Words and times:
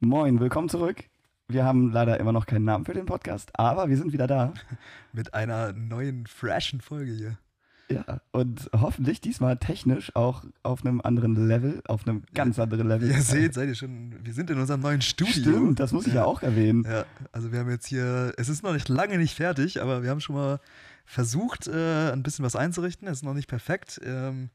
Moin, 0.00 0.40
willkommen 0.40 0.68
zurück. 0.68 1.04
Wir 1.48 1.64
haben 1.64 1.90
leider 1.90 2.20
immer 2.20 2.32
noch 2.32 2.44
keinen 2.44 2.66
Namen 2.66 2.84
für 2.84 2.92
den 2.92 3.06
Podcast, 3.06 3.50
aber 3.58 3.88
wir 3.88 3.96
sind 3.96 4.12
wieder 4.12 4.26
da. 4.26 4.52
Mit 5.14 5.32
einer 5.32 5.72
neuen, 5.72 6.26
freshen 6.26 6.82
Folge 6.82 7.12
hier. 7.12 7.38
Ja, 7.88 8.20
und 8.30 8.68
hoffentlich 8.74 9.22
diesmal 9.22 9.56
technisch 9.56 10.14
auch 10.14 10.44
auf 10.62 10.84
einem 10.84 11.00
anderen 11.00 11.48
Level, 11.48 11.82
auf 11.86 12.06
einem 12.06 12.24
ganz 12.34 12.58
anderen 12.58 12.88
Level. 12.88 13.08
Ihr 13.08 13.22
seht, 13.22 13.54
seid 13.54 13.68
ihr 13.68 13.74
schon, 13.74 14.14
wir 14.22 14.34
sind 14.34 14.50
in 14.50 14.58
unserem 14.58 14.82
neuen 14.82 15.00
Studio. 15.00 15.32
Stimmt, 15.32 15.80
das 15.80 15.92
muss 15.92 16.06
ich 16.06 16.12
ja, 16.12 16.26
auch 16.26 16.42
erwähnen. 16.42 16.84
Ja, 16.84 17.06
also 17.32 17.50
wir 17.50 17.60
haben 17.60 17.70
jetzt 17.70 17.86
hier, 17.86 18.34
es 18.36 18.50
ist 18.50 18.62
noch 18.62 18.74
nicht 18.74 18.90
lange 18.90 19.16
nicht 19.16 19.34
fertig, 19.34 19.80
aber 19.80 20.02
wir 20.02 20.10
haben 20.10 20.20
schon 20.20 20.36
mal 20.36 20.60
versucht, 21.06 21.68
äh, 21.68 22.12
ein 22.12 22.22
bisschen 22.22 22.44
was 22.44 22.54
einzurichten. 22.54 23.08
Es 23.08 23.18
ist 23.18 23.24
noch 23.24 23.34
nicht 23.34 23.48
perfekt. 23.48 23.98
Ähm, 24.04 24.50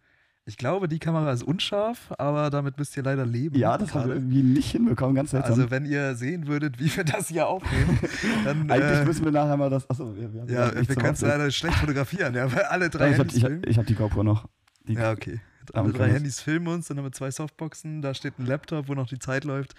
ich 0.46 0.58
glaube, 0.58 0.88
die 0.88 0.98
Kamera 0.98 1.32
ist 1.32 1.44
unscharf, 1.44 2.12
aber 2.18 2.50
damit 2.50 2.78
müsst 2.78 2.98
ihr 2.98 3.04
leider 3.04 3.26
leben. 3.26 3.56
Ja, 3.58 3.78
das 3.78 3.94
haben 3.94 4.08
wir 4.08 4.16
irgendwie 4.16 4.42
nicht 4.42 4.72
hinbekommen, 4.72 5.16
ganz 5.16 5.32
seltsam. 5.32 5.54
Also, 5.54 5.72
wenn 5.72 5.86
ihr 5.86 6.16
sehen 6.16 6.48
würdet, 6.48 6.80
wie 6.80 6.96
wir 6.96 7.04
das 7.04 7.28
hier 7.28 7.48
aufnehmen, 7.48 8.00
dann. 8.44 8.72
Eigentlich 8.72 9.00
äh, 9.00 9.06
müssen 9.06 9.24
wir 9.24 9.32
nachher 9.32 9.58
mal 9.58 9.70
das. 9.70 9.88
Achso, 9.90 10.16
wir, 10.16 10.34
wir 10.34 10.46
Ja, 10.54 10.74
wir 10.74 10.96
können 10.96 11.14
es 11.14 11.22
leider 11.22 11.52
schlecht 11.52 11.78
fotografieren, 11.78 12.34
ja, 12.34 12.52
weil 12.52 12.64
alle 12.64 12.90
drei 12.90 13.08
ja, 13.08 13.12
ich 13.12 13.18
Handys. 13.20 13.44
Hab, 13.44 13.52
ich, 13.52 13.68
ich 13.68 13.78
habe 13.78 13.86
die 13.86 13.96
GoPro 13.96 14.24
noch. 14.24 14.48
Die 14.88 14.94
ja, 14.94 15.12
okay. 15.12 15.40
Alle 15.74 15.94
drei 15.94 16.10
Handys 16.10 16.42
filmen 16.42 16.68
uns, 16.68 16.88
dann 16.88 16.98
haben 16.98 17.06
wir 17.06 17.12
zwei 17.12 17.30
Softboxen, 17.30 18.02
da 18.02 18.14
steht 18.14 18.40
ein 18.40 18.46
Laptop, 18.46 18.88
wo 18.88 18.96
noch 18.96 19.08
die 19.08 19.20
Zeit 19.20 19.44
läuft. 19.44 19.76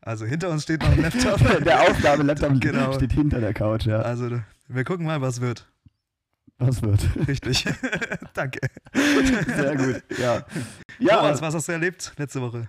Also 0.00 0.26
hinter 0.26 0.50
uns 0.50 0.62
steht 0.62 0.82
noch 0.82 0.90
ein 0.90 1.02
Laptop. 1.02 1.40
der 1.64 1.82
Aufnahmelaptop 1.82 2.52
genau. 2.60 2.92
steht 2.92 3.12
hinter 3.12 3.40
der 3.40 3.52
Couch, 3.52 3.86
ja. 3.86 4.00
Also 4.00 4.30
wir 4.68 4.84
gucken 4.84 5.06
mal, 5.06 5.20
was 5.20 5.40
wird. 5.40 5.66
Was 6.58 6.82
wird? 6.82 7.28
Richtig. 7.28 7.64
Danke. 8.34 8.60
Sehr 8.92 9.76
gut, 9.76 10.02
ja. 10.18 10.44
Ja, 10.98 11.16
Thomas, 11.16 11.42
was 11.42 11.54
hast 11.54 11.68
du 11.68 11.72
erlebt 11.72 12.12
letzte 12.16 12.40
Woche? 12.40 12.68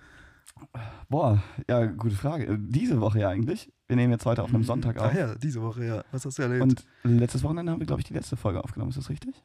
Boah, 1.09 1.43
ja, 1.69 1.85
gute 1.85 2.15
Frage. 2.15 2.57
Diese 2.57 2.99
Woche 2.99 3.19
ja 3.19 3.29
eigentlich. 3.29 3.71
Wir 3.87 3.95
nehmen 3.95 4.13
jetzt 4.13 4.25
heute 4.25 4.43
auf 4.43 4.49
einem 4.49 4.61
mhm. 4.61 4.65
Sonntag 4.65 4.97
auf. 4.97 5.11
Ach 5.11 5.15
ja, 5.15 5.35
diese 5.35 5.61
Woche, 5.61 5.85
ja. 5.85 6.03
Was 6.11 6.25
hast 6.25 6.39
du 6.39 6.41
erlebt? 6.41 6.63
Und 6.63 6.85
letztes 7.03 7.43
Wochenende 7.43 7.71
haben 7.71 7.79
wir, 7.79 7.85
glaube 7.85 8.01
ich, 8.01 8.07
die 8.07 8.13
letzte 8.13 8.35
Folge 8.35 8.63
aufgenommen. 8.63 8.89
Ist 8.89 8.97
das 8.97 9.09
richtig? 9.09 9.35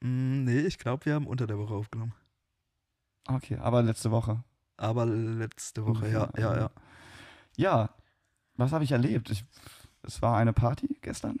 Mm, 0.00 0.44
nee, 0.44 0.60
ich 0.60 0.78
glaube, 0.78 1.06
wir 1.06 1.14
haben 1.14 1.26
unter 1.26 1.46
der 1.46 1.58
Woche 1.58 1.74
aufgenommen. 1.74 2.12
Okay, 3.26 3.56
aber 3.56 3.82
letzte 3.82 4.10
Woche. 4.10 4.44
Aber 4.76 5.06
letzte 5.06 5.86
Woche, 5.86 6.10
ja, 6.10 6.28
ja, 6.36 6.56
ja. 6.56 6.70
Ja, 7.56 7.90
was 8.56 8.72
habe 8.72 8.84
ich 8.84 8.92
erlebt? 8.92 9.30
Ich, 9.30 9.44
es 10.02 10.20
war 10.20 10.36
eine 10.36 10.52
Party 10.52 10.98
gestern. 11.00 11.38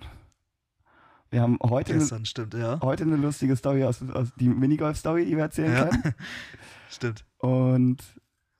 Wir 1.36 1.42
haben 1.42 1.58
heute, 1.62 1.92
Gestern, 1.92 2.16
eine, 2.16 2.24
stimmt, 2.24 2.54
ja. 2.54 2.80
heute 2.80 3.04
eine 3.04 3.16
lustige 3.16 3.54
Story 3.56 3.84
aus, 3.84 4.02
aus 4.14 4.28
die 4.40 4.48
Minigolf-Story, 4.48 5.26
die 5.26 5.36
wir 5.36 5.42
erzählen 5.42 5.70
ja. 5.70 5.84
können. 5.84 6.14
stimmt. 6.90 7.26
Und 7.36 7.98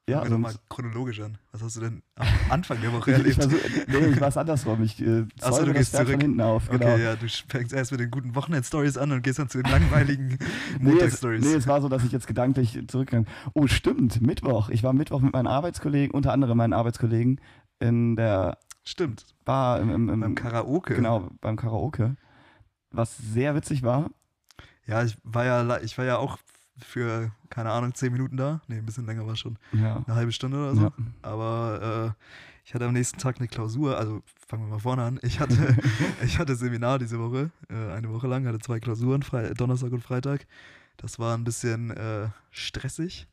ja, 0.06 0.22
wir 0.22 0.28
nochmal 0.28 0.52
chronologisch 0.68 1.22
an. 1.22 1.38
Was 1.52 1.62
hast 1.62 1.76
du 1.76 1.80
denn 1.80 2.02
am 2.16 2.26
Anfang 2.50 2.78
der 2.82 2.92
Woche 2.92 3.12
erlebt? 3.12 3.30
ich 3.30 3.34
versuch, 3.36 3.58
nee, 3.86 4.08
ich 4.08 4.20
war 4.20 4.28
es 4.28 4.36
andersrum. 4.36 4.82
Ich 4.82 5.00
äh, 5.00 5.24
Achso, 5.40 5.64
du 5.64 5.72
gehst 5.72 5.92
zurück. 5.92 6.10
von 6.10 6.20
hinten 6.20 6.40
auf. 6.42 6.68
Genau. 6.68 6.92
Okay, 6.92 7.02
ja, 7.02 7.16
du 7.16 7.26
fängst 7.48 7.72
erst 7.72 7.92
mit 7.92 8.00
den 8.00 8.10
guten 8.10 8.34
Wochenend-Stories 8.34 8.98
an 8.98 9.10
und 9.10 9.22
gehst 9.22 9.38
dann 9.38 9.48
zu 9.48 9.62
den 9.62 9.72
langweiligen 9.72 10.38
Montags-Stories. 10.78 11.44
Nee, 11.44 11.52
nee, 11.52 11.54
es 11.54 11.66
war 11.66 11.80
so, 11.80 11.88
dass 11.88 12.04
ich 12.04 12.12
jetzt 12.12 12.26
gedanklich 12.26 12.78
zurückgegangen 12.88 13.26
Oh, 13.54 13.68
stimmt, 13.68 14.20
Mittwoch. 14.20 14.68
Ich 14.68 14.82
war 14.82 14.92
Mittwoch 14.92 15.22
mit 15.22 15.32
meinen 15.32 15.46
Arbeitskollegen, 15.46 16.14
unter 16.14 16.34
anderem 16.34 16.58
meinen 16.58 16.74
Arbeitskollegen, 16.74 17.40
in 17.80 18.16
der 18.16 18.58
Stimmt. 18.84 19.24
Bar 19.46 19.80
im, 19.80 19.88
im, 19.90 20.08
im 20.10 20.20
beim 20.20 20.34
Karaoke. 20.34 20.94
Genau, 20.94 21.30
beim 21.40 21.56
Karaoke 21.56 22.16
was 22.96 23.16
sehr 23.16 23.54
witzig 23.54 23.82
war. 23.82 24.10
Ja, 24.86 25.02
ich 25.02 25.16
war 25.24 25.44
ja, 25.44 25.80
ich 25.80 25.96
war 25.98 26.04
ja 26.04 26.16
auch 26.18 26.38
für, 26.78 27.30
keine 27.50 27.70
Ahnung, 27.70 27.94
zehn 27.94 28.12
Minuten 28.12 28.36
da. 28.36 28.60
Nee, 28.68 28.78
ein 28.78 28.86
bisschen 28.86 29.06
länger 29.06 29.26
war 29.26 29.36
schon. 29.36 29.58
Ja. 29.72 30.02
Eine 30.06 30.16
halbe 30.16 30.32
Stunde 30.32 30.58
oder 30.58 30.74
so. 30.74 30.82
Ja. 30.82 30.92
Aber 31.22 32.14
äh, 32.16 32.22
ich 32.64 32.74
hatte 32.74 32.84
am 32.84 32.92
nächsten 32.92 33.18
Tag 33.18 33.36
eine 33.38 33.48
Klausur, 33.48 33.96
also 33.96 34.22
fangen 34.46 34.64
wir 34.64 34.70
mal 34.70 34.78
vorne 34.78 35.02
an. 35.02 35.18
Ich 35.22 35.40
hatte, 35.40 35.76
ich 36.24 36.38
hatte 36.38 36.56
Seminar 36.56 36.98
diese 36.98 37.18
Woche, 37.18 37.50
äh, 37.70 37.92
eine 37.92 38.12
Woche 38.12 38.26
lang, 38.26 38.46
hatte 38.46 38.58
zwei 38.58 38.80
Klausuren, 38.80 39.22
Fre 39.22 39.54
Donnerstag 39.54 39.92
und 39.92 40.02
Freitag. 40.02 40.46
Das 40.96 41.18
war 41.18 41.36
ein 41.36 41.44
bisschen 41.44 41.90
äh, 41.90 42.28
stressig. 42.50 43.28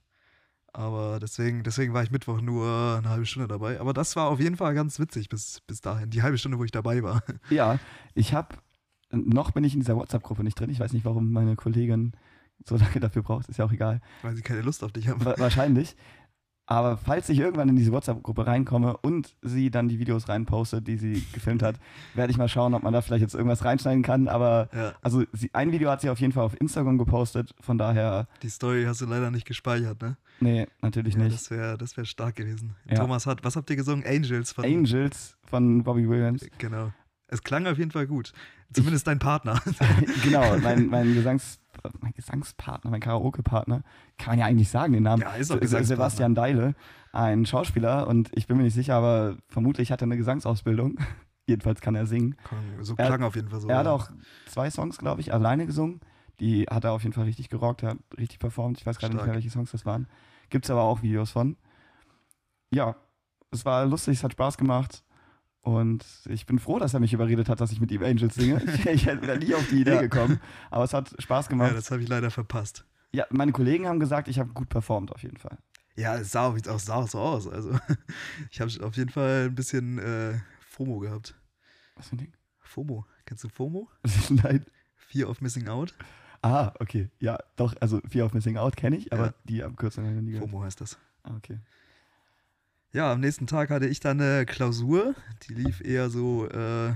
Aber 0.76 1.20
deswegen, 1.20 1.64
deswegen 1.64 1.94
war 1.94 2.04
ich 2.04 2.10
Mittwoch 2.10 2.42
nur 2.42 2.96
eine 2.98 3.10
halbe 3.10 3.28
Stunde 3.28 3.48
dabei. 3.48 3.80
Aber 3.80 3.94
das 3.94 4.16
war 4.16 4.28
auf 4.30 4.40
jeden 4.40 4.58
Fall 4.58 4.74
ganz 4.74 5.00
witzig 5.00 5.30
bis, 5.30 5.62
bis 5.68 5.82
dahin. 5.82 6.10
Die 6.10 6.24
halbe 6.24 6.38
Stunde, 6.40 6.58
wo 6.58 6.64
ich 6.64 6.72
dabei 6.72 7.04
war. 7.04 7.22
Ja, 7.52 7.78
ich 8.16 8.34
habe 8.34 8.56
noch 9.14 9.52
bin 9.52 9.64
ich 9.64 9.74
in 9.74 9.80
dieser 9.80 9.96
WhatsApp-Gruppe 9.96 10.44
nicht 10.44 10.60
drin. 10.60 10.70
Ich 10.70 10.80
weiß 10.80 10.94
nicht, 10.94 11.06
warum 11.06 11.32
meine 11.32 11.56
Kollegin 11.56 12.14
so 12.66 12.76
lange 12.78 13.00
dafür 13.00 13.24
braucht. 13.24 13.50
Ist 13.50 13.58
ja 13.58 13.66
auch 13.66 13.72
egal. 13.72 14.02
Weil 14.22 14.36
sie 14.36 14.42
keine 14.42 14.62
Lust 14.62 14.84
auf 14.84 14.92
dich 14.92 15.08
haben. 15.08 15.24
Wahrscheinlich. 15.24 15.96
Aber 16.66 16.96
falls 16.96 17.28
ich 17.28 17.40
irgendwann 17.40 17.68
in 17.68 17.76
diese 17.76 17.92
WhatsApp-Gruppe 17.92 18.48
reinkomme 18.48 18.96
und 18.98 19.36
sie 19.42 19.70
dann 19.70 19.90
die 19.90 20.00
Videos 20.00 20.30
reinpostet, 20.30 20.88
die 20.88 20.96
sie 20.96 21.26
gefilmt 21.34 21.62
hat, 21.62 21.76
werde 22.14 22.32
ich 22.32 22.38
mal 22.38 22.48
schauen, 22.48 22.74
ob 22.74 22.84
man 22.84 22.94
da 22.94 23.02
vielleicht 23.02 23.22
jetzt 23.22 23.36
irgendwas 23.36 23.66
reinschneiden 23.66 24.02
kann. 24.02 24.30
Aber 24.30 24.70
ja. 24.74 24.94
also 25.02 25.24
sie, 25.34 25.50
ein 25.54 25.74
Video 25.74 25.90
hat 25.90 26.00
sie 26.00 26.10
auf 26.10 26.22
jeden 26.22 26.32
Fall 26.32 26.46
auf 26.46 26.60
Instagram 26.60 26.98
gepostet, 26.98 27.54
von 27.60 27.78
daher. 27.78 28.28
Die 28.44 28.50
Story 28.50 28.86
hast 28.88 29.02
du 29.02 29.06
leider 29.06 29.30
nicht 29.30 29.46
gespeichert, 29.46 30.02
ne? 30.02 30.16
Nee, 30.40 30.68
natürlich 30.82 31.16
ja, 31.16 31.24
nicht. 31.24 31.36
Das 31.36 31.52
wäre 31.52 31.78
das 31.78 31.98
wär 31.98 32.06
stark 32.06 32.38
gewesen. 32.38 32.76
Ja. 32.90 32.96
Thomas 32.96 33.26
hat, 33.26 33.44
was 33.44 33.58
habt 33.58 33.70
ihr 33.70 33.76
gesungen? 33.76 34.06
Angels 34.08 34.54
von. 34.54 34.64
Angels 34.64 35.38
von 35.44 35.84
Bobby 35.84 36.08
Williams. 36.08 36.48
Genau. 36.60 36.94
Es 37.28 37.42
klang 37.44 37.68
auf 37.68 37.78
jeden 37.78 37.92
Fall 37.92 38.08
gut. 38.08 38.32
Zumindest 38.76 39.08
dein 39.08 39.20
Partner. 39.20 39.62
genau, 40.24 40.58
mein, 40.60 40.88
mein, 40.88 41.14
Gesangs, 41.14 41.60
mein 42.00 42.14
Gesangspartner, 42.14 42.90
mein 42.90 43.00
Karaoke-Partner, 43.00 43.84
kann 44.18 44.32
man 44.32 44.40
ja 44.40 44.46
eigentlich 44.46 44.70
sagen, 44.70 44.94
den 44.94 45.04
Namen. 45.04 45.22
Ja, 45.22 45.34
ist 45.34 45.52
auch 45.52 45.60
Sebastian 45.62 46.36
Deile, 46.36 46.76
ein 47.12 47.46
Schauspieler 47.46 48.08
und 48.08 48.32
ich 48.34 48.48
bin 48.48 48.58
mir 48.58 48.64
nicht 48.64 48.74
sicher, 48.74 48.96
aber 48.96 49.38
vermutlich 49.48 49.92
hat 49.92 50.02
er 50.02 50.06
eine 50.06 50.18
Gesangsausbildung. 50.18 50.98
Jedenfalls 51.46 51.82
kann 51.82 51.94
er 51.96 52.06
singen. 52.06 52.38
So 52.82 52.96
klang 52.96 53.22
er, 53.22 53.28
auf 53.28 53.36
jeden 53.36 53.50
Fall 53.50 53.60
so. 53.60 53.68
Er 53.68 53.80
hat 53.80 53.88
auch 53.88 54.10
zwei 54.48 54.70
Songs, 54.70 54.98
glaube 54.98 55.20
ich, 55.20 55.34
alleine 55.34 55.66
gesungen. 55.66 56.00
Die 56.40 56.64
hat 56.64 56.86
er 56.86 56.94
auf 56.94 57.04
jeden 57.04 57.14
Fall 57.14 57.26
richtig 57.26 57.50
gerockt, 57.50 57.84
er 57.84 57.92
hat 57.92 57.98
richtig 58.18 58.40
performt. 58.40 58.80
Ich 58.80 58.86
weiß 58.86 58.98
gerade 58.98 59.14
nicht 59.14 59.26
mehr, 59.26 59.36
welche 59.36 59.50
Songs 59.50 59.72
das 59.72 59.86
waren. 59.86 60.08
Gibt 60.50 60.66
es 60.66 60.72
aber 60.72 60.84
auch 60.84 61.02
Videos 61.02 61.32
von. 61.32 61.58
Ja, 62.72 62.96
es 63.52 63.66
war 63.66 63.86
lustig, 63.86 64.18
es 64.18 64.24
hat 64.24 64.34
Spaß 64.34 64.58
gemacht. 64.58 65.04
Und 65.64 66.06
ich 66.26 66.46
bin 66.46 66.60
froh, 66.60 66.78
dass 66.78 66.94
er 66.94 67.00
mich 67.00 67.14
überredet 67.14 67.48
hat, 67.48 67.62
dass 67.62 67.72
ich 67.72 67.80
mit 67.80 67.90
ihm 67.90 68.04
Angels 68.04 68.36
singe. 68.36 68.62
ich 68.92 69.06
hätte 69.06 69.22
wieder 69.22 69.38
nie 69.38 69.56
auf 69.56 69.68
die 69.70 69.82
Idee 69.82 69.96
ja. 69.96 70.02
gekommen. 70.02 70.42
Aber 70.70 70.84
es 70.84 70.94
hat 70.94 71.16
Spaß 71.18 71.48
gemacht. 71.48 71.70
Ja, 71.70 71.76
das 71.76 71.90
habe 71.90 72.04
ich 72.04 72.10
leider 72.10 72.32
verpasst. 72.32 72.86
Ja, 73.14 73.26
meine 73.30 73.54
Kollegen 73.54 73.88
haben 73.88 74.02
gesagt, 74.02 74.28
ich 74.28 74.40
habe 74.40 74.52
gut 74.52 74.68
performt 74.68 75.14
auf 75.14 75.24
jeden 75.24 75.38
Fall. 75.38 75.58
Ja, 75.96 76.18
es 76.18 76.34
sah 76.34 76.48
auch, 76.48 76.58
sah 76.58 77.08
so 77.08 77.20
aus. 77.20 77.48
Also 77.48 77.72
ich 78.52 78.60
habe 78.60 78.72
auf 78.86 78.98
jeden 78.98 79.10
Fall 79.10 79.46
ein 79.46 79.56
bisschen 79.56 80.00
äh, 80.00 80.38
FOMO 80.60 81.00
gehabt. 81.00 81.34
Was 81.96 82.10
für 82.10 82.16
ein 82.16 82.20
Ding? 82.20 82.34
FOMO. 82.60 83.06
Kennst 83.26 83.46
du 83.46 83.50
FOMO? 83.50 83.90
Nein. 84.30 84.66
Fear 84.96 85.30
of 85.30 85.40
Missing 85.40 85.70
Out. 85.70 85.94
Ah, 86.42 86.74
okay. 86.80 87.10
Ja, 87.20 87.38
doch, 87.56 87.74
also 87.80 88.02
Fear 88.10 88.26
of 88.26 88.34
Missing 88.34 88.58
Out 88.58 88.76
kenne 88.76 88.98
ich, 88.98 89.14
aber 89.14 89.28
ja. 89.28 89.34
die 89.46 89.64
Abkürzung 89.64 90.04
habe 90.06 90.18
ich 90.18 90.22
nie 90.24 90.32
gehört. 90.32 90.50
FOMO 90.50 90.64
heißt 90.64 90.82
das. 90.82 90.98
Ah, 91.24 91.36
okay. 91.38 91.60
Ja, 92.96 93.12
am 93.12 93.22
nächsten 93.22 93.48
Tag 93.48 93.72
hatte 93.72 93.88
ich 93.88 94.00
dann 94.02 94.22
eine 94.22 94.46
Klausur, 94.46 95.16
die 95.48 95.56
lief 95.56 95.82
eher 95.82 96.12
so 96.12 96.48
äh, 96.48 96.94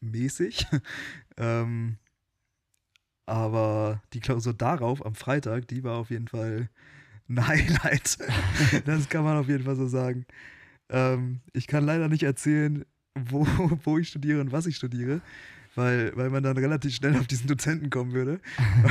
mäßig. 0.00 0.68
ähm, 1.36 1.96
aber 3.26 4.00
die 4.12 4.20
Klausur 4.20 4.54
darauf 4.54 5.04
am 5.04 5.16
Freitag, 5.16 5.66
die 5.66 5.82
war 5.82 5.96
auf 5.96 6.10
jeden 6.10 6.28
Fall 6.28 6.68
ein 7.28 7.44
Highlight. 7.48 8.18
das 8.84 9.08
kann 9.08 9.24
man 9.24 9.36
auf 9.36 9.48
jeden 9.48 9.64
Fall 9.64 9.74
so 9.74 9.88
sagen. 9.88 10.26
Ähm, 10.88 11.40
ich 11.52 11.66
kann 11.66 11.84
leider 11.84 12.08
nicht 12.08 12.22
erzählen, 12.22 12.84
wo, 13.18 13.44
wo 13.82 13.98
ich 13.98 14.10
studiere 14.10 14.40
und 14.40 14.52
was 14.52 14.66
ich 14.66 14.76
studiere, 14.76 15.22
weil, 15.74 16.16
weil 16.16 16.30
man 16.30 16.44
dann 16.44 16.56
relativ 16.56 16.94
schnell 16.94 17.16
auf 17.16 17.26
diesen 17.26 17.48
Dozenten 17.48 17.90
kommen 17.90 18.12
würde. 18.12 18.40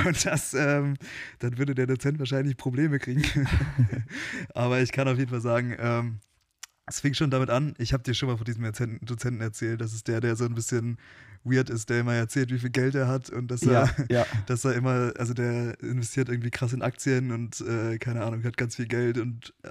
Und 0.06 0.26
das, 0.26 0.54
ähm, 0.54 0.96
dann 1.40 1.58
würde 1.58 1.76
der 1.76 1.88
Dozent 1.88 2.20
wahrscheinlich 2.20 2.58
Probleme 2.58 3.00
kriegen. 3.00 3.24
Aber 4.54 4.82
ich 4.82 4.92
kann 4.92 5.08
auf 5.08 5.18
jeden 5.18 5.30
Fall 5.30 5.40
sagen, 5.40 5.78
ähm, 5.80 6.20
es 6.86 7.00
fing 7.00 7.14
schon 7.14 7.30
damit 7.30 7.50
an, 7.50 7.74
ich 7.78 7.94
habe 7.94 8.04
dir 8.04 8.14
schon 8.14 8.30
mal 8.30 8.38
von 8.38 8.46
diesem 8.46 8.64
Dozenten 9.02 9.42
erzählt, 9.42 9.82
das 9.82 9.94
ist 9.94 10.08
der, 10.08 10.20
der 10.20 10.36
so 10.36 10.46
ein 10.46 10.56
bisschen 10.56 10.98
weird 11.44 11.70
ist, 11.70 11.90
der 11.90 12.02
immer 12.02 12.14
erzählt, 12.14 12.52
wie 12.52 12.60
viel 12.60 12.70
Geld 12.70 12.96
er 12.96 13.08
hat 13.08 13.30
und 13.30 13.50
dass 13.50 13.64
er, 13.64 13.90
ja. 14.10 14.26
dass 14.46 14.66
er 14.66 14.74
immer, 14.74 15.14
also 15.18 15.34
der 15.34 15.80
investiert 15.82 16.30
irgendwie 16.30 16.52
krass 16.52 16.74
in 16.74 16.82
Aktien 16.82 17.32
und 17.32 17.62
äh, 17.62 17.98
keine 17.98 18.24
Ahnung, 18.24 18.44
hat 18.44 18.58
ganz 18.58 18.76
viel 18.76 18.88
Geld 18.88 19.18
und 19.18 19.54
äh, 19.64 19.70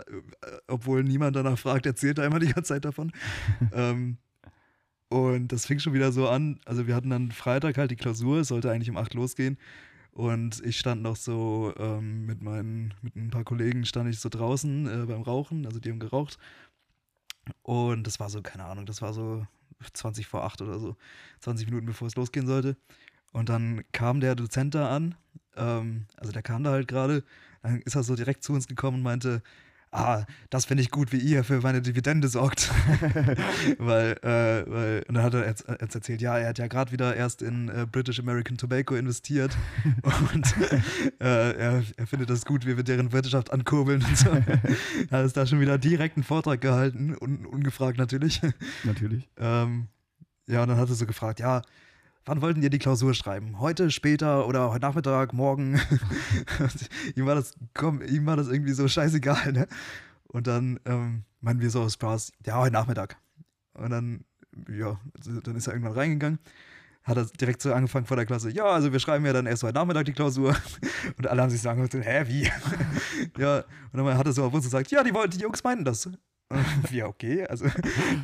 obwohl 0.66 1.04
niemand 1.04 1.36
danach 1.36 1.58
fragt, 1.58 1.86
erzählt 1.86 2.18
er 2.18 2.26
immer 2.26 2.38
die 2.38 2.52
ganze 2.52 2.74
Zeit 2.74 2.84
davon. 2.84 3.12
ähm, 3.72 4.18
und 5.08 5.48
das 5.48 5.66
fing 5.66 5.80
schon 5.80 5.92
wieder 5.92 6.12
so 6.12 6.28
an, 6.28 6.60
also 6.64 6.86
wir 6.86 6.94
hatten 6.94 7.10
dann 7.10 7.32
Freitag 7.32 7.78
halt 7.78 7.90
die 7.90 7.96
Klausur, 7.96 8.40
es 8.40 8.48
sollte 8.48 8.70
eigentlich 8.70 8.90
um 8.90 8.96
8 8.96 9.14
losgehen. 9.14 9.58
Und 10.12 10.60
ich 10.64 10.76
stand 10.76 11.02
noch 11.02 11.14
so 11.14 11.72
ähm, 11.78 12.26
mit 12.26 12.42
meinen, 12.42 12.94
mit 13.00 13.14
ein 13.14 13.30
paar 13.30 13.44
Kollegen 13.44 13.84
stand 13.84 14.10
ich 14.10 14.18
so 14.18 14.28
draußen 14.28 14.86
äh, 14.86 15.06
beim 15.06 15.22
Rauchen, 15.22 15.66
also 15.66 15.78
die 15.78 15.88
haben 15.88 16.00
geraucht 16.00 16.36
und 17.62 18.06
das 18.06 18.20
war 18.20 18.30
so, 18.30 18.42
keine 18.42 18.64
Ahnung, 18.64 18.86
das 18.86 19.02
war 19.02 19.12
so 19.12 19.46
20 19.92 20.26
vor 20.26 20.44
8 20.44 20.62
oder 20.62 20.78
so, 20.78 20.96
20 21.40 21.66
Minuten 21.66 21.86
bevor 21.86 22.08
es 22.08 22.16
losgehen 22.16 22.46
sollte. 22.46 22.76
Und 23.32 23.48
dann 23.48 23.84
kam 23.92 24.20
der 24.20 24.34
Dozent 24.34 24.74
da 24.74 24.94
an, 24.94 25.14
ähm, 25.56 26.06
also 26.16 26.32
der 26.32 26.42
kam 26.42 26.64
da 26.64 26.70
halt 26.70 26.88
gerade, 26.88 27.24
dann 27.62 27.80
ist 27.82 27.94
er 27.94 28.02
so 28.02 28.16
direkt 28.16 28.42
zu 28.42 28.52
uns 28.52 28.66
gekommen 28.66 28.98
und 28.98 29.02
meinte, 29.02 29.42
ah, 29.92 30.24
das 30.50 30.64
finde 30.64 30.82
ich 30.82 30.90
gut, 30.90 31.12
wie 31.12 31.18
ihr 31.18 31.44
für 31.44 31.60
meine 31.60 31.82
Dividende 31.82 32.28
sorgt. 32.28 32.70
weil, 33.78 34.12
äh, 34.22 34.70
weil, 34.70 35.04
und 35.08 35.14
dann 35.14 35.24
hat 35.24 35.34
er 35.34 35.46
jetzt, 35.46 35.66
jetzt, 35.68 35.94
erzählt, 35.94 36.20
ja, 36.20 36.38
er 36.38 36.48
hat 36.48 36.58
ja 36.58 36.66
gerade 36.66 36.92
wieder 36.92 37.16
erst 37.16 37.42
in 37.42 37.68
äh, 37.68 37.86
British 37.90 38.18
American 38.20 38.56
Tobacco 38.56 38.94
investiert 38.94 39.56
und 40.34 40.54
äh, 41.20 41.52
er, 41.52 41.82
er, 41.96 42.06
findet 42.06 42.30
das 42.30 42.44
gut, 42.44 42.66
wie 42.66 42.76
wir 42.76 42.84
deren 42.84 43.12
Wirtschaft 43.12 43.52
ankurbeln 43.52 44.04
und 44.04 44.16
so. 44.16 44.32
hat 44.32 45.24
es 45.24 45.32
da 45.32 45.46
schon 45.46 45.60
wieder 45.60 45.78
direkt 45.78 46.16
einen 46.16 46.24
Vortrag 46.24 46.60
gehalten, 46.60 47.16
un, 47.20 47.46
ungefragt 47.46 47.98
natürlich. 47.98 48.40
Natürlich. 48.84 49.28
ähm, 49.38 49.88
ja, 50.46 50.62
und 50.62 50.68
dann 50.68 50.78
hat 50.78 50.88
er 50.88 50.94
so 50.94 51.06
gefragt, 51.06 51.40
ja, 51.40 51.62
wann 52.24 52.42
wollten 52.42 52.62
ihr 52.62 52.70
die 52.70 52.78
Klausur 52.78 53.14
schreiben? 53.14 53.60
Heute, 53.60 53.90
später 53.90 54.46
oder 54.46 54.70
heute 54.70 54.82
Nachmittag, 54.82 55.32
morgen? 55.32 55.80
ihm, 57.16 57.26
war 57.26 57.34
das, 57.34 57.54
komm, 57.74 58.02
ihm 58.02 58.26
war 58.26 58.36
das 58.36 58.48
irgendwie 58.48 58.72
so 58.72 58.88
scheißegal, 58.88 59.52
ne? 59.52 59.66
Und 60.28 60.46
dann 60.46 60.78
ähm, 60.84 61.24
meinen 61.40 61.60
wir 61.60 61.70
so 61.70 61.82
aus 61.82 61.94
Spaß, 61.94 62.32
ja, 62.46 62.56
heute 62.56 62.72
Nachmittag. 62.72 63.16
Und 63.74 63.90
dann, 63.90 64.24
ja, 64.68 65.00
dann 65.42 65.56
ist 65.56 65.66
er 65.66 65.72
irgendwann 65.72 65.94
reingegangen, 65.94 66.38
hat 67.02 67.16
er 67.16 67.24
direkt 67.24 67.62
so 67.62 67.72
angefangen 67.72 68.06
vor 68.06 68.16
der 68.16 68.26
Klasse, 68.26 68.50
ja, 68.50 68.64
also 68.64 68.92
wir 68.92 69.00
schreiben 69.00 69.24
ja 69.24 69.32
dann 69.32 69.46
erst 69.46 69.62
heute 69.62 69.74
Nachmittag 69.74 70.04
die 70.04 70.12
Klausur. 70.12 70.54
Und 71.18 71.26
alle 71.26 71.42
haben 71.42 71.50
sich 71.50 71.62
so, 71.62 71.70
hä, 71.70 72.24
wie? 72.26 72.42
ja, 73.38 73.64
und 73.92 73.98
dann 73.98 74.16
hat 74.16 74.26
er 74.26 74.32
so 74.32 74.44
auf 74.44 74.54
uns 74.54 74.64
gesagt, 74.64 74.90
ja, 74.90 75.02
die, 75.02 75.12
die 75.30 75.38
Jungs 75.38 75.64
meinten 75.64 75.84
das. 75.84 76.08
ja, 76.90 77.06
okay, 77.06 77.46
also 77.46 77.66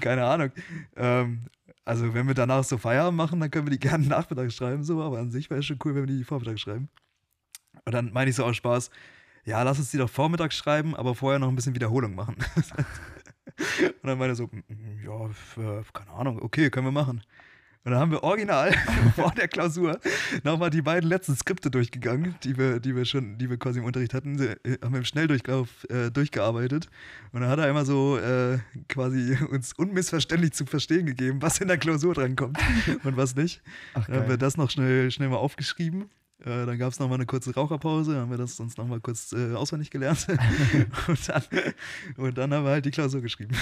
keine 0.01 0.25
Ahnung. 0.25 0.51
Ähm, 0.97 1.47
also, 1.87 2.15
wenn 2.15 2.27
wir 2.27 2.35
danach 2.35 2.65
so 2.65 2.79
Feierabend 2.79 3.17
machen, 3.17 3.39
dann 3.39 3.49
können 3.49 3.69
wir 3.69 3.71
die 3.71 3.79
gerne 3.79 4.05
nachmittags 4.09 4.57
schreiben, 4.57 4.83
so, 4.83 5.01
aber 5.01 5.19
an 5.19 5.31
sich 5.31 5.49
wäre 5.51 5.61
es 5.61 5.67
schon 5.67 5.79
cool, 5.85 5.95
wenn 5.95 6.09
wir 6.09 6.17
die 6.17 6.25
vormittags 6.25 6.61
schreiben. 6.61 6.89
Und 7.85 7.95
dann 7.95 8.13
meine 8.13 8.29
ich 8.29 8.35
so 8.37 8.45
aus 8.45 8.57
Spaß, 8.57 8.91
ja, 9.45 9.63
lass 9.63 9.79
uns 9.79 9.93
die 9.93 9.99
doch 9.99 10.11
vormittags 10.11 10.57
schreiben, 10.57 10.97
aber 10.97 11.15
vorher 11.15 11.39
noch 11.39 11.49
ein 11.49 11.55
bisschen 11.55 11.77
Wiederholung 11.77 12.17
machen. 12.17 12.35
und 13.79 14.03
dann 14.03 14.19
meine 14.19 14.33
ich 14.33 14.39
so, 14.39 14.51
ja, 15.05 15.83
keine 15.93 16.11
Ahnung, 16.11 16.43
okay, 16.43 16.71
können 16.71 16.89
wir 16.89 16.93
machen. 16.93 17.23
Und 17.87 17.93
dann 17.93 18.01
haben 18.01 18.11
wir 18.11 18.25
original 18.25 18.73
vor 19.15 19.31
der 19.31 19.47
Klausur 19.47 20.01
nochmal 20.43 20.71
die 20.71 20.83
beiden 20.83 21.09
letzten 21.09 21.37
Skripte 21.37 21.71
durchgegangen, 21.71 22.35
die 22.43 22.59
wir, 22.59 22.81
die 22.81 22.97
wir 22.97 23.05
schon, 23.05 23.39
die 23.39 23.49
wir 23.49 23.59
quasi 23.59 23.79
im 23.79 23.85
Unterricht 23.85 24.13
hatten, 24.13 24.41
äh, 24.41 24.57
haben 24.83 24.93
wir 24.93 24.99
im 24.99 25.05
Schnelldurchlauf 25.05 25.69
äh, 25.89 26.11
durchgearbeitet. 26.11 26.89
Und 27.31 27.43
dann 27.43 27.49
hat 27.49 27.61
er 27.61 27.71
immer 27.71 27.85
so 27.85 28.19
äh, 28.19 28.59
quasi 28.89 29.39
uns 29.53 29.73
unmissverständlich 29.73 30.53
zu 30.53 30.67
verstehen 30.67 31.07
gegeben, 31.07 31.41
was 31.41 31.61
in 31.61 31.69
der 31.69 31.79
Klausur 31.79 32.13
drankommt 32.15 32.59
und 33.05 33.17
was 33.17 33.37
nicht. 33.37 33.63
Ach, 33.95 34.05
dann 34.07 34.17
haben 34.17 34.29
wir 34.31 34.37
das 34.37 34.57
noch 34.57 34.69
schnell, 34.69 35.13
schnell 35.13 35.29
mal 35.29 35.37
aufgeschrieben 35.37 36.11
äh, 36.41 36.67
dann 36.67 36.79
gab 36.79 36.93
es 36.93 36.99
nochmal 36.99 37.17
eine 37.17 37.27
kurze 37.27 37.55
Raucherpause, 37.55 38.17
haben 38.17 38.31
wir 38.31 38.37
das 38.37 38.61
uns 38.61 38.77
nochmal 38.77 39.01
kurz 39.01 39.33
äh, 39.33 39.55
auswendig 39.55 39.91
gelernt. 39.91 40.27
und, 41.09 41.29
dann, 41.29 41.43
und 42.19 42.37
dann 42.37 42.53
haben 42.53 42.65
wir 42.65 42.73
halt 42.73 42.85
die 42.85 42.91
Klausur 42.91 43.23
geschrieben. 43.23 43.57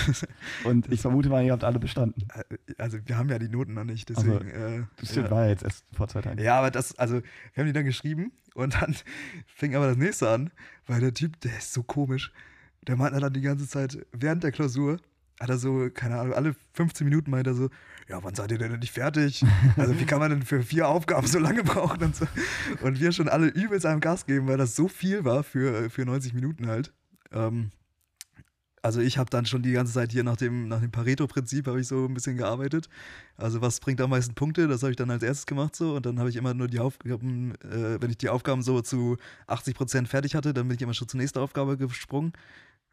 und 0.65 0.91
ich 0.91 1.01
vermute 1.01 1.29
mal, 1.29 1.45
ihr 1.45 1.53
habt 1.53 1.63
alle 1.63 1.79
bestanden. 1.79 2.27
Äh, 2.35 2.75
also 2.79 2.99
wir 3.05 3.17
haben 3.17 3.29
ja 3.29 3.39
die 3.39 3.49
Noten 3.49 3.75
noch 3.75 3.85
nicht, 3.85 4.09
deswegen. 4.09 4.51
Also, 4.53 4.77
äh, 4.77 4.83
das 4.97 5.11
stimmt, 5.11 5.27
ja. 5.27 5.31
war 5.31 5.49
jetzt 5.49 5.63
erst 5.63 5.85
vor 5.93 6.09
zwei 6.09 6.23
Tagen. 6.23 6.43
Ja, 6.43 6.59
aber 6.59 6.73
das, 6.73 6.99
also 6.99 7.23
wir 7.23 7.61
haben 7.61 7.67
die 7.67 7.73
dann 7.73 7.85
geschrieben 7.85 8.33
und 8.55 8.75
dann 8.75 8.97
fing 9.47 9.77
aber 9.77 9.87
das 9.87 9.97
nächste 9.97 10.29
an, 10.29 10.51
weil 10.87 11.01
der 11.01 11.15
Typ, 11.15 11.41
der 11.41 11.57
ist 11.57 11.73
so 11.73 11.85
komisch. 11.85 12.33
Der 12.83 12.97
meint 12.97 13.15
dann 13.15 13.33
die 13.33 13.41
ganze 13.41 13.69
Zeit 13.69 14.05
während 14.13 14.43
der 14.43 14.51
Klausur, 14.53 14.99
hat 15.41 15.49
er 15.49 15.59
so, 15.59 15.89
keine 15.95 16.19
Ahnung, 16.19 16.35
alle 16.35 16.57
15 16.73 17.07
Minuten 17.07 17.31
meint 17.31 17.47
er 17.47 17.55
so, 17.55 17.71
ja, 18.09 18.23
wann 18.23 18.35
seid 18.35 18.51
ihr 18.51 18.59
denn 18.59 18.79
nicht 18.79 18.93
fertig? 18.93 19.45
Also 19.77 19.99
wie 19.99 20.05
kann 20.05 20.19
man 20.19 20.31
denn 20.31 20.43
für 20.43 20.63
vier 20.63 20.89
Aufgaben 20.89 21.27
so 21.27 21.39
lange 21.39 21.63
brauchen 21.65 22.03
und 22.03 22.17
so? 22.17 22.27
Und 22.83 23.01
wir 23.01 23.13
schon 23.13 23.29
alle 23.29 23.47
übelst 23.47 23.87
einem 23.87 24.01
Gas 24.01 24.27
geben, 24.27 24.47
weil 24.47 24.59
das 24.59 24.77
so 24.77 24.89
viel 24.89 25.25
war 25.25 25.43
für, 25.43 25.91
für 25.91 26.05
90 26.05 26.35
Minuten 26.35 26.67
halt. 26.67 26.93
Ähm, 27.33 27.71
also 28.85 29.01
ich 29.01 29.17
habe 29.17 29.31
dann 29.31 29.47
schon 29.47 29.63
die 29.63 29.73
ganze 29.73 29.95
Zeit 29.95 30.13
hier 30.13 30.25
nach 30.25 30.37
dem, 30.37 30.69
nach 30.69 30.81
dem 30.81 30.91
Pareto-Prinzip 30.91 31.67
habe 31.67 31.81
ich 31.81 31.89
so 31.89 32.05
ein 32.05 32.13
bisschen 32.13 32.37
gearbeitet. 32.37 32.91
Also 33.39 33.63
was 33.63 33.81
bringt 33.81 33.99
am 34.03 34.11
meisten 34.11 34.35
Punkte? 34.35 34.69
Das 34.69 34.83
habe 34.83 34.91
ich 34.91 34.97
dann 34.97 35.11
als 35.11 35.23
erstes 35.23 35.47
gemacht 35.47 35.75
so. 35.75 35.95
Und 35.95 36.05
dann 36.05 36.19
habe 36.19 36.29
ich 36.29 36.37
immer 36.37 36.53
nur 36.53 36.69
die 36.69 36.81
Aufgaben, 36.81 37.55
äh, 37.63 38.01
wenn 38.03 38.11
ich 38.11 38.19
die 38.19 38.29
Aufgaben 38.29 38.63
so 38.63 38.83
zu 38.83 39.17
80 39.47 39.75
Prozent 39.75 40.09
fertig 40.09 40.35
hatte, 40.35 40.53
dann 40.53 40.69
bin 40.69 40.77
ich 40.77 40.83
immer 40.83 40.93
schon 40.93 41.09
zur 41.09 41.19
nächsten 41.19 41.39
Aufgabe 41.39 41.79
gesprungen 41.79 42.35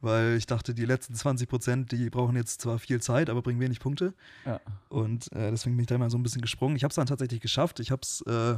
weil 0.01 0.35
ich 0.35 0.45
dachte, 0.45 0.73
die 0.73 0.85
letzten 0.85 1.15
20 1.15 1.47
Prozent, 1.47 1.91
die 1.91 2.09
brauchen 2.09 2.35
jetzt 2.35 2.61
zwar 2.61 2.79
viel 2.79 3.01
Zeit, 3.01 3.29
aber 3.29 3.41
bringen 3.41 3.59
wenig 3.59 3.79
Punkte. 3.79 4.13
Ja. 4.45 4.59
Und 4.89 5.31
äh, 5.33 5.51
deswegen 5.51 5.75
bin 5.75 5.83
ich 5.83 5.87
da 5.87 5.97
mal 5.97 6.09
so 6.09 6.17
ein 6.17 6.23
bisschen 6.23 6.41
gesprungen. 6.41 6.75
Ich 6.75 6.83
habe 6.83 6.91
es 6.91 6.95
dann 6.95 7.07
tatsächlich 7.07 7.39
geschafft. 7.39 7.79
Ich 7.79 7.91
habe 7.91 8.01
es 8.01 8.21
äh, 8.27 8.57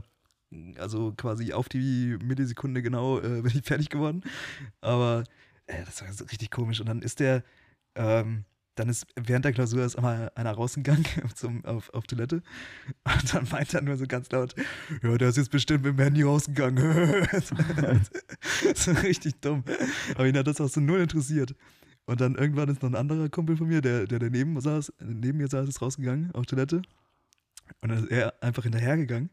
also 0.78 1.14
quasi 1.16 1.54
auf 1.54 1.70
die 1.70 2.18
Millisekunde 2.24 2.82
genau 2.82 3.20
äh, 3.20 3.42
bin 3.42 3.52
ich 3.54 3.64
fertig 3.64 3.90
geworden. 3.90 4.24
Aber 4.82 5.24
äh, 5.68 5.84
das 5.86 6.02
war 6.02 6.12
so 6.14 6.26
richtig 6.26 6.52
komisch. 6.52 6.80
Und 6.80 6.88
dann 6.88 7.02
ist 7.02 7.20
der, 7.20 7.44
ähm, 7.96 8.46
dann 8.76 8.90
ist 8.90 9.06
während 9.16 9.46
der 9.46 9.54
Klausur 9.54 9.86
ist 9.86 9.96
einmal 9.96 10.32
einer 10.36 10.52
rausgegangen 10.52 11.06
zum, 11.36 11.64
auf, 11.66 11.94
auf 11.94 12.06
Toilette 12.06 12.42
und 13.04 13.34
dann 13.34 13.48
meint 13.52 13.74
er 13.74 13.82
nur 13.82 13.98
so 13.98 14.06
ganz 14.08 14.32
laut, 14.32 14.56
ja, 15.02 15.18
der 15.18 15.30
ist 15.30 15.38
jetzt 15.38 15.52
bestimmt 15.52 15.84
mit 15.84 15.98
dem 15.98 16.04
Handy 16.04 16.24
rausgegangen. 16.24 17.28
so 18.76 18.92
richtig 18.92 19.40
dumm. 19.42 19.64
Aber 20.16 20.28
ihn 20.28 20.38
hat 20.38 20.48
das 20.48 20.62
auch 20.62 20.70
so 20.70 20.80
null 20.80 21.00
interessiert. 21.00 21.56
Und 22.06 22.20
dann 22.20 22.36
irgendwann 22.36 22.68
ist 22.68 22.82
noch 22.82 22.90
ein 22.90 22.96
anderer 22.96 23.30
Kumpel 23.30 23.56
von 23.56 23.68
mir, 23.68 23.82
der, 23.82 24.06
der 24.06 24.20
daneben 24.20 24.60
saß, 24.60 24.92
neben 25.00 25.38
mir 25.38 25.48
saß, 25.48 25.70
ist 25.70 25.82
rausgegangen 25.82 26.32
auf 26.34 26.46
Toilette. 26.46 26.82
Und 27.82 27.90
dann 27.90 28.04
ist 28.04 28.12
er 28.12 28.42
einfach 28.44 28.64
hinterhergegangen 28.64 29.30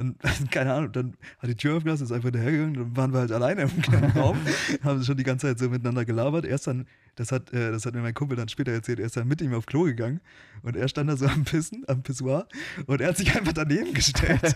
und 0.00 0.16
keine 0.50 0.72
Ahnung, 0.72 0.92
dann 0.92 1.14
hat 1.38 1.50
die 1.50 1.54
Tür 1.54 1.76
aufgelassen, 1.76 2.04
ist 2.04 2.12
einfach 2.12 2.30
dahergegangen, 2.30 2.74
dann 2.74 2.96
waren 2.96 3.12
wir 3.12 3.20
halt 3.20 3.32
alleine 3.32 3.62
im 3.62 3.82
kleinen 3.82 4.10
Raum, 4.16 4.38
haben 4.82 5.04
schon 5.04 5.18
die 5.18 5.24
ganze 5.24 5.48
Zeit 5.48 5.58
so 5.58 5.68
miteinander 5.68 6.06
gelabert. 6.06 6.46
Erst 6.46 6.66
dann, 6.66 6.86
das 7.16 7.30
hat, 7.30 7.52
äh, 7.52 7.70
das 7.70 7.84
hat 7.84 7.94
mir 7.94 8.00
mein 8.00 8.14
Kumpel 8.14 8.34
dann 8.34 8.48
später 8.48 8.72
erzählt, 8.72 8.98
er 8.98 9.06
ist 9.06 9.18
dann 9.18 9.28
mit 9.28 9.42
ihm 9.42 9.52
auf 9.52 9.66
Klo 9.66 9.82
gegangen 9.82 10.20
und 10.62 10.74
er 10.74 10.88
stand 10.88 11.10
da 11.10 11.16
so 11.18 11.26
am 11.26 11.44
Pissen, 11.44 11.84
am 11.86 12.02
Pissoir 12.02 12.48
und 12.86 13.02
er 13.02 13.08
hat 13.08 13.18
sich 13.18 13.36
einfach 13.36 13.52
daneben 13.52 13.92
gestellt. 13.92 14.42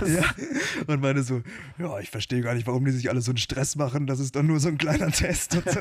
Was? 0.00 0.12
Ja. 0.12 0.24
Und 0.88 1.00
meine 1.00 1.22
so, 1.22 1.42
ja, 1.78 2.00
ich 2.00 2.10
verstehe 2.10 2.40
gar 2.40 2.54
nicht, 2.54 2.66
warum 2.66 2.84
die 2.84 2.90
sich 2.90 3.08
alle 3.08 3.20
so 3.20 3.30
einen 3.30 3.38
Stress 3.38 3.76
machen, 3.76 4.08
das 4.08 4.18
ist 4.18 4.34
doch 4.34 4.42
nur 4.42 4.58
so 4.58 4.68
ein 4.68 4.78
kleiner 4.78 5.12
Test. 5.12 5.54
Und 5.54 5.70
so. 5.70 5.80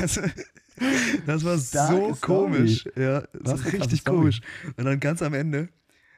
also, 0.00 0.22
das 1.24 1.44
war 1.44 1.56
Stark 1.58 1.90
so 1.90 2.18
komisch. 2.20 2.80
Story. 2.80 3.00
Ja, 3.00 3.22
das 3.32 3.64
war 3.64 3.72
richtig 3.72 4.04
komisch. 4.04 4.40
Und 4.76 4.84
dann 4.86 4.98
ganz 4.98 5.22
am 5.22 5.34
Ende 5.34 5.68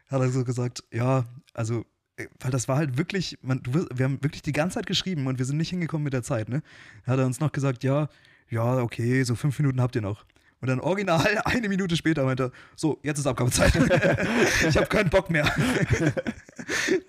hat 0.08 0.20
er 0.20 0.30
so 0.30 0.44
gesagt, 0.44 0.84
ja, 0.92 1.24
also, 1.54 1.84
äh, 2.16 2.26
weil 2.40 2.50
das 2.50 2.68
war 2.68 2.76
halt 2.76 2.96
wirklich, 2.96 3.38
man, 3.42 3.62
du, 3.62 3.86
wir 3.94 4.04
haben 4.04 4.22
wirklich 4.22 4.42
die 4.42 4.52
ganze 4.52 4.74
Zeit 4.74 4.86
geschrieben 4.86 5.26
und 5.26 5.38
wir 5.38 5.44
sind 5.44 5.56
nicht 5.56 5.70
hingekommen 5.70 6.04
mit 6.04 6.12
der 6.12 6.22
Zeit, 6.22 6.48
ne? 6.48 6.62
Hat 7.06 7.18
er 7.18 7.26
uns 7.26 7.40
noch 7.40 7.52
gesagt, 7.52 7.84
ja, 7.84 8.08
ja, 8.48 8.78
okay, 8.78 9.22
so 9.24 9.34
fünf 9.34 9.58
Minuten 9.58 9.80
habt 9.80 9.96
ihr 9.96 10.02
noch. 10.02 10.24
Und 10.60 10.68
dann 10.68 10.80
original 10.80 11.26
eine 11.44 11.68
Minute 11.68 11.96
später 11.96 12.24
meinte 12.24 12.44
er, 12.44 12.52
so, 12.76 12.98
jetzt 13.02 13.18
ist 13.18 13.26
Abgabezeit. 13.26 13.74
ich 14.68 14.76
habe 14.76 14.86
keinen 14.86 15.10
Bock 15.10 15.30
mehr. 15.30 15.52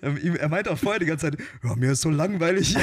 er 0.00 0.48
meinte 0.48 0.70
auch 0.70 0.78
vorher 0.78 0.98
die 0.98 1.06
ganze 1.06 1.30
Zeit, 1.30 1.40
ja, 1.62 1.74
mir 1.76 1.92
ist 1.92 2.02
so 2.02 2.10
langweilig. 2.10 2.76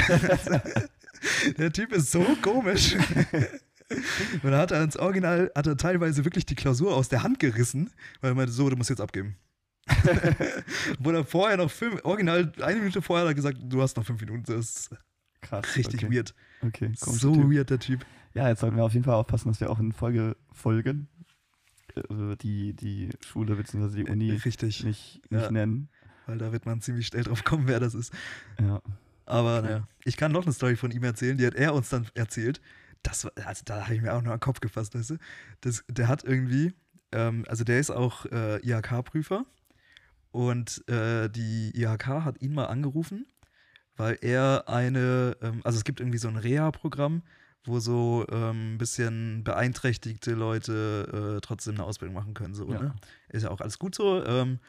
Der 1.57 1.71
Typ 1.71 1.91
ist 1.91 2.11
so 2.11 2.25
komisch. 2.41 2.95
Und 2.95 4.51
dann 4.51 4.55
hat 4.55 4.71
er 4.71 4.83
ins 4.83 4.97
Original, 4.97 5.51
hat 5.55 5.67
er 5.67 5.77
teilweise 5.77 6.25
wirklich 6.25 6.45
die 6.45 6.55
Klausur 6.55 6.95
aus 6.95 7.09
der 7.09 7.23
Hand 7.23 7.39
gerissen, 7.39 7.91
weil 8.21 8.31
er 8.31 8.35
meinte, 8.35 8.51
so, 8.51 8.69
du 8.69 8.75
musst 8.75 8.89
jetzt 8.89 9.01
abgeben. 9.01 9.35
Wo 10.99 11.11
er 11.11 11.23
vorher 11.23 11.57
noch 11.57 11.69
fünf, 11.69 12.03
original 12.03 12.51
eine 12.61 12.79
Minute 12.79 13.01
vorher 13.01 13.25
hat 13.25 13.31
er 13.31 13.35
gesagt, 13.35 13.57
du 13.61 13.81
hast 13.81 13.97
noch 13.97 14.05
fünf 14.05 14.19
Minuten. 14.21 14.43
Das 14.43 14.55
ist 14.55 14.89
Krass, 15.41 15.75
richtig 15.75 16.03
okay. 16.03 16.15
weird. 16.15 16.33
Okay, 16.61 16.91
so 16.95 17.35
typ. 17.35 17.51
weird 17.51 17.69
der 17.69 17.79
Typ. 17.79 18.05
Ja, 18.33 18.49
jetzt 18.49 18.61
sollten 18.61 18.75
wir 18.75 18.83
auf 18.83 18.93
jeden 18.93 19.05
Fall 19.05 19.13
aufpassen, 19.13 19.49
dass 19.49 19.59
wir 19.59 19.69
auch 19.69 19.79
in 19.79 19.91
Folge 19.91 20.35
folgen 20.51 21.07
äh, 21.95 22.35
die, 22.37 22.73
die 22.73 23.09
Schule 23.25 23.55
bzw. 23.55 24.03
die 24.03 24.09
Uni 24.09 24.31
richtig. 24.31 24.83
nicht, 24.83 25.21
nicht 25.29 25.43
ja. 25.43 25.51
nennen. 25.51 25.89
Weil 26.25 26.37
da 26.39 26.51
wird 26.51 26.65
man 26.65 26.81
ziemlich 26.81 27.07
schnell 27.07 27.23
drauf 27.23 27.43
kommen, 27.43 27.67
wer 27.67 27.79
das 27.79 27.93
ist. 27.93 28.13
Ja. 28.59 28.81
Aber 29.25 29.61
naja, 29.61 29.87
ich 30.03 30.17
kann 30.17 30.31
noch 30.31 30.43
eine 30.43 30.53
Story 30.53 30.75
von 30.75 30.91
ihm 30.91 31.03
erzählen, 31.03 31.37
die 31.37 31.45
hat 31.45 31.55
er 31.55 31.73
uns 31.73 31.89
dann 31.89 32.07
erzählt. 32.13 32.61
Das, 33.03 33.25
also 33.25 33.61
da 33.65 33.83
habe 33.83 33.95
ich 33.95 34.01
mir 34.01 34.13
auch 34.13 34.21
nur 34.21 34.33
an 34.33 34.37
den 34.37 34.43
Kopf 34.43 34.59
gefasst, 34.59 34.95
weißt 34.95 35.11
du? 35.11 35.17
Das, 35.61 35.83
der 35.87 36.07
hat 36.07 36.23
irgendwie, 36.23 36.73
ähm, 37.11 37.45
also 37.47 37.63
der 37.63 37.79
ist 37.79 37.91
auch 37.91 38.25
äh, 38.27 38.59
IHK-Prüfer 38.67 39.45
und 40.35 40.85
äh, 40.89 41.29
die 41.29 41.71
IHK 41.75 42.07
hat 42.07 42.41
ihn 42.41 42.53
mal 42.53 42.65
angerufen, 42.65 43.25
weil 43.95 44.17
er 44.19 44.65
eine, 44.67 45.37
ähm, 45.41 45.61
also 45.63 45.77
es 45.77 45.85
gibt 45.85 46.01
irgendwie 46.01 46.17
so 46.17 46.27
ein 46.27 46.35
Reha-Programm, 46.35 47.23
wo 47.63 47.79
so 47.79 48.25
ähm, 48.29 48.73
ein 48.73 48.77
bisschen 48.77 49.45
beeinträchtigte 49.45 50.33
Leute 50.33 51.37
äh, 51.37 51.39
trotzdem 51.39 51.75
eine 51.75 51.85
Ausbildung 51.85 52.15
machen 52.15 52.33
können. 52.33 52.53
So, 52.53 52.69
ja. 52.69 52.79
ne? 52.81 52.95
Ist 53.29 53.43
ja 53.43 53.49
auch 53.49 53.61
alles 53.61 53.79
gut 53.79 53.95
so. 53.95 54.25
Ähm, 54.25 54.59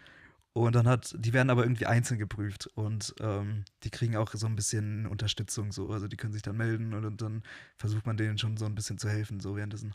und 0.52 0.76
dann 0.76 0.86
hat, 0.86 1.16
die 1.18 1.32
werden 1.32 1.50
aber 1.50 1.64
irgendwie 1.64 1.86
einzeln 1.86 2.20
geprüft 2.20 2.68
und 2.68 3.16
ähm, 3.18 3.64
die 3.82 3.90
kriegen 3.90 4.16
auch 4.16 4.32
so 4.34 4.46
ein 4.46 4.54
bisschen 4.54 5.08
Unterstützung, 5.08 5.72
so. 5.72 5.90
Also 5.90 6.06
die 6.06 6.16
können 6.16 6.32
sich 6.32 6.42
dann 6.42 6.56
melden 6.56 6.94
und, 6.94 7.04
und, 7.04 7.20
dann 7.20 7.42
versucht 7.76 8.06
man 8.06 8.16
denen 8.16 8.38
schon 8.38 8.56
so 8.56 8.66
ein 8.66 8.76
bisschen 8.76 8.98
zu 8.98 9.08
helfen, 9.08 9.40
so 9.40 9.56
währenddessen. 9.56 9.94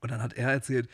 Und 0.00 0.10
dann 0.10 0.20
hat 0.20 0.34
er 0.34 0.52
erzählt, 0.52 0.90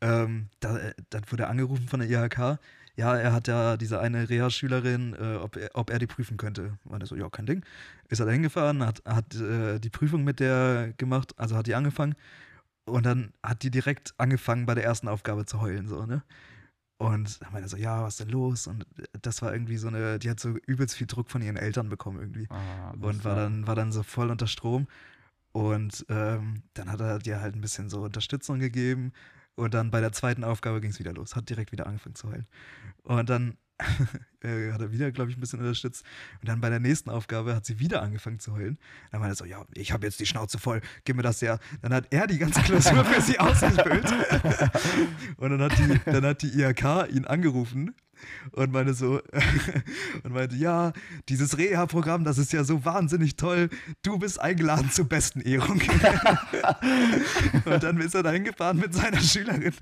ähm, 0.00 0.48
da, 0.60 0.78
äh, 0.78 0.94
dann 1.10 1.30
wurde 1.30 1.42
er 1.44 1.50
angerufen 1.50 1.86
von 1.86 2.00
der 2.00 2.08
IHK. 2.08 2.58
Ja, 3.00 3.16
er 3.16 3.32
hat 3.32 3.48
ja 3.48 3.78
diese 3.78 3.98
eine 3.98 4.28
Reha-Schülerin, 4.28 5.14
äh, 5.14 5.36
ob, 5.36 5.56
er, 5.56 5.70
ob 5.72 5.88
er 5.88 5.98
die 5.98 6.06
prüfen 6.06 6.36
könnte. 6.36 6.76
War 6.84 7.04
so, 7.06 7.16
ja, 7.16 7.30
kein 7.30 7.46
Ding. 7.46 7.64
Ist 8.10 8.20
er 8.20 8.26
da 8.26 8.32
hingefahren, 8.32 8.84
hat, 8.84 9.02
hat 9.06 9.34
äh, 9.36 9.78
die 9.78 9.88
Prüfung 9.88 10.22
mit 10.22 10.38
der 10.38 10.92
gemacht, 10.98 11.32
also 11.38 11.56
hat 11.56 11.66
die 11.66 11.74
angefangen. 11.74 12.14
Und 12.84 13.06
dann 13.06 13.32
hat 13.42 13.62
die 13.62 13.70
direkt 13.70 14.12
angefangen, 14.18 14.66
bei 14.66 14.74
der 14.74 14.84
ersten 14.84 15.08
Aufgabe 15.08 15.46
zu 15.46 15.62
heulen, 15.62 15.88
so, 15.88 16.04
ne? 16.04 16.22
Und 16.98 17.40
dann 17.40 17.52
meinte 17.52 17.68
er 17.68 17.70
so, 17.70 17.78
ja, 17.78 18.02
was 18.02 18.14
ist 18.14 18.20
denn 18.20 18.28
los? 18.28 18.66
Und 18.66 18.84
das 19.22 19.40
war 19.40 19.54
irgendwie 19.54 19.78
so 19.78 19.88
eine, 19.88 20.18
die 20.18 20.28
hat 20.28 20.38
so 20.38 20.50
übelst 20.66 20.94
viel 20.94 21.06
Druck 21.06 21.30
von 21.30 21.40
ihren 21.40 21.56
Eltern 21.56 21.88
bekommen 21.88 22.20
irgendwie. 22.20 22.48
Ah, 22.50 22.90
und 23.00 23.24
war 23.24 23.34
dann, 23.34 23.66
war 23.66 23.76
dann 23.76 23.92
so 23.92 24.02
voll 24.02 24.30
unter 24.30 24.46
Strom. 24.46 24.86
Und 25.52 26.04
ähm, 26.10 26.64
dann 26.74 26.92
hat 26.92 27.00
er 27.00 27.18
dir 27.18 27.40
halt 27.40 27.54
ein 27.54 27.62
bisschen 27.62 27.88
so 27.88 28.02
Unterstützung 28.02 28.58
gegeben. 28.58 29.12
Und 29.56 29.74
dann 29.74 29.90
bei 29.90 30.00
der 30.00 30.12
zweiten 30.12 30.44
Aufgabe 30.44 30.80
ging 30.80 30.90
es 30.90 30.98
wieder 30.98 31.12
los. 31.12 31.36
Hat 31.36 31.48
direkt 31.48 31.72
wieder 31.72 31.86
angefangen 31.86 32.14
zu 32.14 32.30
heulen. 32.30 32.46
Und 33.02 33.28
dann 33.28 33.56
äh, 34.42 34.72
hat 34.72 34.80
er 34.80 34.92
wieder, 34.92 35.10
glaube 35.10 35.30
ich, 35.30 35.36
ein 35.36 35.40
bisschen 35.40 35.60
unterstützt. 35.60 36.04
Und 36.40 36.48
dann 36.48 36.60
bei 36.60 36.70
der 36.70 36.80
nächsten 36.80 37.10
Aufgabe 37.10 37.54
hat 37.54 37.64
sie 37.64 37.78
wieder 37.78 38.02
angefangen 38.02 38.38
zu 38.38 38.52
heulen. 38.52 38.78
Dann 39.10 39.20
meinte 39.20 39.34
er 39.34 39.36
so, 39.36 39.44
ja, 39.44 39.64
ich 39.74 39.92
habe 39.92 40.06
jetzt 40.06 40.20
die 40.20 40.26
Schnauze 40.26 40.58
voll, 40.58 40.80
gib 41.04 41.16
mir 41.16 41.22
das 41.22 41.42
her. 41.42 41.58
Dann 41.82 41.92
hat 41.92 42.06
er 42.10 42.26
die 42.26 42.38
ganze 42.38 42.60
Klausur 42.60 43.04
für 43.04 43.20
sie 43.20 43.38
ausgefüllt. 43.38 44.12
und 45.36 45.50
dann 45.50 45.62
hat, 45.62 45.78
die, 45.78 46.00
dann 46.04 46.24
hat 46.24 46.42
die 46.42 46.60
IHK 46.60 47.10
ihn 47.10 47.24
angerufen 47.24 47.94
und 48.52 48.72
meine 48.72 48.94
so 48.94 49.20
und 50.24 50.32
meinte, 50.32 50.56
ja, 50.56 50.92
dieses 51.28 51.58
Reha-Programm, 51.58 52.24
das 52.24 52.38
ist 52.38 52.52
ja 52.52 52.64
so 52.64 52.84
wahnsinnig 52.84 53.36
toll. 53.36 53.68
Du 54.02 54.18
bist 54.18 54.40
eingeladen 54.40 54.90
zur 54.90 55.06
besten 55.06 55.40
Ehrung. 55.40 55.80
und 57.64 57.82
dann 57.82 58.00
ist 58.00 58.14
er 58.14 58.22
da 58.22 58.30
hingefahren 58.30 58.78
mit 58.78 58.94
seiner 58.94 59.20
Schülerin 59.20 59.72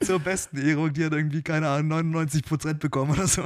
zur 0.00 0.20
besten 0.20 0.58
Ehrung. 0.58 0.92
Die 0.92 1.04
hat 1.04 1.12
irgendwie, 1.12 1.42
keine 1.42 1.68
Ahnung, 1.68 1.88
99 1.88 2.44
Prozent 2.44 2.80
bekommen 2.80 3.12
oder 3.12 3.26
so. 3.26 3.42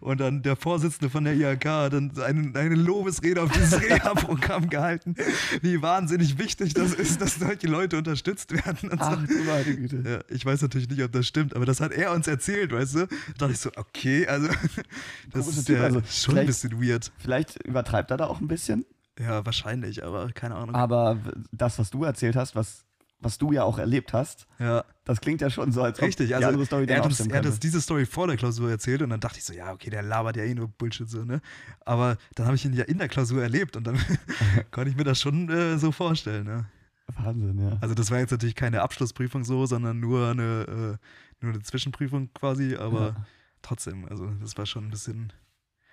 Und 0.00 0.20
dann 0.20 0.42
der 0.42 0.56
Vorsitzende 0.56 1.10
von 1.10 1.24
der 1.24 1.34
IHK 1.34 1.64
hat 1.66 1.92
dann 1.92 2.12
eine, 2.18 2.58
eine 2.58 2.74
Lobesrede 2.74 3.42
auf 3.42 3.52
dieses 3.52 3.80
Reha-Programm 3.80 4.68
gehalten, 4.68 5.14
wie 5.62 5.82
wahnsinnig 5.82 6.38
wichtig 6.38 6.74
das 6.74 6.92
ist, 6.92 7.20
dass 7.20 7.36
solche 7.36 7.66
Leute 7.66 7.98
unterstützt 7.98 8.52
werden. 8.52 8.90
Ach, 8.98 9.18
so. 9.28 9.44
meine 9.44 9.76
Güte. 9.76 10.02
Ja, 10.08 10.18
ich 10.34 10.44
weiß 10.44 10.62
natürlich 10.62 10.88
nicht, 10.88 11.02
ob 11.02 11.12
das 11.12 11.26
stimmt, 11.26 11.54
aber 11.54 11.66
das 11.66 11.80
hat 11.80 11.92
er 11.92 12.12
uns 12.12 12.26
erzählt, 12.26 12.72
weißt 12.72 12.94
du? 12.96 13.06
Dachte 13.36 13.52
ich 13.52 13.60
so, 13.60 13.70
okay, 13.76 14.26
also 14.26 14.48
das 15.32 15.48
ist 15.48 15.68
ja 15.68 15.82
also, 15.82 16.02
schon 16.08 16.38
ein 16.38 16.46
bisschen 16.46 16.82
weird. 16.82 17.12
Vielleicht 17.18 17.62
übertreibt 17.64 18.10
er 18.10 18.16
da 18.16 18.26
auch 18.26 18.40
ein 18.40 18.48
bisschen. 18.48 18.84
Ja, 19.18 19.44
wahrscheinlich, 19.46 20.04
aber 20.04 20.30
keine 20.32 20.56
Ahnung. 20.56 20.74
Aber 20.74 21.18
das, 21.50 21.78
was 21.78 21.90
du 21.90 22.04
erzählt 22.04 22.36
hast, 22.36 22.54
was, 22.54 22.84
was 23.18 23.38
du 23.38 23.52
ja 23.52 23.64
auch 23.64 23.78
erlebt 23.78 24.12
hast, 24.12 24.46
ja. 24.58 24.84
das 25.04 25.20
klingt 25.20 25.40
ja 25.40 25.48
schon 25.48 25.72
so, 25.72 25.82
als 25.82 25.98
ob 25.98 26.06
Richtig, 26.06 26.34
also 26.34 26.46
die 26.46 26.52
andere 26.52 26.66
Story 26.66 26.84
er, 26.86 26.98
hat 26.98 27.06
uns, 27.06 27.20
er 27.20 27.38
hat 27.38 27.46
uns 27.46 27.58
diese 27.58 27.80
Story 27.80 28.04
vor 28.04 28.26
der 28.26 28.36
Klausur 28.36 28.70
erzählt 28.70 29.00
und 29.00 29.10
dann 29.10 29.20
dachte 29.20 29.38
ich 29.38 29.44
so, 29.44 29.54
ja, 29.54 29.72
okay, 29.72 29.88
der 29.88 30.02
labert 30.02 30.36
ja 30.36 30.44
eh 30.44 30.54
nur 30.54 30.68
Bullshit 30.68 31.08
so, 31.08 31.24
ne? 31.24 31.40
Aber 31.86 32.18
dann 32.34 32.46
habe 32.46 32.56
ich 32.56 32.64
ihn 32.66 32.74
ja 32.74 32.84
in 32.84 32.98
der 32.98 33.08
Klausur 33.08 33.42
erlebt 33.42 33.76
und 33.76 33.86
dann 33.86 33.98
konnte 34.70 34.90
ich 34.90 34.96
mir 34.96 35.04
das 35.04 35.18
schon 35.18 35.48
äh, 35.48 35.78
so 35.78 35.92
vorstellen, 35.92 36.44
ne? 36.44 36.66
Wahnsinn, 37.14 37.58
ja. 37.60 37.78
Also 37.80 37.94
das 37.94 38.10
war 38.10 38.18
jetzt 38.18 38.32
natürlich 38.32 38.56
keine 38.56 38.82
Abschlussprüfung 38.82 39.44
so, 39.44 39.66
sondern 39.66 40.00
nur 40.00 40.28
eine, 40.28 40.98
äh, 41.00 41.44
nur 41.44 41.54
eine 41.54 41.62
Zwischenprüfung 41.62 42.32
quasi, 42.34 42.76
aber 42.76 43.08
ja 43.08 43.26
trotzdem, 43.66 44.06
also 44.08 44.30
das 44.40 44.56
war 44.56 44.66
schon 44.66 44.86
ein 44.86 44.90
bisschen. 44.90 45.32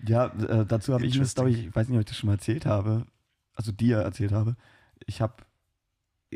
Ja, 0.05 0.27
äh, 0.27 0.65
dazu 0.65 0.93
habe 0.93 1.05
ich 1.05 1.15
eine 1.15 1.25
Story, 1.25 1.67
ich 1.67 1.75
weiß 1.75 1.87
nicht, 1.87 1.97
ob 1.97 2.01
ich 2.01 2.07
das 2.07 2.17
schon 2.17 2.27
mal 2.27 2.33
erzählt 2.33 2.65
habe, 2.65 3.05
also 3.55 3.71
dir 3.71 3.97
erzählt 3.97 4.31
habe. 4.31 4.55
Ich 5.05 5.21
habe, 5.21 5.35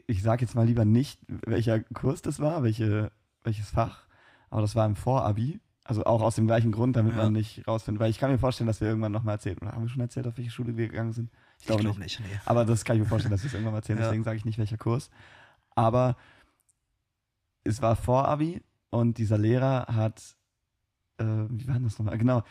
ich 0.08 0.22
sage 0.22 0.46
jetzt 0.46 0.56
mal 0.56 0.66
lieber 0.66 0.86
nicht, 0.86 1.20
welcher 1.28 1.80
Kurs 1.80 2.22
das 2.22 2.40
war, 2.40 2.64
welche, 2.64 3.12
welches 3.44 3.70
Fach, 3.70 4.08
aber 4.50 4.62
das 4.62 4.76
war 4.76 4.86
im 4.86 4.96
Vorabi. 4.96 5.60
Also 5.84 6.04
auch 6.04 6.22
aus 6.22 6.36
dem 6.36 6.48
gleichen 6.48 6.74
Grund, 6.74 6.98
damit 6.98 7.16
ja. 7.16 7.24
man 7.24 7.34
nicht 7.34 7.66
rausfindet. 7.66 8.02
Weil 8.02 8.10
ich 8.10 8.20
kann 8.20 8.30
mir 8.30 8.40
vorstellen, 8.40 8.68
dass 8.68 8.82
wir 8.82 8.90
irgendwann 8.90 9.14
nochmal 9.14 9.36
erzählen. 9.36 9.58
Oder 9.60 9.72
haben 9.72 9.84
wir 9.84 9.90
schon 9.90 10.02
erzählt, 10.02 10.28
auf 10.28 10.36
welche 10.36 10.52
Schule 10.52 10.76
wir 10.76 10.90
gegangen 10.90 11.14
sind? 11.14 11.32
Ich 11.60 11.66
glaube 11.66 11.84
glaub 11.84 11.98
nicht. 11.98 12.20
nicht 12.20 12.32
nee. 12.32 12.40
Aber 12.46 12.66
das 12.66 12.86
kann 12.86 12.96
ich 12.96 13.04
mir 13.04 13.08
vorstellen, 13.08 13.32
dass 13.32 13.44
wir 13.44 13.48
es 13.48 13.54
irgendwann 13.54 13.74
mal 13.74 13.80
erzählen. 13.80 14.00
Ja. 14.02 14.06
Deswegen 14.06 14.24
sage 14.24 14.38
ich 14.38 14.46
nicht, 14.46 14.58
welcher 14.58 14.78
Kurs. 14.78 15.10
Aber 15.76 16.18
es 17.64 17.82
war 17.82 17.96
Vorabi 17.96 18.62
und 18.90 19.18
dieser 19.18 19.38
Lehrer 19.38 19.88
hat 19.90 20.38
äh, 21.18 21.26
wie 21.50 21.68
war 21.68 21.76
denn 21.76 21.84
das 21.84 21.98
nochmal? 21.98 22.18
Genau, 22.18 22.44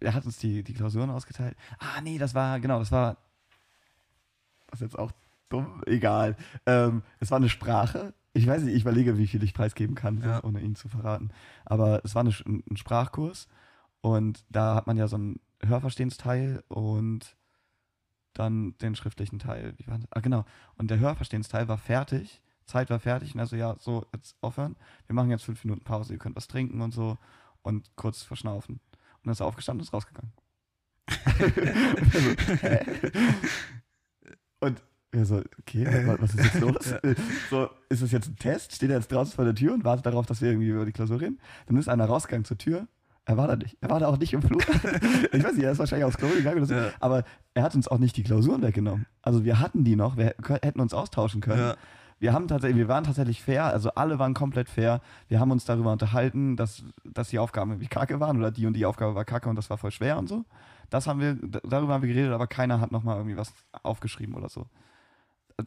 er 0.00 0.14
hat 0.14 0.24
uns 0.24 0.38
die, 0.38 0.62
die 0.62 0.74
Klausuren 0.74 1.10
ausgeteilt. 1.10 1.56
Ah, 1.78 2.00
nee, 2.02 2.18
das 2.18 2.34
war, 2.34 2.60
genau, 2.60 2.78
das 2.78 2.92
war, 2.92 3.18
das 4.68 4.80
ist 4.80 4.86
jetzt 4.92 4.98
auch 4.98 5.12
dumm, 5.48 5.82
egal. 5.86 6.36
Ähm, 6.66 7.02
es 7.20 7.30
war 7.30 7.36
eine 7.36 7.48
Sprache. 7.48 8.14
Ich 8.32 8.46
weiß 8.46 8.62
nicht, 8.62 8.74
ich 8.74 8.82
überlege, 8.82 9.18
wie 9.18 9.26
viel 9.26 9.42
ich 9.42 9.54
preisgeben 9.54 9.94
kann, 9.94 10.22
ja. 10.22 10.42
ohne 10.44 10.60
ihn 10.60 10.74
zu 10.74 10.88
verraten. 10.88 11.30
Aber 11.64 12.02
es 12.04 12.14
war 12.14 12.20
eine, 12.20 12.30
ein 12.46 12.76
Sprachkurs 12.76 13.48
und 14.00 14.44
da 14.48 14.74
hat 14.74 14.86
man 14.86 14.96
ja 14.96 15.08
so 15.08 15.16
einen 15.16 15.40
Hörverstehensteil 15.64 16.62
und 16.68 17.36
dann 18.34 18.76
den 18.78 18.94
schriftlichen 18.94 19.38
Teil. 19.38 19.74
Wie 19.78 19.86
war 19.86 19.98
das? 19.98 20.12
Ah, 20.12 20.20
genau. 20.20 20.44
Und 20.76 20.90
der 20.90 20.98
Hörverstehensteil 20.98 21.68
war 21.68 21.78
fertig. 21.78 22.42
Zeit 22.68 22.90
war 22.90 23.00
fertig 23.00 23.34
und 23.34 23.40
also 23.40 23.56
ja, 23.56 23.74
so, 23.80 24.06
jetzt 24.12 24.36
aufhören. 24.42 24.76
Wir 25.06 25.14
machen 25.14 25.30
jetzt 25.30 25.44
fünf 25.44 25.64
Minuten 25.64 25.84
Pause, 25.84 26.12
ihr 26.12 26.18
könnt 26.18 26.36
was 26.36 26.48
trinken 26.48 26.82
und 26.82 26.92
so 26.92 27.16
und 27.62 27.90
kurz 27.96 28.22
verschnaufen. 28.22 28.74
Und 28.74 29.24
dann 29.24 29.32
ist 29.32 29.40
er 29.40 29.46
aufgestanden 29.46 29.80
und 29.80 29.86
ist 29.86 29.94
rausgegangen. 29.94 30.32
und 34.60 34.82
er 35.10 35.24
so, 35.24 35.42
okay, 35.58 35.86
was 36.20 36.34
ist 36.34 36.44
jetzt 36.44 36.60
los? 36.60 36.94
so, 37.50 37.70
ist 37.88 38.02
das 38.02 38.12
jetzt 38.12 38.28
ein 38.28 38.36
Test? 38.36 38.74
Steht 38.74 38.90
er 38.90 38.96
jetzt 38.96 39.10
draußen 39.10 39.34
vor 39.34 39.46
der 39.46 39.54
Tür 39.54 39.72
und 39.72 39.84
wartet 39.84 40.04
darauf, 40.04 40.26
dass 40.26 40.42
wir 40.42 40.50
irgendwie 40.50 40.68
über 40.68 40.84
die 40.84 40.92
Klausur 40.92 41.18
reden? 41.20 41.40
Dann 41.66 41.78
ist 41.78 41.88
einer 41.88 42.04
rausgegangen 42.04 42.44
zur 42.44 42.58
Tür. 42.58 42.86
Er 43.28 43.36
war 43.36 43.46
da 43.46 43.56
nicht. 43.56 43.76
Er 43.80 43.90
war 43.90 44.00
da 44.00 44.08
auch 44.08 44.18
nicht 44.18 44.32
im 44.32 44.42
Flur. 44.42 44.60
ich 45.32 45.44
weiß 45.44 45.52
nicht, 45.52 45.64
er 45.64 45.72
ist 45.72 45.78
wahrscheinlich 45.78 46.06
aufs 46.06 46.16
Klo 46.16 46.28
gegangen 46.28 46.64
so. 46.64 46.74
Ja. 46.74 46.90
Aber 46.98 47.24
er 47.54 47.62
hat 47.62 47.74
uns 47.74 47.86
auch 47.86 47.98
nicht 47.98 48.16
die 48.16 48.22
Klausuren 48.22 48.62
weggenommen. 48.62 49.06
Also 49.22 49.44
wir 49.44 49.60
hatten 49.60 49.84
die 49.84 49.96
noch, 49.96 50.16
wir 50.16 50.34
hätten 50.62 50.80
uns 50.80 50.94
austauschen 50.94 51.40
können. 51.40 51.60
Ja 51.60 51.76
wir 52.20 52.32
haben 52.32 52.48
tatsächlich, 52.48 52.78
wir 52.78 52.88
waren 52.88 53.04
tatsächlich 53.04 53.42
fair, 53.42 53.64
also 53.64 53.90
alle 53.90 54.18
waren 54.18 54.34
komplett 54.34 54.68
fair. 54.68 55.00
Wir 55.28 55.40
haben 55.40 55.50
uns 55.50 55.64
darüber 55.64 55.92
unterhalten, 55.92 56.56
dass, 56.56 56.82
dass 57.04 57.28
die 57.28 57.38
Aufgaben 57.38 57.70
irgendwie 57.70 57.88
kacke 57.88 58.18
waren 58.20 58.38
oder 58.38 58.50
die 58.50 58.66
und 58.66 58.74
die 58.74 58.86
Aufgabe 58.86 59.14
war 59.14 59.24
kacke 59.24 59.48
und 59.48 59.56
das 59.56 59.70
war 59.70 59.78
voll 59.78 59.92
schwer 59.92 60.18
und 60.18 60.28
so. 60.28 60.44
Das 60.90 61.06
haben 61.06 61.20
wir, 61.20 61.34
darüber 61.34 61.94
haben 61.94 62.02
wir 62.02 62.12
geredet, 62.12 62.32
aber 62.32 62.46
keiner 62.46 62.80
hat 62.80 62.92
nochmal 62.92 63.16
irgendwie 63.16 63.36
was 63.36 63.52
aufgeschrieben 63.82 64.34
oder 64.34 64.48
so. 64.48 64.66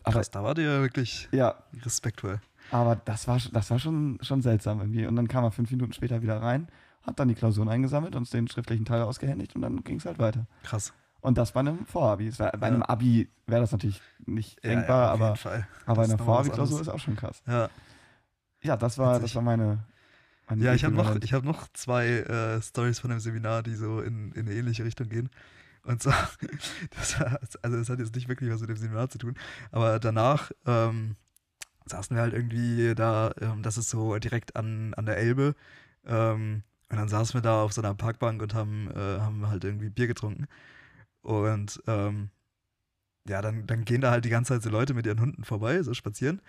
Aber, 0.04 0.14
Krass, 0.14 0.32
da 0.32 0.44
war 0.44 0.54
dir 0.54 0.82
wirklich 0.82 1.30
ja, 1.32 1.56
respektvoll. 1.84 2.42
Aber 2.72 2.96
das 2.96 3.28
war, 3.28 3.40
das 3.52 3.72
war 3.72 3.80
schon, 3.80 4.20
schon 4.22 4.42
seltsam 4.42 4.80
irgendwie. 4.80 5.06
Und 5.06 5.16
dann 5.16 5.28
kam 5.28 5.44
er 5.44 5.52
fünf 5.52 5.72
Minuten 5.72 5.94
später 5.94 6.22
wieder 6.22 6.42
rein, 6.42 6.68
hat 7.04 7.20
dann 7.20 7.28
die 7.28 7.36
Klausuren 7.36 7.70
eingesammelt, 7.70 8.16
uns 8.16 8.30
den 8.30 8.48
schriftlichen 8.48 8.86
Teil 8.86 9.02
ausgehändigt 9.02 9.56
und 9.56 9.62
dann 9.62 9.84
ging 9.84 9.98
es 9.98 10.06
halt 10.06 10.20
weiter. 10.20 10.46
Krass. 10.64 10.94
Und 11.22 11.38
das 11.38 11.52
bei 11.52 11.60
einem 11.60 11.86
Vorabi. 11.86 12.32
Bei 12.38 12.46
ja. 12.46 12.52
einem 12.62 12.82
Abi 12.84 13.30
wäre 13.46 13.62
das 13.62 13.72
natürlich 13.72 14.02
nicht 14.26 14.64
ja, 14.64 14.72
denkbar, 14.72 15.08
ja, 15.08 15.12
aber, 15.12 15.38
aber 15.86 15.96
bei 15.96 16.04
einer 16.04 16.18
Vorabi-Klausur 16.18 16.82
ist 16.82 16.90
auch 16.90 17.00
schon 17.00 17.16
krass. 17.16 17.44
Ja, 17.48 17.70
ja 18.64 18.76
das, 18.76 18.98
war, 18.98 19.20
das 19.20 19.36
war 19.36 19.44
meine. 19.44 19.84
meine 20.50 20.64
ja, 20.64 20.74
ich 20.74 20.84
habe 20.84 20.96
noch, 20.96 21.16
hab 21.16 21.44
noch 21.44 21.68
zwei 21.74 22.08
äh, 22.08 22.62
Stories 22.62 23.00
von 23.00 23.12
dem 23.12 23.20
Seminar, 23.20 23.62
die 23.62 23.76
so 23.76 24.02
in, 24.02 24.32
in 24.32 24.48
eine 24.48 24.56
ähnliche 24.56 24.84
Richtung 24.84 25.10
gehen. 25.10 25.30
Und 25.84 26.02
zwar, 26.02 26.30
das 26.98 27.20
war, 27.20 27.40
also 27.62 27.78
das 27.78 27.90
hat 27.90 28.00
jetzt 28.00 28.16
nicht 28.16 28.28
wirklich 28.28 28.52
was 28.52 28.62
mit 28.62 28.70
dem 28.70 28.78
Seminar 28.78 29.10
zu 29.10 29.20
tun, 29.20 29.36
aber 29.72 30.00
danach 30.00 30.52
ähm, 30.66 31.16
saßen 31.86 32.16
wir 32.16 32.22
halt 32.22 32.34
irgendwie 32.34 32.96
da, 32.96 33.32
ähm, 33.40 33.62
das 33.62 33.78
ist 33.78 33.90
so 33.90 34.18
direkt 34.18 34.56
an, 34.56 34.94
an 34.96 35.06
der 35.06 35.18
Elbe. 35.18 35.56
Ähm, 36.06 36.64
und 36.92 36.98
dann 36.98 37.08
saßen 37.08 37.36
wir 37.36 37.42
da 37.42 37.64
auf 37.64 37.72
so 37.72 37.82
einer 37.82 37.96
Parkbank 37.96 38.42
und 38.42 38.54
haben, 38.54 38.92
äh, 38.92 39.20
haben 39.22 39.48
halt 39.48 39.64
irgendwie 39.64 39.90
Bier 39.90 40.08
getrunken. 40.08 40.48
Und 41.22 41.82
ähm, 41.88 42.32
ja, 43.26 43.42
dann, 43.42 43.66
dann 43.66 43.86
gehen 43.86 44.02
da 44.02 44.12
halt 44.12 44.26
die 44.26 44.30
ganze 44.30 44.54
Zeit 44.54 44.64
so 44.64 44.70
Leute 44.70 44.94
mit 44.94 45.06
ihren 45.06 45.22
Hunden 45.22 45.46
vorbei, 45.46 45.82
so 45.84 45.94
spazieren. 45.94 46.42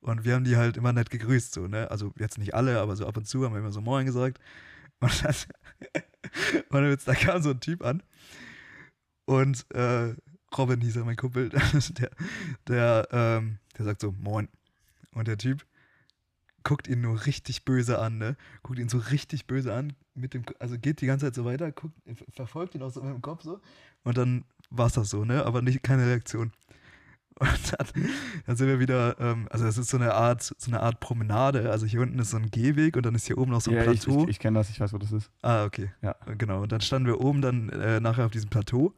Und 0.00 0.24
wir 0.24 0.34
haben 0.34 0.42
die 0.42 0.56
halt 0.56 0.76
immer 0.76 0.92
nett 0.92 1.10
gegrüßt, 1.10 1.54
so, 1.54 1.68
ne? 1.68 1.90
Also 1.92 2.12
jetzt 2.18 2.38
nicht 2.38 2.54
alle, 2.54 2.80
aber 2.80 2.96
so 2.96 3.06
ab 3.06 3.16
und 3.16 3.26
zu 3.28 3.44
haben 3.44 3.54
wir 3.54 3.60
immer 3.60 3.70
so 3.70 3.80
Moin 3.80 4.04
gesagt. 4.04 4.40
Und 5.00 5.22
dann, 5.22 5.34
und 6.70 7.06
da 7.06 7.14
kam 7.14 7.42
so 7.42 7.50
ein 7.50 7.60
Typ 7.60 7.84
an. 7.84 8.02
Und 9.26 9.70
äh, 9.74 10.14
Robin 10.56 10.80
hieß 10.80 10.96
er, 10.96 11.04
mein 11.04 11.16
Kumpel, 11.16 11.50
der, 11.98 12.10
der, 12.66 13.08
ähm, 13.12 13.58
der 13.76 13.84
sagt 13.84 14.00
so, 14.00 14.12
Moin. 14.12 14.48
Und 15.12 15.28
der 15.28 15.36
Typ 15.36 15.66
guckt 16.64 16.88
ihn 16.88 17.00
nur 17.00 17.26
richtig 17.26 17.64
böse 17.64 17.98
an, 17.98 18.18
ne? 18.18 18.36
Guckt 18.62 18.78
ihn 18.78 18.88
so 18.88 18.98
richtig 18.98 19.46
böse 19.46 19.72
an, 19.72 19.92
mit 20.14 20.34
dem, 20.34 20.44
also 20.58 20.78
geht 20.78 21.00
die 21.00 21.06
ganze 21.06 21.26
Zeit 21.26 21.34
so 21.34 21.44
weiter, 21.44 21.70
guckt, 21.70 21.94
verfolgt 22.30 22.74
ihn 22.74 22.82
auch 22.82 22.90
so 22.90 23.02
mit 23.02 23.12
dem 23.12 23.22
Kopf 23.22 23.42
so. 23.42 23.60
Und 24.02 24.16
dann 24.16 24.44
war 24.70 24.86
es 24.86 24.94
das 24.94 25.10
so, 25.10 25.24
ne? 25.24 25.44
Aber 25.44 25.62
nicht 25.62 25.82
keine 25.82 26.06
Reaktion. 26.06 26.52
Und 27.40 27.72
dann, 27.72 28.10
dann 28.46 28.56
sind 28.56 28.68
wir 28.68 28.78
wieder, 28.78 29.18
ähm, 29.18 29.48
also 29.50 29.64
das 29.64 29.76
ist 29.76 29.90
so 29.90 29.96
eine 29.96 30.14
Art, 30.14 30.42
so 30.42 30.70
eine 30.70 30.80
Art 30.80 31.00
Promenade. 31.00 31.68
Also 31.68 31.84
hier 31.84 32.00
unten 32.00 32.18
ist 32.20 32.30
so 32.30 32.36
ein 32.36 32.48
Gehweg 32.48 32.96
und 32.96 33.04
dann 33.04 33.16
ist 33.16 33.26
hier 33.26 33.38
oben 33.38 33.50
noch 33.50 33.60
so 33.60 33.72
ein 33.72 33.76
ja, 33.76 33.82
Plateau. 33.82 34.18
Ich, 34.18 34.22
ich, 34.22 34.30
ich 34.30 34.38
kenne 34.38 34.60
das, 34.60 34.70
ich 34.70 34.78
weiß, 34.78 34.92
wo 34.92 34.98
das 34.98 35.10
ist. 35.10 35.32
Ah, 35.42 35.64
okay. 35.64 35.90
Ja. 36.00 36.14
Genau. 36.38 36.62
Und 36.62 36.70
dann 36.70 36.80
standen 36.80 37.08
wir 37.08 37.20
oben 37.20 37.42
dann 37.42 37.70
äh, 37.70 37.98
nachher 37.98 38.26
auf 38.26 38.30
diesem 38.30 38.50
Plateau 38.50 38.94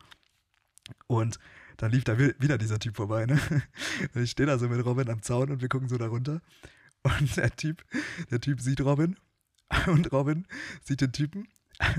und 1.06 1.38
dann 1.78 1.90
lief 1.92 2.04
da 2.04 2.18
wieder 2.18 2.58
dieser 2.58 2.78
Typ 2.78 2.96
vorbei, 2.96 3.26
ne? 3.26 3.40
Und 4.14 4.22
ich 4.22 4.30
stehe 4.30 4.46
da 4.46 4.58
so 4.58 4.68
mit 4.68 4.84
Robin 4.84 5.10
am 5.10 5.22
Zaun 5.22 5.50
und 5.50 5.60
wir 5.60 5.68
gucken 5.68 5.88
so 5.88 5.98
da 5.98 6.06
runter. 6.06 6.40
Und 7.06 7.36
der 7.36 7.54
Typ, 7.54 7.84
der 8.30 8.40
Typ 8.40 8.60
sieht 8.60 8.80
Robin 8.80 9.16
und 9.86 10.12
Robin 10.12 10.46
sieht 10.84 11.00
den 11.00 11.12
Typen 11.12 11.48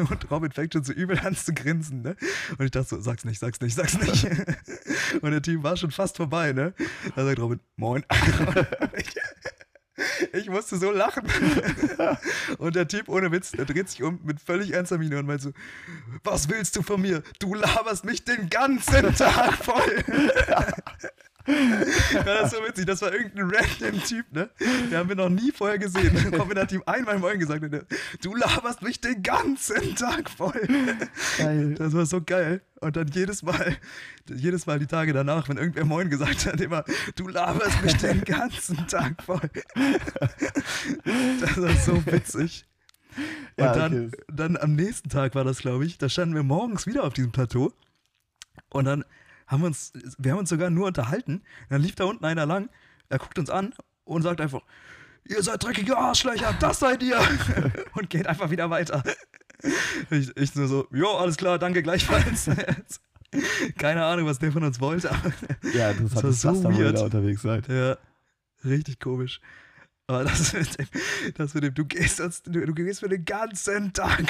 und 0.09 0.31
Robin 0.31 0.51
fängt 0.51 0.73
schon 0.73 0.83
so 0.83 0.91
übel 0.91 1.19
an 1.19 1.35
zu 1.35 1.53
grinsen, 1.53 2.01
ne? 2.01 2.15
Und 2.57 2.65
ich 2.65 2.71
dachte 2.71 2.89
so, 2.89 2.99
sag's 2.99 3.25
nicht, 3.25 3.39
sag's 3.39 3.61
nicht, 3.61 3.75
sag's 3.75 3.97
nicht. 3.99 4.25
Und 5.21 5.31
der 5.31 5.41
Typ 5.41 5.61
war 5.61 5.77
schon 5.77 5.91
fast 5.91 6.17
vorbei, 6.17 6.51
ne? 6.51 6.73
Da 7.15 7.25
sagt 7.25 7.39
Robin, 7.39 7.59
moin. 7.75 8.03
Ich, 8.95 9.15
ich, 10.33 10.49
musste 10.49 10.77
so 10.77 10.91
lachen. 10.91 11.23
Und 12.57 12.75
der 12.75 12.87
Typ 12.87 13.07
ohne 13.07 13.31
Witz, 13.31 13.51
der 13.51 13.65
dreht 13.65 13.89
sich 13.89 14.01
um 14.03 14.19
mit 14.23 14.39
völlig 14.39 14.73
ernster 14.73 14.97
Miene 14.97 15.19
und 15.19 15.27
meint 15.27 15.41
so, 15.41 15.51
was 16.23 16.49
willst 16.49 16.75
du 16.75 16.81
von 16.81 17.01
mir? 17.01 17.21
Du 17.39 17.53
laberst 17.53 18.03
mich 18.03 18.23
den 18.23 18.49
ganzen 18.49 19.15
Tag 19.15 19.53
voll. 19.63 20.03
das 22.25 22.51
ist 22.51 22.57
so 22.57 22.63
witzig. 22.67 22.85
Das 22.85 23.01
war 23.01 23.13
irgendein 23.13 23.49
random 23.49 24.03
Typ, 24.03 24.25
ne? 24.33 24.49
Den 24.59 24.97
haben 24.97 25.09
wir 25.09 25.15
noch 25.15 25.29
nie 25.29 25.51
vorher 25.51 25.77
gesehen. 25.77 26.33
Robin 26.33 26.59
hat 26.59 26.71
ihm 26.73 26.83
einmal 26.85 27.19
Moin 27.19 27.39
gesagt 27.39 27.63
du 28.21 28.35
laberst 28.35 28.81
mich 28.81 28.99
den 28.99 29.23
ganzen 29.23 29.95
Tag 29.95 30.29
voll. 30.29 30.67
Geil. 31.37 31.75
Das 31.75 31.93
war 31.93 32.05
so 32.05 32.21
geil. 32.21 32.61
Und 32.81 32.95
dann 32.95 33.07
jedes 33.07 33.43
Mal, 33.43 33.77
jedes 34.27 34.65
Mal 34.65 34.79
die 34.79 34.87
Tage 34.87 35.13
danach, 35.13 35.47
wenn 35.47 35.57
irgendwer 35.57 35.85
Moin 35.85 36.09
gesagt 36.09 36.45
hat, 36.45 36.59
immer, 36.59 36.83
du 37.15 37.27
laberst 37.27 37.81
mich 37.81 37.95
den 37.97 38.23
ganzen 38.23 38.85
Tag 38.87 39.23
voll. 39.23 39.49
Das 41.39 41.61
war 41.61 41.75
so 41.75 42.05
witzig. 42.05 42.65
Und 43.55 43.63
ja, 43.63 43.73
dann, 43.73 44.07
okay. 44.07 44.17
dann 44.31 44.57
am 44.57 44.75
nächsten 44.75 45.09
Tag 45.09 45.33
war 45.33 45.43
das, 45.43 45.59
glaube 45.59 45.85
ich, 45.85 45.97
da 45.97 46.09
standen 46.09 46.35
wir 46.35 46.43
morgens 46.43 46.85
wieder 46.85 47.03
auf 47.03 47.13
diesem 47.13 47.31
Plateau. 47.31 47.73
Und 48.69 48.85
dann 48.85 49.03
haben 49.47 49.61
wir 49.61 49.67
uns, 49.67 49.93
wir 50.17 50.31
haben 50.31 50.39
uns 50.39 50.49
sogar 50.49 50.69
nur 50.69 50.87
unterhalten. 50.87 51.41
Dann 51.69 51.81
lief 51.81 51.95
da 51.95 52.05
unten 52.05 52.25
einer 52.25 52.45
lang, 52.45 52.69
er 53.09 53.17
guckt 53.17 53.39
uns 53.39 53.49
an 53.49 53.73
und 54.03 54.21
sagt 54.21 54.41
einfach, 54.41 54.61
ihr 55.25 55.41
seid 55.41 55.63
dreckige 55.63 55.97
Arschlöcher, 55.97 56.53
das 56.59 56.79
seid 56.79 57.01
ihr. 57.03 57.19
und 57.93 58.09
geht 58.09 58.27
einfach 58.27 58.49
wieder 58.49 58.69
weiter. 58.69 59.03
Ich, 60.09 60.35
ich 60.37 60.55
nur 60.55 60.67
so, 60.67 60.87
jo, 60.91 61.07
alles 61.07 61.37
klar, 61.37 61.57
danke 61.57 61.81
gleichfalls. 61.81 62.49
Keine 63.77 64.05
Ahnung, 64.05 64.25
was 64.27 64.39
der 64.39 64.51
von 64.51 64.63
uns 64.63 64.79
wollte. 64.79 65.09
ja, 65.73 65.93
das 65.93 66.15
hat 66.15 66.23
das 66.23 66.41
so 66.41 66.63
weird. 66.63 66.99
unterwegs 66.99 67.41
seid. 67.41 67.67
Ja, 67.67 67.97
richtig 68.63 68.99
komisch. 68.99 69.41
Aber 70.09 70.23
das 70.23 70.53
mit 70.53 70.79
dem, 70.79 70.87
das 71.35 71.53
mit 71.53 71.63
dem 71.63 71.73
du, 71.73 71.85
gehst, 71.85 72.19
du, 72.19 72.65
du 72.65 72.73
gehst 72.73 73.01
für 73.01 73.09
den 73.09 73.25
ganzen 73.25 73.91
Tag. 73.91 74.23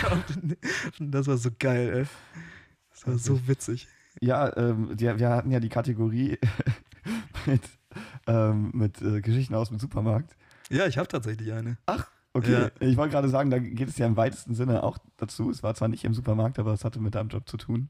Das 1.00 1.28
war 1.28 1.38
so 1.38 1.52
geil, 1.60 1.94
ey. 1.94 2.06
Das 2.90 3.06
war 3.06 3.18
so 3.20 3.48
witzig. 3.48 3.88
Ja, 4.22 4.56
ähm, 4.58 4.96
die, 4.96 5.06
wir 5.06 5.30
hatten 5.30 5.52
ja 5.52 5.60
die 5.60 5.70
Kategorie 5.70 6.38
mit, 7.46 7.62
ähm, 8.28 8.72
mit 8.74 9.02
äh, 9.02 9.22
Geschichten 9.22 9.56
aus 9.56 9.70
dem 9.70 9.80
Supermarkt. 9.80 10.36
Ja, 10.70 10.86
ich 10.88 10.98
habe 10.98 11.08
tatsächlich 11.08 11.52
eine. 11.54 11.78
Ach, 11.86 12.08
okay. 12.34 12.52
Ja. 12.52 12.72
Ich 12.80 12.98
wollte 12.98 13.14
gerade 13.14 13.30
sagen, 13.30 13.50
da 13.50 13.60
geht 13.60 13.88
es 13.88 13.98
ja 13.98 14.06
im 14.06 14.18
weitesten 14.18 14.54
Sinne 14.54 14.84
auch 14.84 14.98
dazu. 15.18 15.50
Es 15.50 15.64
war 15.64 15.76
zwar 15.76 15.88
nicht 15.88 16.04
im 16.04 16.14
Supermarkt, 16.14 16.60
aber 16.60 16.74
es 16.74 16.84
hatte 16.84 17.00
mit 17.00 17.16
deinem 17.16 17.30
Job 17.30 17.48
zu 17.48 17.58
tun. 17.58 17.90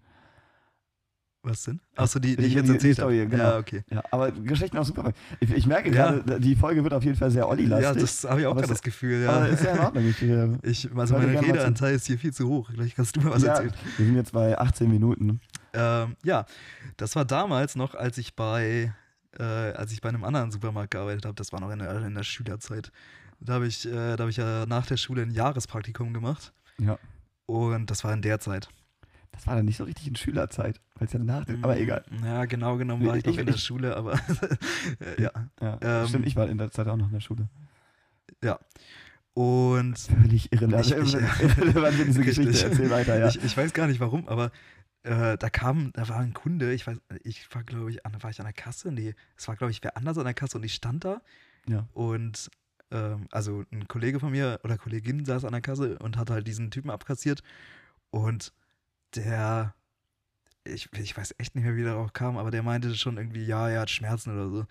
Was 1.47 1.63
denn? 1.63 1.79
Achso, 1.95 2.19
die, 2.19 2.35
die 2.35 2.45
ich 2.45 2.53
jetzt 2.55 2.69
erzählt 2.69 2.99
habe. 2.99 3.15
Genau. 3.25 3.43
Ja, 3.43 3.57
okay. 3.57 3.83
Ja, 3.89 4.03
aber 4.11 4.31
Geschichten 4.31 4.77
aus 4.77 4.87
Supermarkt. 4.87 5.17
Ich, 5.39 5.49
ich 5.51 5.65
merke 5.65 5.89
ja. 5.93 6.11
gerade, 6.11 6.41
die 6.41 6.55
Folge 6.55 6.83
wird 6.83 6.93
auf 6.93 7.03
jeden 7.03 7.15
Fall 7.15 7.31
sehr 7.31 7.47
Olli-lastig. 7.47 7.95
Ja, 7.95 8.01
das 8.01 8.23
habe 8.25 8.41
ich 8.41 8.47
auch 8.47 8.55
gerade 8.55 8.67
das 8.67 8.81
Gefühl, 8.81 9.23
ja. 9.23 9.45
Ist 9.45 9.63
ja 9.63 9.73
in 9.73 9.79
Ordnung. 9.79 10.05
Ich, 10.09 10.21
äh, 10.21 10.49
ich, 10.63 10.89
also 10.93 11.13
mein 11.13 11.37
Redeanteil 11.37 11.95
ist 11.95 12.07
hier 12.07 12.17
viel 12.17 12.33
zu 12.33 12.49
hoch. 12.49 12.69
Vielleicht 12.71 12.97
kannst 12.97 13.15
du 13.15 13.21
mir 13.21 13.31
was 13.31 13.43
ja, 13.43 13.53
erzählen. 13.53 13.73
Wir 13.95 14.05
sind 14.05 14.15
jetzt 14.15 14.33
bei 14.33 14.57
18 14.57 14.89
Minuten. 14.89 15.39
Ähm, 15.77 16.15
ja, 16.23 16.45
das 16.97 17.15
war 17.15 17.23
damals 17.23 17.75
noch, 17.75 17.93
als 17.93 18.17
ich 18.17 18.35
bei, 18.35 18.93
äh, 19.37 19.43
als 19.43 19.91
ich 19.91 20.01
bei 20.01 20.09
einem 20.09 20.23
anderen 20.23 20.51
Supermarkt 20.51 20.91
gearbeitet 20.91 21.25
habe. 21.25 21.35
Das 21.35 21.53
war 21.53 21.61
noch 21.61 21.69
in 21.69 21.79
der, 21.79 22.01
in 22.01 22.15
der 22.15 22.23
Schülerzeit. 22.23 22.91
Da 23.39 23.53
habe 23.53 23.67
ich, 23.67 23.85
äh, 23.85 24.15
da 24.15 24.23
hab 24.23 24.29
ich 24.29 24.37
ja 24.37 24.65
nach 24.65 24.87
der 24.87 24.97
Schule 24.97 25.21
ein 25.21 25.31
Jahrespraktikum 25.31 26.13
gemacht. 26.13 26.51
Ja. 26.79 26.97
Und 27.45 27.91
das 27.91 28.03
war 28.03 28.13
in 28.13 28.23
der 28.23 28.39
Zeit. 28.39 28.69
Das 29.31 29.45
war 29.45 29.55
dann 29.55 29.65
nicht 29.65 29.77
so 29.77 29.83
richtig 29.83 30.07
in 30.07 30.15
Schülerzeit, 30.15 30.81
weil 30.95 31.05
es 31.05 31.13
ja 31.13 31.19
nach 31.19 31.45
dem, 31.45 31.63
aber 31.63 31.77
egal. 31.77 32.03
Ja, 32.23 32.45
genau 32.45 32.77
genommen 32.77 33.05
war 33.05 33.15
ich, 33.15 33.25
ich 33.25 33.33
noch 33.33 33.39
in 33.39 33.45
der 33.45 33.57
Schule, 33.57 33.95
aber 33.95 34.19
ja. 35.19 35.31
ja 35.61 35.77
ähm, 35.81 36.07
stimmt, 36.07 36.25
ich 36.25 36.35
war 36.35 36.49
in 36.49 36.57
der 36.57 36.71
Zeit 36.71 36.87
auch 36.87 36.97
noch 36.97 37.05
in 37.05 37.13
der 37.13 37.19
Schule. 37.19 37.47
Ja. 38.43 38.57
Und 39.35 39.99
völlig 39.99 40.51
irrelevant, 40.51 40.87
ich, 40.87 41.13
ich, 41.13 41.13
irrelevant 41.57 41.95
diese 42.07 42.21
Geschichte. 42.23 42.65
Erzähl 42.65 42.89
weiter, 42.89 43.19
ja. 43.19 43.27
Ich, 43.27 43.43
ich 43.43 43.55
weiß 43.55 43.71
gar 43.73 43.85
nicht 43.85 43.99
warum, 43.99 44.27
aber 44.27 44.51
äh, 45.07 45.37
da 45.37 45.49
kam, 45.49 45.91
da 45.93 46.09
war 46.09 46.17
ein 46.17 46.33
Kunde, 46.33 46.73
ich 46.73 46.85
weiß, 46.85 46.97
ich 47.23 47.53
war, 47.55 47.63
glaube 47.63 47.89
ich, 47.89 48.05
an, 48.05 48.21
war 48.21 48.29
ich 48.29 48.39
an 48.39 48.45
der 48.45 48.53
Kasse? 48.53 48.91
Nee, 48.91 49.15
es 49.37 49.47
war, 49.47 49.55
glaube 49.55 49.71
ich, 49.71 49.81
wer 49.81 49.95
anders 49.95 50.17
an 50.17 50.25
der 50.25 50.33
Kasse 50.33 50.57
und 50.57 50.63
ich 50.63 50.73
stand 50.73 51.05
da. 51.05 51.21
Ja. 51.65 51.87
Und 51.93 52.51
ähm, 52.91 53.27
also 53.31 53.63
ein 53.71 53.87
Kollege 53.87 54.19
von 54.19 54.31
mir 54.31 54.59
oder 54.63 54.77
Kollegin 54.77 55.23
saß 55.23 55.45
an 55.45 55.53
der 55.53 55.61
Kasse 55.61 55.97
und 55.99 56.17
hat 56.17 56.29
halt 56.29 56.45
diesen 56.45 56.71
Typen 56.71 56.89
abkassiert. 56.89 57.41
Und 58.09 58.51
der, 59.15 59.73
ich, 60.65 60.89
ich 60.93 61.15
weiß 61.15 61.35
echt 61.37 61.55
nicht 61.55 61.63
mehr, 61.63 61.77
wie 61.77 61.83
der 61.83 61.93
darauf 61.93 62.11
kam, 62.11 62.37
aber 62.37 62.51
der 62.51 62.63
meinte 62.63 62.93
schon 62.95 63.17
irgendwie, 63.17 63.45
ja, 63.45 63.69
er 63.69 63.81
hat 63.81 63.89
Schmerzen 63.89 64.33
oder 64.33 64.49
so. 64.49 64.65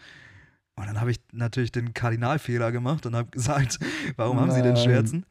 Und 0.78 0.86
dann 0.86 1.00
habe 1.00 1.10
ich 1.10 1.20
natürlich 1.32 1.72
den 1.72 1.94
Kardinalfehler 1.94 2.70
gemacht 2.70 3.06
und 3.06 3.16
habe 3.16 3.30
gesagt, 3.30 3.78
warum 4.16 4.38
haben 4.38 4.48
Nein. 4.48 4.56
Sie 4.56 4.62
denn 4.62 4.76
Schmerzen? 4.76 5.24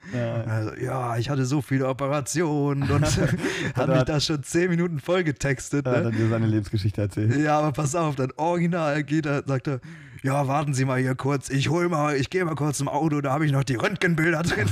Also, 0.47 0.73
ja, 0.75 1.17
ich 1.17 1.29
hatte 1.29 1.45
so 1.45 1.61
viele 1.61 1.87
Operationen 1.87 2.89
und 2.89 3.05
hat 3.75 3.87
mich 3.87 4.03
da 4.03 4.19
schon 4.19 4.41
zehn 4.41 4.71
Minuten 4.71 4.99
voll 4.99 5.23
getextet. 5.23 5.85
Ne? 5.85 5.93
Ja, 5.93 6.01
dann 6.01 6.13
dir 6.13 6.29
seine 6.29 6.47
Lebensgeschichte 6.47 6.99
erzählt. 6.99 7.35
Ja, 7.37 7.59
aber 7.59 7.73
pass 7.73 7.93
auf, 7.93 8.15
dann 8.15 8.31
original 8.37 9.03
geht 9.03 9.27
er, 9.27 9.43
sagt 9.45 9.67
er, 9.67 9.81
ja, 10.23 10.47
warten 10.47 10.73
Sie 10.73 10.85
mal 10.85 10.99
hier 10.99 11.13
kurz, 11.13 11.51
ich 11.51 11.69
hol 11.69 11.89
mal, 11.89 12.15
ich 12.15 12.31
gehe 12.31 12.43
mal 12.43 12.55
kurz 12.55 12.79
zum 12.79 12.87
Auto, 12.87 13.21
da 13.21 13.31
habe 13.31 13.45
ich 13.45 13.51
noch 13.51 13.63
die 13.63 13.75
Röntgenbilder 13.75 14.41
drin. 14.41 14.67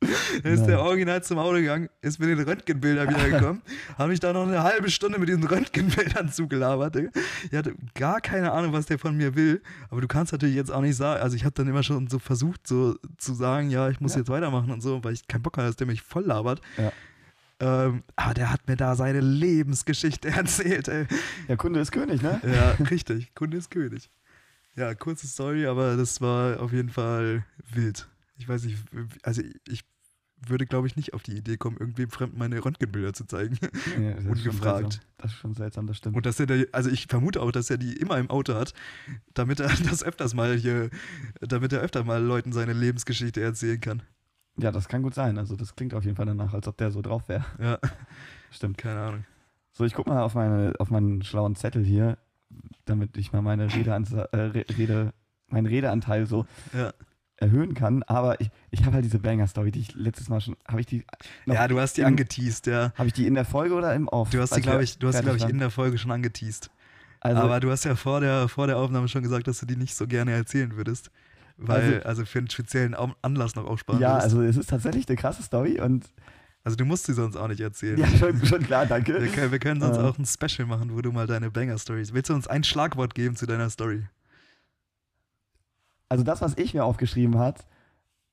Dann 0.00 0.10
ist 0.54 0.64
der 0.64 0.80
Original 0.80 1.22
zum 1.22 1.38
Auto 1.38 1.56
gegangen, 1.56 1.88
ist 2.00 2.18
mit 2.18 2.30
den 2.30 2.40
Röntgenbildern 2.40 3.08
wiedergekommen, 3.08 3.62
habe 3.98 4.08
mich 4.10 4.20
da 4.20 4.32
noch 4.32 4.46
eine 4.46 4.62
halbe 4.62 4.90
Stunde 4.90 5.18
mit 5.18 5.28
diesen 5.28 5.44
Röntgenbildern 5.44 6.32
zugelabert. 6.32 6.96
Ich 7.50 7.56
hatte 7.56 7.74
gar 7.94 8.20
keine 8.20 8.52
Ahnung, 8.52 8.72
was 8.72 8.86
der 8.86 8.98
von 8.98 9.16
mir 9.16 9.34
will, 9.34 9.62
aber 9.90 10.00
du 10.00 10.08
kannst 10.08 10.32
natürlich 10.32 10.56
jetzt 10.56 10.72
auch 10.72 10.80
nicht 10.80 10.96
sagen, 10.96 11.22
also 11.22 11.36
ich 11.36 11.44
habe 11.44 11.54
dann 11.54 11.68
immer 11.68 11.82
schon 11.82 12.08
so 12.08 12.18
versucht, 12.18 12.66
so 12.66 12.96
zu 13.18 13.34
sagen, 13.34 13.70
ja, 13.70 13.90
ich 13.90 14.00
muss 14.00 14.14
ja. 14.14 14.20
jetzt 14.20 14.30
weitermachen 14.30 14.70
und 14.70 14.80
so, 14.80 15.04
weil 15.04 15.12
ich 15.12 15.28
keinen 15.28 15.42
Bock 15.42 15.58
habe, 15.58 15.66
dass 15.66 15.76
der 15.76 15.86
mich 15.86 16.02
voll 16.02 16.24
labert. 16.24 16.60
Ja. 16.78 16.92
Ähm, 17.60 18.02
aber 18.16 18.32
der 18.32 18.50
hat 18.50 18.66
mir 18.68 18.76
da 18.76 18.96
seine 18.96 19.20
Lebensgeschichte 19.20 20.28
erzählt, 20.30 20.88
ey. 20.88 21.06
Ja, 21.46 21.56
Kunde 21.56 21.80
ist 21.80 21.92
König, 21.92 22.22
ne? 22.22 22.40
Ja, 22.42 22.84
richtig. 22.86 23.34
Kunde 23.34 23.58
ist 23.58 23.70
König. 23.70 24.10
Ja, 24.76 24.94
kurze 24.94 25.26
Story, 25.26 25.66
aber 25.66 25.96
das 25.96 26.22
war 26.22 26.60
auf 26.60 26.72
jeden 26.72 26.88
Fall 26.88 27.44
wild. 27.74 28.08
Ich 28.40 28.48
weiß 28.48 28.64
nicht, 28.64 28.78
also 29.22 29.42
ich 29.68 29.84
würde, 30.46 30.66
glaube 30.66 30.86
ich, 30.86 30.96
nicht 30.96 31.12
auf 31.12 31.22
die 31.22 31.36
Idee 31.36 31.58
kommen, 31.58 31.76
irgendwem 31.76 32.08
Fremden 32.08 32.38
meine 32.38 32.64
Röntgenbilder 32.64 33.12
zu 33.12 33.26
zeigen. 33.26 33.58
Ja, 34.00 34.14
das 34.14 34.24
Ungefragt. 34.24 35.00
Das 35.18 35.32
ist 35.32 35.38
schon 35.38 35.54
seltsam, 35.54 35.86
das 35.86 35.98
stimmt. 35.98 36.16
Und 36.16 36.24
dass 36.24 36.40
er, 36.40 36.46
da, 36.46 36.54
also 36.72 36.88
ich 36.88 37.06
vermute 37.06 37.42
auch, 37.42 37.52
dass 37.52 37.68
er 37.68 37.76
die 37.76 37.92
immer 37.96 38.16
im 38.16 38.30
Auto 38.30 38.54
hat, 38.54 38.72
damit 39.34 39.60
er 39.60 39.68
das 39.88 40.02
öfters 40.02 40.32
mal 40.34 40.56
hier, 40.56 40.88
damit 41.40 41.72
er 41.72 41.80
öfter 41.80 42.02
mal 42.04 42.22
Leuten 42.22 42.52
seine 42.52 42.72
Lebensgeschichte 42.72 43.42
erzählen 43.42 43.80
kann. 43.80 44.02
Ja, 44.56 44.72
das 44.72 44.88
kann 44.88 45.02
gut 45.02 45.14
sein. 45.14 45.36
Also 45.36 45.56
das 45.56 45.76
klingt 45.76 45.92
auf 45.92 46.04
jeden 46.04 46.16
Fall 46.16 46.26
danach, 46.26 46.54
als 46.54 46.66
ob 46.66 46.78
der 46.78 46.90
so 46.90 47.02
drauf 47.02 47.28
wäre. 47.28 47.44
Ja. 47.58 47.78
Stimmt. 48.50 48.78
Keine 48.78 49.00
Ahnung. 49.00 49.24
So, 49.72 49.84
ich 49.84 49.92
guck 49.92 50.06
mal 50.06 50.22
auf, 50.22 50.34
meine, 50.34 50.72
auf 50.78 50.90
meinen 50.90 51.22
schlauen 51.22 51.56
Zettel 51.56 51.84
hier, 51.84 52.16
damit 52.86 53.16
ich 53.18 53.32
mal 53.32 53.42
meine 53.42 53.72
Redeanteil, 53.72 54.28
äh, 54.32 54.72
Rede, 54.72 55.12
meinen 55.48 55.66
Redeanteil 55.66 56.26
so 56.26 56.46
ja 56.72 56.92
erhöhen 57.40 57.74
kann, 57.74 58.02
aber 58.04 58.40
ich, 58.40 58.50
ich 58.70 58.84
habe 58.84 58.94
halt 58.94 59.04
diese 59.04 59.18
Banger-Story, 59.18 59.70
die 59.70 59.80
ich 59.80 59.94
letztes 59.94 60.28
Mal 60.28 60.40
schon, 60.40 60.56
habe 60.68 60.80
ich 60.80 60.86
die 60.86 61.04
Ja, 61.46 61.66
du 61.66 61.80
hast 61.80 61.96
die 61.96 62.02
in, 62.02 62.08
angeteased, 62.08 62.66
ja. 62.66 62.92
Habe 62.96 63.08
ich 63.08 63.12
die 63.12 63.26
in 63.26 63.34
der 63.34 63.44
Folge 63.44 63.74
oder 63.74 63.94
im 63.94 64.08
Off? 64.08 64.30
Du 64.30 64.40
hast 64.40 64.54
die, 64.54 64.60
glaube 64.60 64.84
ich, 64.84 64.98
du 64.98 65.08
hast, 65.08 65.22
glaube 65.22 65.38
ich, 65.38 65.48
in 65.48 65.58
der 65.58 65.70
Folge 65.70 65.98
schon 65.98 66.10
angeteased. 66.10 66.70
Also, 67.20 67.42
aber 67.42 67.60
du 67.60 67.70
hast 67.70 67.84
ja 67.84 67.96
vor 67.96 68.20
der, 68.20 68.48
vor 68.48 68.66
der 68.66 68.78
Aufnahme 68.78 69.08
schon 69.08 69.22
gesagt, 69.22 69.46
dass 69.46 69.60
du 69.60 69.66
die 69.66 69.76
nicht 69.76 69.94
so 69.94 70.06
gerne 70.06 70.32
erzählen 70.32 70.76
würdest. 70.76 71.10
Weil, 71.56 71.96
also, 71.96 72.08
also 72.08 72.24
für 72.24 72.38
einen 72.38 72.48
speziellen 72.48 72.94
Anlass 72.94 73.54
noch 73.54 73.66
aufsparen 73.66 74.00
Ja, 74.00 74.14
würdest. 74.14 74.24
also 74.24 74.42
es 74.42 74.56
ist 74.56 74.70
tatsächlich 74.70 75.06
eine 75.08 75.16
krasse 75.16 75.42
Story 75.42 75.78
und 75.80 76.06
also 76.62 76.76
du 76.76 76.84
musst 76.84 77.06
sie 77.06 77.14
sonst 77.14 77.36
auch 77.36 77.48
nicht 77.48 77.60
erzählen. 77.60 77.98
Ja, 77.98 78.06
schon, 78.06 78.44
schon 78.44 78.62
klar, 78.62 78.86
danke. 78.86 79.20
Wir 79.20 79.28
können, 79.28 79.50
wir 79.52 79.58
können 79.58 79.80
sonst 79.80 79.98
uh. 79.98 80.02
auch 80.02 80.18
ein 80.18 80.26
Special 80.26 80.66
machen, 80.66 80.94
wo 80.94 81.00
du 81.00 81.10
mal 81.10 81.26
deine 81.26 81.50
Banger-Stories. 81.50 82.12
Willst 82.12 82.28
du 82.28 82.34
uns 82.34 82.46
ein 82.46 82.64
Schlagwort 82.64 83.14
geben 83.14 83.36
zu 83.36 83.46
deiner 83.46 83.70
Story? 83.70 84.04
Also 86.10 86.24
das, 86.24 86.42
was 86.42 86.58
ich 86.58 86.74
mir 86.74 86.84
aufgeschrieben 86.84 87.38
hat, 87.38 87.64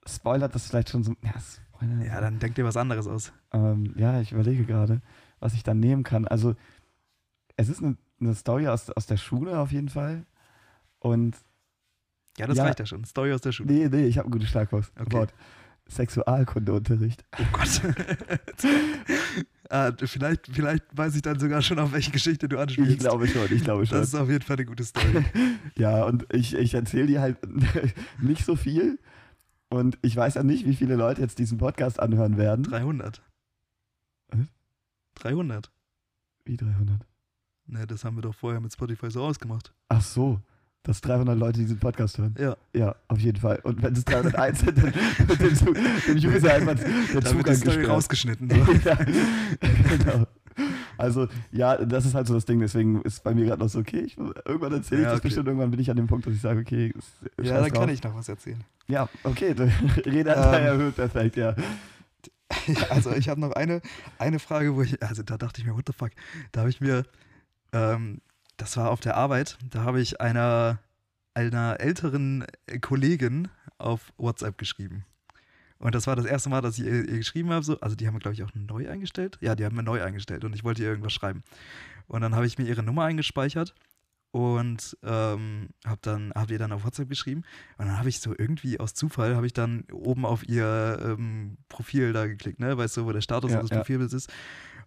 spoilert 0.06 0.54
das 0.56 0.68
vielleicht 0.68 0.90
schon 0.90 1.04
so. 1.04 1.14
Ja, 1.22 1.34
Spoiler, 1.40 2.04
ja 2.04 2.20
dann 2.20 2.40
denk 2.40 2.56
dir 2.56 2.66
was 2.66 2.76
anderes 2.76 3.08
aus. 3.08 3.32
Ähm, 3.54 3.94
ja, 3.96 4.20
ich 4.20 4.32
überlege 4.32 4.66
gerade, 4.66 5.02
was 5.40 5.54
ich 5.54 5.64
dann 5.64 5.80
nehmen 5.80 6.04
kann. 6.04 6.28
Also, 6.28 6.56
es 7.56 7.70
ist 7.70 7.84
eine, 7.84 7.96
eine 8.20 8.34
Story 8.34 8.68
aus, 8.68 8.90
aus 8.90 9.06
der 9.06 9.18
Schule 9.18 9.60
auf 9.60 9.72
jeden 9.72 9.90
Fall. 9.90 10.26
Und. 11.00 11.38
Ja, 12.40 12.48
das 12.48 12.58
ja, 12.58 12.64
reicht 12.64 12.80
ja 12.80 12.88
schon. 12.88 13.06
Story 13.06 13.32
aus 13.32 13.42
der 13.42 13.52
Schule. 13.52 13.72
Nee, 13.72 13.90
nee, 13.90 14.08
ich 14.08 14.18
habe 14.18 14.28
ein 14.28 14.32
gutes 14.32 14.50
Schlagwort. 14.50 14.92
Okay. 15.00 15.28
Sexualkundeunterricht. 15.90 17.26
Oh 17.40 17.44
Gott. 17.52 17.82
ah, 19.70 19.92
vielleicht, 19.98 20.48
vielleicht 20.48 20.86
weiß 20.92 21.16
ich 21.16 21.22
dann 21.22 21.40
sogar 21.40 21.62
schon, 21.62 21.80
auf 21.80 21.92
welche 21.92 22.12
Geschichte 22.12 22.50
du 22.50 22.58
anspielst. 22.60 22.92
Ich 22.92 23.00
glaube 23.00 23.28
schon, 23.28 23.52
ich 23.52 23.64
glaube 23.64 23.86
schon. 23.86 23.98
Das 23.98 24.10
ist 24.10 24.16
auf 24.16 24.30
jeden 24.30 24.44
Fall 24.44 24.58
eine 24.58 24.66
gute 24.66 24.84
Story. 24.84 25.26
ja, 25.76 26.04
und 26.06 26.26
ich, 26.34 26.54
ich 26.56 26.74
erzähle 26.74 27.08
dir 27.08 27.22
halt 27.22 27.38
nicht 28.22 28.46
so 28.46 28.56
viel. 28.56 29.00
Und 29.70 29.98
ich 30.02 30.16
weiß 30.16 30.36
ja 30.36 30.44
nicht, 30.44 30.66
wie 30.66 30.76
viele 30.76 30.96
Leute 30.96 31.22
jetzt 31.22 31.40
diesen 31.40 31.58
Podcast 31.58 32.00
anhören 32.00 32.38
werden. 32.38 32.64
300. 32.64 33.22
Was? 34.30 34.48
300. 35.16 35.72
Wie 36.46 36.58
300? 36.58 37.06
Ne, 37.66 37.86
das 37.86 38.06
haben 38.06 38.16
wir 38.16 38.22
doch 38.22 38.36
vorher 38.36 38.62
mit 38.62 38.72
Spotify 38.72 39.12
so 39.12 39.24
ausgemacht. 39.24 39.74
Ach 39.90 40.02
so 40.02 40.42
dass 40.88 41.02
300 41.02 41.38
Leute 41.38 41.60
diesen 41.60 41.80
Podcast 41.80 42.18
hören. 42.18 42.34
Ja. 42.40 42.56
Ja, 42.74 42.96
auf 43.10 43.20
jeden 43.20 43.40
Fall. 43.40 43.60
Und 43.64 43.84
wenn 43.84 43.94
es 43.94 44.06
301 44.06 44.60
sind, 44.60 44.78
dann 44.78 44.94
wird 45.28 45.42
dem, 45.42 45.74
dem 46.16 46.34
User 46.34 46.54
einfach 46.54 46.76
der 46.76 47.22
dann 47.22 47.38
wird 47.38 47.50
die 47.50 47.56
Story 47.56 47.84
rausgeschnitten. 47.84 48.50
So. 48.50 48.56
ja, 48.86 48.96
genau. 48.96 50.28
Also, 50.98 51.28
ja, 51.52 51.78
das 51.78 52.06
ist 52.06 52.16
halt 52.16 52.26
so 52.26 52.34
das 52.34 52.46
Ding, 52.46 52.60
deswegen 52.60 53.02
ist 53.04 53.24
bei 53.24 53.36
mir 53.36 53.46
gerade 53.46 53.62
noch 53.62 53.70
so, 53.70 53.80
okay, 53.80 54.00
ich, 54.00 54.18
irgendwann 54.18 54.74
erzähle 54.74 55.02
ich 55.02 55.06
ja, 55.06 55.12
das 55.12 55.20
okay. 55.20 55.28
bestimmt, 55.28 55.48
irgendwann 55.48 55.70
bin 55.70 55.80
ich 55.80 55.92
an 55.92 55.98
dem 55.98 56.08
Punkt, 56.08 56.26
dass 56.26 56.34
ich 56.34 56.42
sage, 56.42 56.62
okay, 56.62 56.94
Ja, 57.40 57.62
dann 57.62 57.72
kann 57.72 57.90
ich 57.90 58.02
noch 58.02 58.16
was 58.16 58.30
erzählen. 58.30 58.64
Ja, 58.88 59.08
okay, 59.24 59.54
Redeanteil 60.06 60.62
ähm, 60.62 60.68
erhöht, 60.68 60.96
perfekt, 60.96 61.36
ja. 61.36 61.56
Also, 62.90 63.12
ich 63.12 63.30
habe 63.30 63.42
noch 63.42 63.52
eine, 63.52 63.82
eine 64.18 64.40
Frage, 64.40 64.76
wo 64.76 64.82
ich, 64.82 65.04
also 65.04 65.22
da 65.22 65.38
dachte 65.38 65.62
ich 65.62 65.68
mir, 65.68 65.76
what 65.76 65.84
the 65.86 65.94
fuck, 65.94 66.12
da 66.54 66.62
habe 66.62 66.72
ich 66.72 66.82
mir 66.82 67.04
ähm, 67.74 68.22
das 68.58 68.78
war 68.78 68.92
auf 68.92 69.00
der 69.00 69.16
Arbeit. 69.16 69.58
Da 69.70 69.84
habe 69.84 70.02
ich 70.02 70.20
einer, 70.20 70.80
einer 71.34 71.80
älteren 71.80 72.46
Kollegin 72.82 73.50
auf 73.78 74.14
WhatsApp 74.18 74.58
geschrieben. 74.58 75.06
Und 75.80 75.94
das 75.94 76.08
war 76.08 76.16
das 76.16 76.26
erste 76.26 76.50
Mal, 76.50 76.62
dass 76.62 76.80
ich 76.80 76.86
ihr, 76.86 77.08
ihr 77.08 77.18
geschrieben 77.18 77.52
habe. 77.52 77.64
So. 77.64 77.80
Also 77.80 77.96
die 77.96 78.08
haben 78.08 78.16
wir, 78.16 78.20
glaube 78.20 78.34
ich, 78.34 78.44
auch 78.44 78.54
neu 78.56 78.90
eingestellt. 78.90 79.38
Ja, 79.42 79.56
die 79.56 79.64
haben 79.64 79.76
wir 79.76 79.84
neu 79.84 80.02
eingestellt 80.04 80.44
und 80.44 80.54
ich 80.56 80.64
wollte 80.64 80.82
ihr 80.82 80.90
irgendwas 80.90 81.14
schreiben. 81.14 81.44
Und 82.08 82.22
dann 82.22 82.36
habe 82.36 82.48
ich 82.48 82.58
mir 82.58 82.66
ihre 82.66 82.84
Nummer 82.84 83.04
eingespeichert 83.04 83.76
und 84.32 84.98
ähm, 85.04 85.70
habe 85.86 86.00
dann 86.02 86.32
hab 86.36 86.52
ihr 86.52 86.60
dann 86.60 86.72
auf 86.72 86.84
WhatsApp 86.84 87.10
geschrieben 87.10 87.44
und 87.78 87.88
dann 87.88 87.98
habe 87.98 88.10
ich 88.10 88.20
so 88.20 88.36
irgendwie 88.38 88.80
aus 88.80 88.94
Zufall 88.94 89.36
habe 89.36 89.46
ich 89.46 89.54
dann 89.54 89.86
oben 89.92 90.26
auf 90.26 90.48
ihr 90.48 91.00
ähm, 91.02 91.58
Profil 91.70 92.14
da 92.14 92.28
geklickt, 92.28 92.60
ne, 92.60 92.78
weißt 92.78 92.98
du, 92.98 93.06
wo 93.06 93.12
der 93.14 93.22
Status 93.22 93.52
ja, 93.52 93.60
unseres 93.60 93.72
ja. 93.72 93.78
Profilbilds 93.78 94.14
ist 94.14 94.30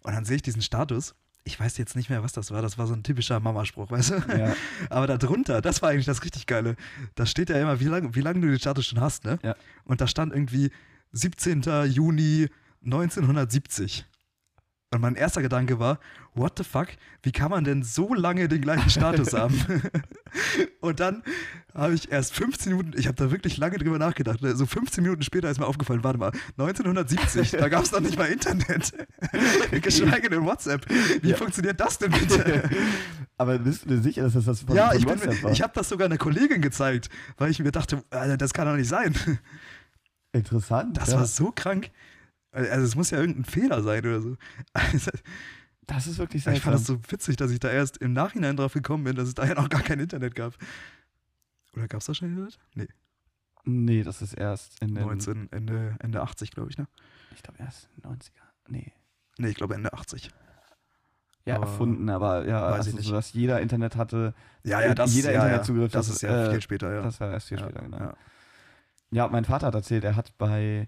und 0.03 0.13
dann 0.13 0.25
sehe 0.25 0.35
ich 0.35 0.41
diesen 0.41 0.61
Status 0.61 1.15
ich 1.43 1.59
weiß 1.59 1.77
jetzt 1.77 1.95
nicht 1.95 2.09
mehr, 2.09 2.23
was 2.23 2.33
das 2.33 2.51
war. 2.51 2.61
Das 2.61 2.77
war 2.77 2.87
so 2.87 2.93
ein 2.93 3.03
typischer 3.03 3.39
Mamaspruch, 3.39 3.89
weißt 3.89 4.11
du? 4.11 4.15
Ja. 4.37 4.55
Aber 4.89 5.07
darunter, 5.07 5.61
das 5.61 5.81
war 5.81 5.89
eigentlich 5.89 6.05
das 6.05 6.23
richtig 6.23 6.45
Geile. 6.45 6.75
Da 7.15 7.25
steht 7.25 7.49
ja 7.49 7.59
immer, 7.59 7.79
wie 7.79 7.85
lange 7.85 8.13
wie 8.15 8.21
lang 8.21 8.41
du 8.41 8.47
den 8.47 8.59
Status 8.59 8.85
schon 8.85 9.01
hast, 9.01 9.25
ne? 9.25 9.39
Ja. 9.43 9.55
Und 9.83 10.01
da 10.01 10.07
stand 10.07 10.33
irgendwie 10.33 10.71
17. 11.13 11.63
Juni 11.87 12.47
1970. 12.85 14.05
Und 14.93 14.99
mein 14.99 15.15
erster 15.15 15.41
Gedanke 15.41 15.79
war, 15.79 15.99
what 16.35 16.57
the 16.57 16.65
fuck, 16.65 16.89
wie 17.23 17.31
kann 17.31 17.49
man 17.49 17.63
denn 17.63 17.81
so 17.81 18.13
lange 18.13 18.49
den 18.49 18.61
gleichen 18.61 18.89
Status 18.89 19.33
haben? 19.37 19.57
und 20.81 20.99
dann 20.99 21.23
habe 21.73 21.93
ich 21.93 22.11
erst 22.11 22.33
15 22.33 22.73
Minuten, 22.73 22.99
ich 22.99 23.07
habe 23.07 23.15
da 23.15 23.31
wirklich 23.31 23.55
lange 23.55 23.77
drüber 23.77 23.97
nachgedacht. 23.97 24.41
Ne? 24.41 24.53
So 24.53 24.65
15 24.65 25.01
Minuten 25.01 25.23
später 25.23 25.49
ist 25.49 25.61
mir 25.61 25.65
aufgefallen, 25.65 26.03
warte 26.03 26.19
mal, 26.19 26.33
1970, 26.57 27.51
da 27.51 27.69
gab 27.69 27.83
es 27.83 27.93
noch 27.93 28.01
nicht 28.01 28.17
mal 28.17 28.25
Internet. 28.25 28.91
Geschweige 29.81 30.29
denn 30.29 30.43
WhatsApp. 30.43 30.85
Wie 31.21 31.29
ja. 31.29 31.37
funktioniert 31.37 31.79
das 31.79 31.97
denn 31.97 32.11
bitte? 32.11 32.69
Aber 33.37 33.59
bist 33.59 33.85
du 33.85 33.95
dir 33.95 34.01
sicher, 34.01 34.23
dass 34.23 34.33
das 34.33 34.43
das 34.43 34.59
von, 34.59 34.75
ja, 34.75 34.89
von 34.89 34.97
ich 34.97 35.05
WhatsApp 35.05 35.43
war? 35.43 35.51
ich 35.53 35.61
habe 35.61 35.71
das 35.73 35.87
sogar 35.87 36.07
einer 36.07 36.17
Kollegin 36.17 36.61
gezeigt, 36.61 37.09
weil 37.37 37.49
ich 37.49 37.59
mir 37.59 37.71
dachte, 37.71 38.03
das 38.09 38.53
kann 38.53 38.67
doch 38.67 38.75
nicht 38.75 38.89
sein. 38.89 39.15
Interessant. 40.33 40.97
Das 40.97 41.11
ja. 41.11 41.19
war 41.19 41.25
so 41.25 41.53
krank. 41.55 41.91
Also 42.51 42.85
es 42.85 42.95
muss 42.95 43.11
ja 43.11 43.19
irgendein 43.19 43.45
Fehler 43.45 43.81
sein 43.81 44.05
oder 44.05 44.21
so. 44.21 44.35
das 45.87 46.07
ist 46.07 46.17
wirklich 46.17 46.43
seltsam. 46.43 46.57
Ich 46.57 46.61
fand 46.63 46.75
das 46.75 46.85
so 46.85 46.99
witzig, 47.09 47.37
dass 47.37 47.51
ich 47.51 47.59
da 47.59 47.69
erst 47.69 47.97
im 47.97 48.13
Nachhinein 48.13 48.57
drauf 48.57 48.73
gekommen 48.73 49.05
bin, 49.05 49.15
dass 49.15 49.27
es 49.27 49.35
da 49.35 49.45
ja 49.45 49.53
noch 49.53 49.69
gar 49.69 49.81
kein 49.81 49.99
Internet 49.99 50.35
gab. 50.35 50.53
Oder 51.73 51.87
gab 51.87 52.01
es 52.01 52.07
da 52.07 52.13
schon 52.13 52.29
Internet? 52.29 52.59
Nee. 52.75 52.87
Nee, 53.63 54.03
das 54.03 54.21
ist 54.21 54.33
erst 54.33 54.81
in 54.81 54.95
den 54.95 55.03
19, 55.03 55.51
Ende, 55.51 55.95
Ende 55.99 56.21
80, 56.21 56.51
glaube 56.51 56.71
ich, 56.71 56.77
ne? 56.77 56.87
Ich 57.35 57.43
glaube 57.43 57.59
erst 57.59 57.89
90er. 58.01 58.31
Nee. 58.67 58.91
Nee, 59.37 59.49
ich 59.49 59.55
glaube 59.55 59.75
Ende 59.75 59.93
80. 59.93 60.31
Ja, 61.45 61.55
aber 61.55 61.65
erfunden, 61.65 62.09
aber 62.09 62.47
ja, 62.47 62.63
also 62.65 62.95
so, 62.99 63.11
dass 63.13 63.33
jeder 63.33 63.61
Internet 63.61 63.95
hatte. 63.95 64.33
Ja, 64.63 64.81
ja, 64.81 64.93
das, 64.93 65.13
jeder 65.13 65.31
ja, 65.31 65.43
Internetzugriff. 65.43 65.91
Das, 65.91 66.07
das 66.07 66.17
ist 66.17 66.21
ja 66.21 66.47
äh, 66.47 66.51
viel 66.51 66.61
später, 66.61 66.93
ja. 66.93 67.01
Das 67.01 67.19
war 67.19 67.31
erst 67.31 67.47
viel 67.47 67.59
ja, 67.59 67.65
später, 67.65 67.81
genau. 67.81 67.97
Ja. 67.97 68.13
ja, 69.11 69.27
mein 69.27 69.45
Vater 69.45 69.67
hat 69.67 69.75
erzählt, 69.75 70.03
er 70.03 70.15
hat 70.15 70.37
bei 70.37 70.87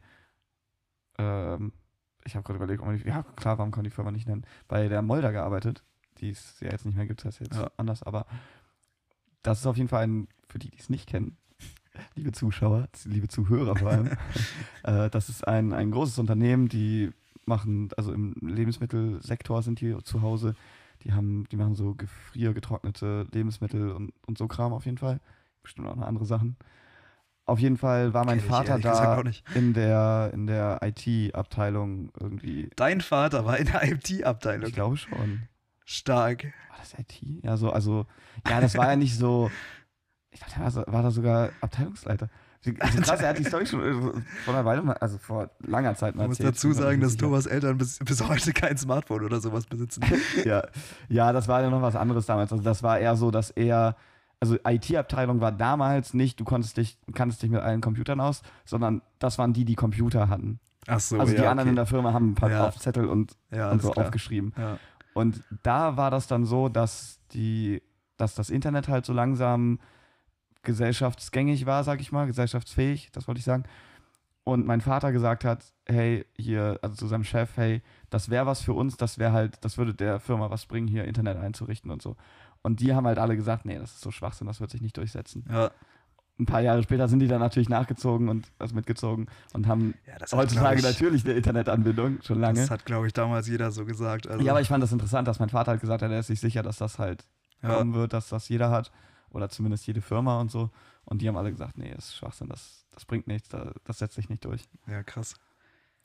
ähm, 1.17 1.73
ich 2.25 2.35
habe 2.35 2.43
gerade 2.43 2.57
überlegt, 2.57 2.81
ob 2.81 2.87
man 2.87 2.97
die, 2.97 3.07
ja 3.07 3.23
klar, 3.35 3.57
warum 3.57 3.71
kann 3.71 3.83
die 3.83 3.89
Firma 3.89 4.11
nicht 4.11 4.27
nennen, 4.27 4.45
bei 4.67 4.87
der 4.87 5.01
Molder 5.01 5.31
gearbeitet, 5.31 5.83
die 6.19 6.29
es 6.29 6.59
ja 6.59 6.71
jetzt 6.71 6.85
nicht 6.85 6.95
mehr 6.95 7.07
gibt, 7.07 7.25
das 7.25 7.35
ist 7.35 7.47
jetzt 7.47 7.59
ja. 7.59 7.71
anders, 7.77 8.03
aber 8.03 8.25
das 9.41 9.59
ist 9.59 9.67
auf 9.67 9.77
jeden 9.77 9.89
Fall 9.89 10.03
ein, 10.03 10.27
für 10.47 10.59
die, 10.59 10.69
die 10.69 10.79
es 10.79 10.89
nicht 10.89 11.07
kennen, 11.07 11.37
liebe 12.15 12.31
Zuschauer, 12.31 12.87
liebe 13.05 13.27
Zuhörer 13.27 13.75
vor 13.75 13.89
allem, 13.89 14.09
äh, 14.83 15.09
das 15.09 15.29
ist 15.29 15.47
ein, 15.47 15.73
ein 15.73 15.91
großes 15.91 16.19
Unternehmen, 16.19 16.69
die 16.69 17.11
machen, 17.45 17.89
also 17.97 18.13
im 18.13 18.35
Lebensmittelsektor 18.41 19.61
sind 19.61 19.81
die 19.81 19.97
zu 20.03 20.21
Hause, 20.21 20.55
die 21.03 21.11
haben, 21.11 21.45
die 21.51 21.57
machen 21.57 21.75
so 21.75 21.93
gefriergetrocknete 21.95 23.27
Lebensmittel 23.31 23.91
und, 23.91 24.13
und 24.25 24.37
so 24.37 24.47
Kram 24.47 24.71
auf 24.71 24.85
jeden 24.85 24.97
Fall, 24.97 25.19
bestimmt 25.61 25.87
auch 25.87 25.95
noch 25.95 26.07
andere 26.07 26.25
Sachen. 26.25 26.55
Auf 27.45 27.59
jeden 27.59 27.77
Fall 27.77 28.13
war 28.13 28.25
mein 28.25 28.39
Kenn 28.39 28.49
Vater 28.49 28.79
da 28.79 29.21
in 29.53 29.73
der, 29.73 30.31
in 30.33 30.47
der 30.47 30.79
IT-Abteilung 30.81 32.11
irgendwie. 32.17 32.69
Dein 32.77 33.01
Vater 33.01 33.45
war 33.45 33.57
in 33.57 33.65
der 33.65 33.83
IT-Abteilung? 33.83 34.67
Ich 34.67 34.73
glaube 34.73 34.95
schon. 34.95 35.43
Stark. 35.83 36.45
War 36.69 36.77
das 36.79 36.93
IT? 36.97 37.21
Ja, 37.43 37.57
so, 37.57 37.69
also, 37.71 38.05
ja, 38.47 38.61
das 38.61 38.77
war 38.77 38.89
ja 38.89 38.95
nicht 38.95 39.17
so. 39.17 39.51
Ich 40.31 40.39
dachte, 40.39 40.55
er 40.57 40.73
war, 40.73 40.93
war 40.93 41.03
da 41.03 41.11
sogar 41.11 41.49
Abteilungsleiter. 41.59 42.29
Also 42.79 43.01
krass, 43.01 43.21
er 43.21 43.29
hat 43.29 43.37
die 43.37 43.43
Story 43.43 43.65
schon 43.65 43.81
äh, 43.81 44.21
vor 44.45 44.53
einer 44.53 44.63
Weile, 44.63 45.01
also 45.01 45.17
vor 45.17 45.49
langer 45.59 45.95
Zeit 45.95 46.15
mal 46.15 46.23
erzählt. 46.23 46.39
Ich 46.39 46.45
muss 46.45 46.61
dazu 46.61 46.71
sagen, 46.71 47.01
dass 47.01 47.17
Thomas 47.17 47.45
Eltern 47.45 47.77
bis, 47.77 47.99
bis 47.99 48.25
heute 48.27 48.53
kein 48.53 48.77
Smartphone 48.77 49.25
oder 49.25 49.41
sowas 49.41 49.65
besitzen. 49.65 50.01
ja. 50.45 50.63
ja, 51.09 51.33
das 51.33 51.49
war 51.49 51.61
ja 51.61 51.69
noch 51.69 51.81
was 51.81 51.97
anderes 51.97 52.25
damals. 52.25 52.53
Also 52.53 52.63
das 52.63 52.81
war 52.81 52.99
eher 52.99 53.17
so, 53.17 53.31
dass 53.31 53.49
er 53.51 53.97
also 54.43 54.57
IT-Abteilung 54.65 55.39
war 55.39 55.53
damals 55.53 56.13
nicht, 56.13 56.37
du 56.37 56.43
konntest 56.43 56.75
dich, 56.75 56.97
kannst 57.13 57.41
dich 57.41 57.49
mit 57.49 57.61
allen 57.61 57.79
Computern 57.79 58.19
aus, 58.19 58.41
sondern 58.65 59.01
das 59.17 59.37
waren 59.37 59.53
die, 59.53 59.63
die 59.63 59.75
Computer 59.75 60.27
hatten. 60.27 60.59
Ach 60.85 60.99
so, 60.99 61.17
Also 61.17 61.33
die 61.33 61.41
ja, 61.41 61.49
anderen 61.49 61.67
okay. 61.67 61.69
in 61.69 61.75
der 61.77 61.85
Firma 61.85 62.11
haben 62.11 62.31
ein 62.31 62.35
paar 62.35 62.51
ja. 62.51 62.67
auf 62.67 62.77
Zettel 62.77 63.05
und, 63.05 63.37
ja, 63.51 63.71
und 63.71 63.81
so 63.81 63.91
klar. 63.91 64.05
aufgeschrieben. 64.05 64.53
Und 65.13 65.41
da 65.61 65.95
war 65.95 66.11
das 66.11 66.27
dann 66.27 66.43
so, 66.43 66.67
dass 66.67 67.19
die, 67.31 67.81
dass 68.17 68.35
das 68.35 68.49
Internet 68.49 68.89
halt 68.89 69.05
so 69.05 69.13
langsam 69.13 69.79
gesellschaftsgängig 70.63 71.65
war, 71.65 71.85
sag 71.85 72.01
ich 72.01 72.11
mal, 72.11 72.27
gesellschaftsfähig, 72.27 73.11
das 73.13 73.29
wollte 73.29 73.39
ich 73.39 73.45
sagen. 73.45 73.63
Und 74.43 74.65
mein 74.65 74.81
Vater 74.81 75.13
gesagt 75.13 75.45
hat, 75.45 75.71
hey, 75.85 76.25
hier, 76.37 76.79
also 76.81 76.95
zu 76.95 77.07
seinem 77.07 77.23
Chef, 77.23 77.55
hey, 77.55 77.81
das 78.09 78.29
wäre 78.29 78.45
was 78.45 78.61
für 78.61 78.73
uns, 78.73 78.97
das 78.97 79.19
wäre 79.19 79.31
halt, 79.31 79.63
das 79.63 79.77
würde 79.77 79.93
der 79.93 80.19
Firma 80.19 80.49
was 80.49 80.65
bringen, 80.65 80.89
hier 80.89 81.05
Internet 81.05 81.37
einzurichten 81.37 81.89
und 81.91 82.01
so. 82.01 82.17
Und 82.63 82.79
die 82.79 82.93
haben 82.95 83.05
halt 83.05 83.19
alle 83.19 83.35
gesagt, 83.35 83.65
nee, 83.65 83.77
das 83.77 83.91
ist 83.93 84.01
so 84.01 84.09
Schwachsinn, 84.11 84.47
das 84.47 84.59
wird 84.61 84.71
sich 84.71 84.81
nicht 84.81 84.97
durchsetzen. 84.97 85.45
Ja. 85.51 85.71
Ein 86.39 86.45
paar 86.47 86.61
Jahre 86.61 86.81
später 86.81 87.07
sind 87.07 87.19
die 87.19 87.27
dann 87.27 87.39
natürlich 87.41 87.69
nachgezogen 87.69 88.27
und 88.27 88.51
also 88.57 88.73
mitgezogen 88.73 89.27
und 89.53 89.67
haben 89.67 89.93
Ja, 90.07 90.17
das 90.17 90.33
heutzutage 90.33 90.79
glaub 90.79 90.91
natürlich 90.93 91.23
eine 91.25 91.33
Internetanbindung, 91.35 92.21
schon 92.23 92.39
lange. 92.39 92.59
Das 92.59 92.71
hat, 92.71 92.85
glaube 92.85 93.05
ich, 93.05 93.13
damals 93.13 93.47
jeder 93.47 93.71
so 93.71 93.85
gesagt. 93.85 94.27
Also, 94.27 94.43
Ja, 94.43 94.53
aber 94.53 94.61
ich 94.61 94.67
fand 94.67 94.81
das 94.81 94.91
interessant, 94.91 95.27
dass 95.27 95.37
mein 95.39 95.49
Vater 95.49 95.71
halt 95.71 95.81
gesagt 95.81 96.01
hat, 96.01 96.09
er 96.09 96.19
ist 96.19 96.27
sich 96.27 96.39
sicher, 96.39 96.63
dass 96.63 96.77
das 96.77 96.97
halt 96.97 97.27
Ja. 97.61 97.75
kommen 97.75 97.93
wird, 97.93 98.13
dass 98.13 98.29
das 98.29 98.49
jeder 98.49 98.71
hat 98.71 98.91
oder 99.29 99.49
zumindest 99.49 99.85
jede 99.85 100.01
Firma 100.01 100.39
und 100.39 100.49
so. 100.49 100.71
Und 101.05 101.21
die 101.21 101.27
haben 101.27 101.37
alle 101.37 101.51
gesagt, 101.51 101.77
nee, 101.77 101.93
das 101.93 102.05
ist 102.05 102.15
Schwachsinn, 102.15 102.47
das, 102.49 102.87
das 102.91 103.05
bringt 103.05 103.27
nichts, 103.27 103.49
da- 103.49 103.73
das 103.83 103.99
setzt 103.99 104.15
sich 104.15 104.27
nicht 104.29 104.43
durch. 104.45 104.67
ja, 104.87 105.03
krass. 105.03 105.35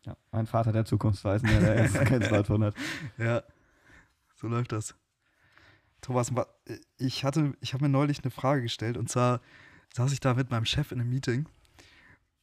Ja, 0.04 0.14
mein 0.30 0.46
Vater, 0.46 0.72
der 0.72 0.84
Zukunftsweisende, 0.84 1.58
der 1.58 1.82
jetzt 1.84 1.94
kein 2.04 2.22
Smartphone 2.22 2.64
hat. 2.64 2.74
Ja, 3.16 3.42
so 4.36 4.46
läuft 4.48 4.72
das. 4.72 4.94
Thomas, 6.00 6.32
ich 6.96 7.24
hatte, 7.24 7.54
ich 7.60 7.74
habe 7.74 7.84
mir 7.84 7.90
neulich 7.90 8.22
eine 8.22 8.30
Frage 8.30 8.62
gestellt 8.62 8.96
und 8.96 9.08
zwar 9.08 9.40
saß 9.94 10.12
ich 10.12 10.20
da 10.20 10.34
mit 10.34 10.50
meinem 10.50 10.64
Chef 10.64 10.92
in 10.92 11.00
einem 11.00 11.10
Meeting 11.10 11.46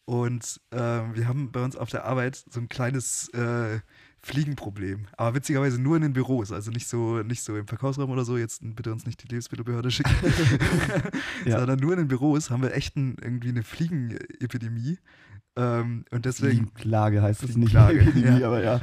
und 0.06 0.62
ähm, 0.72 1.16
wir 1.16 1.28
haben 1.28 1.52
bei 1.52 1.64
uns 1.64 1.76
auf 1.76 1.90
der 1.90 2.06
Arbeit 2.06 2.44
so 2.50 2.60
ein 2.60 2.70
kleines 2.70 3.30
äh, 3.30 3.80
Fliegenproblem, 4.22 5.08
aber 5.18 5.36
witzigerweise 5.36 5.80
nur 5.82 5.96
in 5.96 6.04
den 6.04 6.14
Büros, 6.14 6.52
also 6.52 6.72
nicht 6.72 6.88
so, 6.88 7.22
nicht 7.24 7.44
so 7.44 7.56
im 7.58 7.68
Verkaufsraum 7.68 8.10
oder 8.12 8.26
so. 8.26 8.38
Jetzt 8.38 8.62
bitte 8.62 8.92
uns 8.92 9.06
nicht 9.06 9.24
die 9.24 9.28
Lebensmittelbehörde 9.28 9.90
schicken, 9.92 10.14
Ja. 11.46 11.58
sondern 11.60 11.80
nur 11.80 11.94
in 11.94 12.00
den 12.00 12.08
Büros 12.08 12.50
haben 12.50 12.62
wir 12.62 12.74
echt 12.74 12.96
ein, 12.96 13.18
irgendwie 13.22 13.50
eine 13.50 13.64
Fliegenepidemie. 13.64 15.00
Ähm, 15.56 16.06
und 16.12 16.26
deswegen 16.26 16.70
Fliegenklage 16.72 17.22
heißt 17.22 17.44
es 17.44 17.56
nicht, 17.56 17.74
Epidemie, 17.76 18.42
ja. 18.42 18.48
aber 18.48 18.64
ja. 18.64 18.80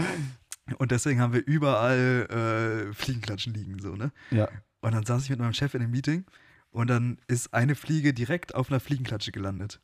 Und 0.78 0.92
deswegen 0.92 1.20
haben 1.20 1.32
wir 1.32 1.44
überall 1.44 2.88
äh, 2.90 2.94
Fliegenklatschen 2.94 3.52
liegen, 3.52 3.78
so, 3.80 3.96
ne? 3.96 4.12
Ja, 4.30 4.48
Und 4.80 4.94
dann 4.94 5.04
saß 5.04 5.24
ich 5.24 5.30
mit 5.30 5.38
meinem 5.38 5.54
Chef 5.54 5.74
in 5.74 5.82
einem 5.82 5.90
Meeting 5.90 6.24
und 6.70 6.88
dann 6.88 7.18
ist 7.26 7.52
eine 7.52 7.74
Fliege 7.74 8.14
direkt 8.14 8.54
auf 8.54 8.70
einer 8.70 8.80
Fliegenklatsche 8.80 9.32
gelandet. 9.32 9.80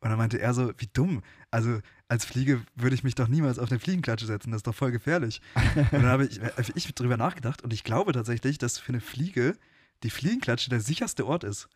Und 0.00 0.10
dann 0.10 0.18
meinte 0.18 0.40
er 0.40 0.52
so, 0.52 0.72
wie 0.78 0.88
dumm. 0.92 1.22
Also 1.52 1.78
als 2.08 2.24
Fliege 2.24 2.62
würde 2.74 2.94
ich 2.94 3.04
mich 3.04 3.14
doch 3.14 3.28
niemals 3.28 3.60
auf 3.60 3.70
eine 3.70 3.78
Fliegenklatsche 3.78 4.26
setzen, 4.26 4.50
das 4.50 4.58
ist 4.58 4.66
doch 4.66 4.74
voll 4.74 4.90
gefährlich. 4.90 5.40
und 5.76 5.92
dann 5.92 6.06
habe 6.06 6.26
ich, 6.26 6.40
hab 6.40 6.76
ich 6.76 6.94
drüber 6.94 7.16
nachgedacht 7.16 7.62
und 7.62 7.72
ich 7.72 7.84
glaube 7.84 8.12
tatsächlich, 8.12 8.58
dass 8.58 8.78
für 8.78 8.90
eine 8.90 9.00
Fliege 9.00 9.56
die 10.02 10.10
Fliegenklatsche 10.10 10.70
der 10.70 10.80
sicherste 10.80 11.24
Ort 11.26 11.44
ist. 11.44 11.68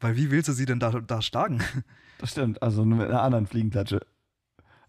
Weil 0.00 0.16
wie 0.16 0.30
willst 0.30 0.48
du 0.48 0.52
sie 0.52 0.64
denn 0.64 0.80
da, 0.80 0.90
da 1.00 1.20
schlagen? 1.20 1.62
Das 2.18 2.32
stimmt, 2.32 2.62
also 2.62 2.84
nur 2.84 2.98
mit 2.98 3.08
einer 3.08 3.22
anderen 3.22 3.46
Fliegenklatsche. 3.46 4.00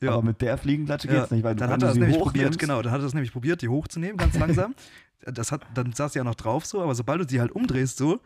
Ja. 0.01 0.13
Aber 0.13 0.21
mit 0.21 0.41
der 0.41 0.57
Fliegenklatsche 0.57 1.07
Ja, 1.09 1.19
geht's 1.19 1.31
nicht, 1.31 1.43
weil 1.43 1.55
du, 1.55 1.59
dann 1.59 1.69
hat 1.71 1.81
er 1.81 1.88
das 1.88 1.93
sie 1.95 1.99
nämlich 1.99 2.17
probiert, 2.19 2.57
genau, 2.59 2.81
dann 2.81 2.91
hat 2.91 2.99
er 3.01 3.03
das 3.03 3.13
nämlich 3.13 3.31
probiert, 3.33 3.62
die 3.62 3.67
hochzunehmen, 3.69 4.17
ganz 4.17 4.35
langsam. 4.39 4.73
Das 5.25 5.51
hat, 5.51 5.62
dann 5.73 5.91
saß 5.93 6.13
sie 6.13 6.19
ja 6.19 6.23
noch 6.23 6.35
drauf 6.35 6.65
so, 6.65 6.81
aber 6.81 6.95
sobald 6.95 7.19
du 7.21 7.25
die 7.25 7.41
halt 7.41 7.51
umdrehst 7.51 7.97
so, 7.97 8.21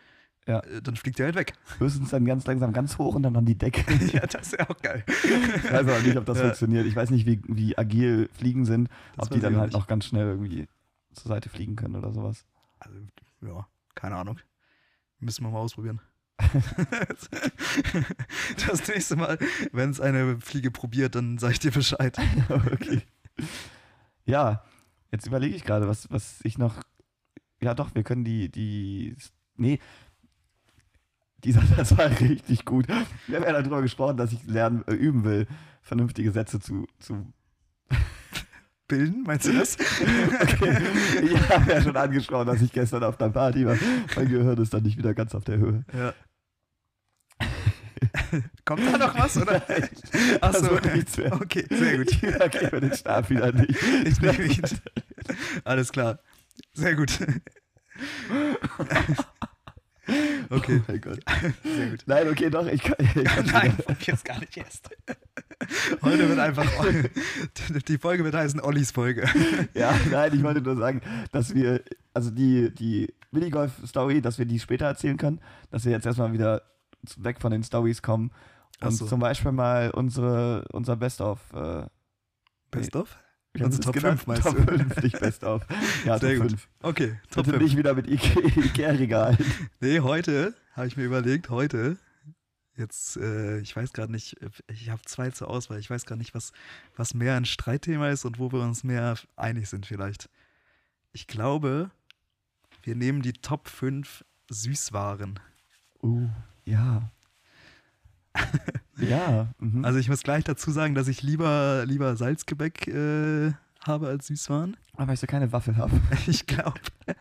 Ja. 0.48 0.60
äh, 0.60 0.82
dann 0.84 0.96
fliegt 0.96 1.18
die 1.18 1.24
halt 1.24 1.36
weg. 1.36 1.54
höchstens 1.80 2.12
dann 2.12 2.26
ganz 2.26 2.46
langsam 2.46 2.72
ganz 2.74 2.98
hoch 3.00 3.16
und 3.16 3.24
dann 3.24 3.36
an 3.36 3.46
die 3.46 3.58
Decke. 3.58 3.82
ja, 4.14 4.20
das 4.28 4.48
ist 4.54 4.60
ja 4.60 4.70
auch 4.70 4.80
geil. 4.82 5.04
Ich 5.08 5.64
weiß 5.72 5.82
aber 5.88 6.00
nicht, 6.02 6.16
ob 6.18 6.26
das 6.26 6.38
Ja. 6.38 6.44
funktioniert. 6.46 6.86
Ich 6.86 6.96
weiß 6.96 7.10
nicht, 7.10 7.26
wie, 7.26 7.42
wie 7.48 7.76
agil 7.78 8.30
Fliegen 8.34 8.66
sind, 8.66 8.90
Das 9.16 9.28
ob 9.28 9.34
die 9.34 9.40
dann 9.40 9.56
halt 9.58 9.68
nicht. 9.72 9.74
noch 9.80 9.88
ganz 9.88 10.06
schnell 10.06 10.28
irgendwie 10.28 10.68
zur 11.14 11.30
Seite 11.30 11.50
fliegen 11.50 11.76
können 11.76 11.96
oder 11.96 12.12
sowas. 12.12 12.46
Also, 12.80 12.96
ja, 13.42 13.66
keine 13.96 14.16
Ahnung. 14.18 14.38
Müssen 15.20 15.44
wir 15.46 15.50
mal 15.52 15.60
ausprobieren. 15.60 16.00
das 18.68 18.88
nächste 18.88 19.16
Mal, 19.16 19.38
wenn 19.72 19.90
es 19.92 20.02
eine 20.02 20.40
Fliege 20.40 20.72
probiert, 20.72 21.16
dann 21.16 21.38
sage 21.38 21.54
ich 21.54 21.60
dir 21.60 21.72
Bescheid. 21.72 22.18
okay. 22.50 23.04
Ja, 24.26 24.64
jetzt 25.12 25.28
überlege 25.28 25.56
ich 25.56 25.64
gerade, 25.64 25.88
was, 25.88 26.10
was 26.12 26.40
ich 26.44 26.58
noch. 26.58 26.82
Ja, 27.62 27.74
doch, 27.74 27.96
wir 27.96 28.04
können 28.04 28.24
die, 28.24 28.50
die. 28.50 29.16
Nee. 29.56 29.80
Dieser 31.44 31.62
Satz 31.76 31.98
war 31.98 32.10
richtig 32.20 32.66
gut. 32.66 32.88
Wir 33.28 33.38
haben 33.38 33.46
ja 33.46 33.52
darüber 33.54 33.82
gesprochen, 33.82 34.18
dass 34.18 34.32
ich 34.32 34.44
lernen, 34.46 34.84
äh, 34.88 34.94
üben 34.94 35.24
will, 35.24 35.48
vernünftige 35.82 36.32
Sätze 36.32 36.60
zu. 36.60 36.88
zu 37.00 37.32
Bilden, 38.88 39.24
meinst 39.24 39.48
du 39.48 39.54
das? 39.54 39.78
okay. 40.42 40.78
Ich 41.24 41.50
habe 41.50 41.72
ja 41.72 41.82
schon 41.82 41.96
angesprochen, 41.96 42.48
dass 42.48 42.62
ich 42.62 42.72
gestern 42.72 43.04
auf 43.04 43.18
der 43.18 43.30
Party 43.30 43.66
war. 43.66 43.78
Mein 44.16 44.28
Gehirn 44.28 44.62
ist 44.62 44.74
dann 44.74 44.84
nicht 44.84 44.98
wieder 44.98 45.14
ganz 45.14 45.34
auf 45.34 45.44
der 45.46 45.58
Höhe. 45.58 45.86
Ja. 45.98 46.14
Kommt 48.66 48.86
da 48.86 48.98
noch 48.98 49.18
was, 49.18 49.38
oder? 49.38 49.62
Achso, 50.42 50.80
nichts 50.94 51.18
mehr. 51.18 51.34
okay, 51.34 51.66
sehr 51.70 51.98
gut. 51.98 52.12
Ich 52.12 52.24
übergebe 52.24 52.82
den 52.82 52.94
Stab 52.94 53.30
wieder 53.30 53.52
nicht. 53.52 53.76
Ich 54.06 54.20
nehme 54.22 54.44
ihn. 54.44 54.62
Alles 55.64 55.92
klar. 55.92 56.20
Sehr 56.74 56.96
gut. 56.96 57.18
Okay, 60.50 60.82
Oh 60.82 60.86
mein 60.92 61.02
Gott. 61.02 61.20
sehr 61.64 61.88
gut. 61.90 62.04
Nein, 62.06 62.30
okay, 62.30 62.50
doch, 62.50 62.68
ich 62.68 62.82
kann. 62.84 62.96
Ich 63.00 63.24
kann 63.24 63.46
Nein, 63.52 63.78
jetzt 64.02 64.26
gar 64.26 64.40
nicht 64.40 64.56
erst. 64.58 64.90
Heute 66.02 66.28
wird 66.30 66.40
einfach. 66.40 66.66
Die 67.88 67.98
Folge 67.98 68.24
wird 68.24 68.36
heißen 68.36 68.60
Ollis 68.62 68.92
Folge. 68.92 69.28
Ja, 69.74 69.94
nein, 70.12 70.34
ich 70.36 70.44
wollte 70.44 70.62
nur 70.62 70.76
sagen, 70.76 71.02
dass 71.32 71.54
wir, 71.54 71.82
also 72.14 72.30
die, 72.32 72.74
die 72.74 73.14
Minigolf-Story, 73.32 74.22
dass 74.22 74.38
wir 74.38 74.46
die 74.46 74.60
später 74.60 74.86
erzählen 74.86 75.18
können, 75.18 75.40
dass 75.72 75.86
wir 75.86 75.92
jetzt 75.92 76.06
erstmal 76.06 76.34
wieder 76.34 76.62
weg 77.18 77.42
von 77.42 77.52
den 77.52 77.64
Stories 77.64 78.02
kommen 78.02 78.32
und 78.82 78.92
so. 78.92 79.06
zum 79.06 79.20
Beispiel 79.20 79.52
mal 79.52 79.92
unsere, 79.92 80.66
unser 80.72 80.96
Best-of. 80.96 81.40
Äh, 81.54 81.86
Best 82.72 82.92
of? 83.54 83.60
wie 83.60 83.64
haben 83.64 83.72
wir 83.72 83.80
Top 83.80 83.94
das 83.94 84.02
genannt? 84.02 84.20
5 84.20 84.28
meinst 84.28 84.44
Top 84.44 84.56
du? 84.58 84.78
5, 84.78 85.04
nicht 85.04 85.20
Best-of. 85.20 85.66
Ja, 86.06 86.20
Sehr 86.20 86.36
Top 86.36 86.42
gut. 86.42 86.52
5. 86.52 86.70
Okay, 86.82 87.20
Top 87.30 87.46
Bitte 87.46 87.58
5. 87.58 87.64
nicht 87.64 87.78
wieder 87.78 87.94
mit 87.94 88.08
Ikea-Regal. 88.08 89.38
Nee, 89.80 90.00
heute 90.00 90.54
habe 90.74 90.88
ich 90.88 90.98
mir 90.98 91.04
überlegt, 91.04 91.50
heute, 91.50 91.98
jetzt, 92.76 93.18
äh, 93.18 93.60
ich 93.60 93.76
weiß 93.76 93.94
gerade 93.94 94.12
nicht, 94.12 94.38
ich 94.68 94.90
habe 94.90 95.02
zwei 95.06 95.30
zur 95.32 95.50
Auswahl, 95.50 95.80
ich 95.80 95.90
weiß 95.90 96.06
gar 96.06 96.16
nicht, 96.16 96.34
was, 96.34 96.52
was 96.96 97.14
mehr 97.14 97.36
ein 97.36 97.46
Streitthema 97.46 98.10
ist 98.10 98.26
und 98.26 98.40
wo 98.40 98.52
wir 98.52 98.62
uns 98.62 98.84
mehr 98.84 99.16
einig 99.36 99.70
sind 99.70 99.86
vielleicht. 99.86 100.30
Ich 101.12 101.28
glaube, 101.28 101.92
wir 102.82 102.96
nehmen 102.96 103.22
die 103.22 103.34
Top 103.34 103.68
5 103.68 104.26
Süßwaren. 104.50 105.40
Uh, 106.02 106.28
ja. 106.66 107.12
ja. 108.98 109.48
Mhm. 109.60 109.84
Also 109.86 110.00
ich 110.00 110.10
muss 110.10 110.24
gleich 110.24 110.44
dazu 110.44 110.72
sagen, 110.72 110.96
dass 110.96 111.08
ich 111.08 111.22
lieber, 111.22 111.84
lieber 111.86 112.16
Salzgebäck 112.16 112.88
äh, 112.88 113.54
habe 113.86 114.08
als 114.08 114.28
Süßwaren. 114.28 114.78
Aber 114.96 115.14
ich 115.14 115.20
so 115.20 115.28
keine 115.28 115.52
Waffel 115.52 115.76
habe. 115.78 116.00
Ich 116.28 116.46
glaube. 116.46 116.80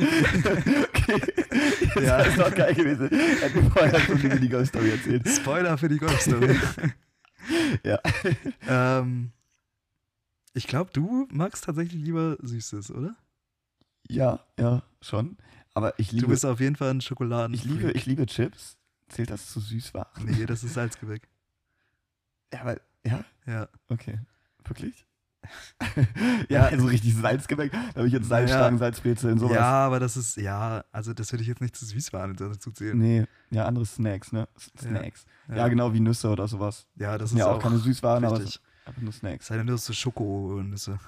okay. 0.00 1.22
Das 1.94 2.04
Ja. 2.04 2.18
ist 2.20 2.38
doch 2.38 2.54
geil 2.54 2.74
gewesen. 2.74 3.08
Hätten 3.10 3.62
wir 3.62 3.70
vorher 3.70 4.00
schon 4.00 4.18
die 4.20 4.28
Minigolf-Story 4.28 4.90
erzählt. 4.90 5.28
Spoiler 5.28 5.76
für 5.78 5.88
die 5.88 5.98
Golfstory. 5.98 6.56
Ja. 7.84 7.98
ähm, 8.68 9.30
ich 10.54 10.66
glaube, 10.66 10.90
du 10.92 11.28
magst 11.30 11.64
tatsächlich 11.64 12.02
lieber 12.02 12.36
Süßes, 12.42 12.90
oder? 12.90 13.14
Ja, 14.08 14.40
ja, 14.58 14.82
schon. 15.02 15.36
Aber 15.74 15.98
ich 15.98 16.10
liebe, 16.12 16.22
Du 16.26 16.28
bist 16.30 16.44
auf 16.46 16.60
jeden 16.60 16.76
Fall 16.76 16.90
ein 16.90 17.00
Schokoladen. 17.00 17.54
ich 17.54 17.64
liebe, 17.64 17.90
ich 17.92 18.06
liebe 18.06 18.26
Chips. 18.26 18.77
Zählt 19.08 19.30
das 19.30 19.46
zu 19.48 19.60
Süßwaren? 19.60 20.24
Nee, 20.24 20.46
das 20.46 20.64
ist 20.64 20.74
Salzgebäck. 20.74 21.28
Ja, 22.52 22.60
aber, 22.62 22.80
ja, 23.04 23.24
Ja. 23.46 23.68
okay. 23.90 24.20
Wirklich? 24.64 25.04
ja, 26.48 26.62
also 26.64 26.86
richtig 26.86 27.14
Salzgebäck. 27.14 27.70
Da 27.72 27.96
habe 27.96 28.06
ich 28.06 28.12
jetzt 28.14 28.26
Salzstangen, 28.28 28.74
Ja. 28.74 28.78
Salzbrezeln, 28.78 29.38
sowas. 29.38 29.56
Ja, 29.56 29.86
aber 29.86 30.00
das 30.00 30.16
ist, 30.16 30.36
ja, 30.38 30.82
also 30.90 31.12
das 31.12 31.30
würde 31.30 31.42
ich 31.42 31.48
jetzt 31.48 31.60
nicht 31.60 31.76
zu 31.76 31.84
Süßwaren 31.84 32.34
dazu 32.36 32.70
zählen. 32.70 32.96
Nee, 32.98 33.26
ja, 33.50 33.66
andere 33.66 33.84
Snacks, 33.84 34.32
ne? 34.32 34.48
Snacks. 34.78 35.26
Ja, 35.48 35.68
genau, 35.68 35.92
wie 35.92 36.00
Nüsse 36.00 36.30
oder 36.30 36.48
sowas. 36.48 36.86
Ja, 36.96 37.12
das 37.18 37.30
Das 37.30 37.32
ist 37.32 37.38
ja 37.38 37.46
auch, 37.48 37.62
keine 37.62 37.76
Süßwaren, 37.78 38.24
aber 38.24 38.38
richtig. 38.38 38.54
sind 38.54 38.86
einfach 38.86 39.02
nur 39.02 39.12
Snacks. 39.12 39.46
sei 39.46 39.56
denn, 39.58 39.66
du 39.66 39.74
hast 39.74 39.84
so 39.84 39.92
Schokonüsse. 39.92 40.98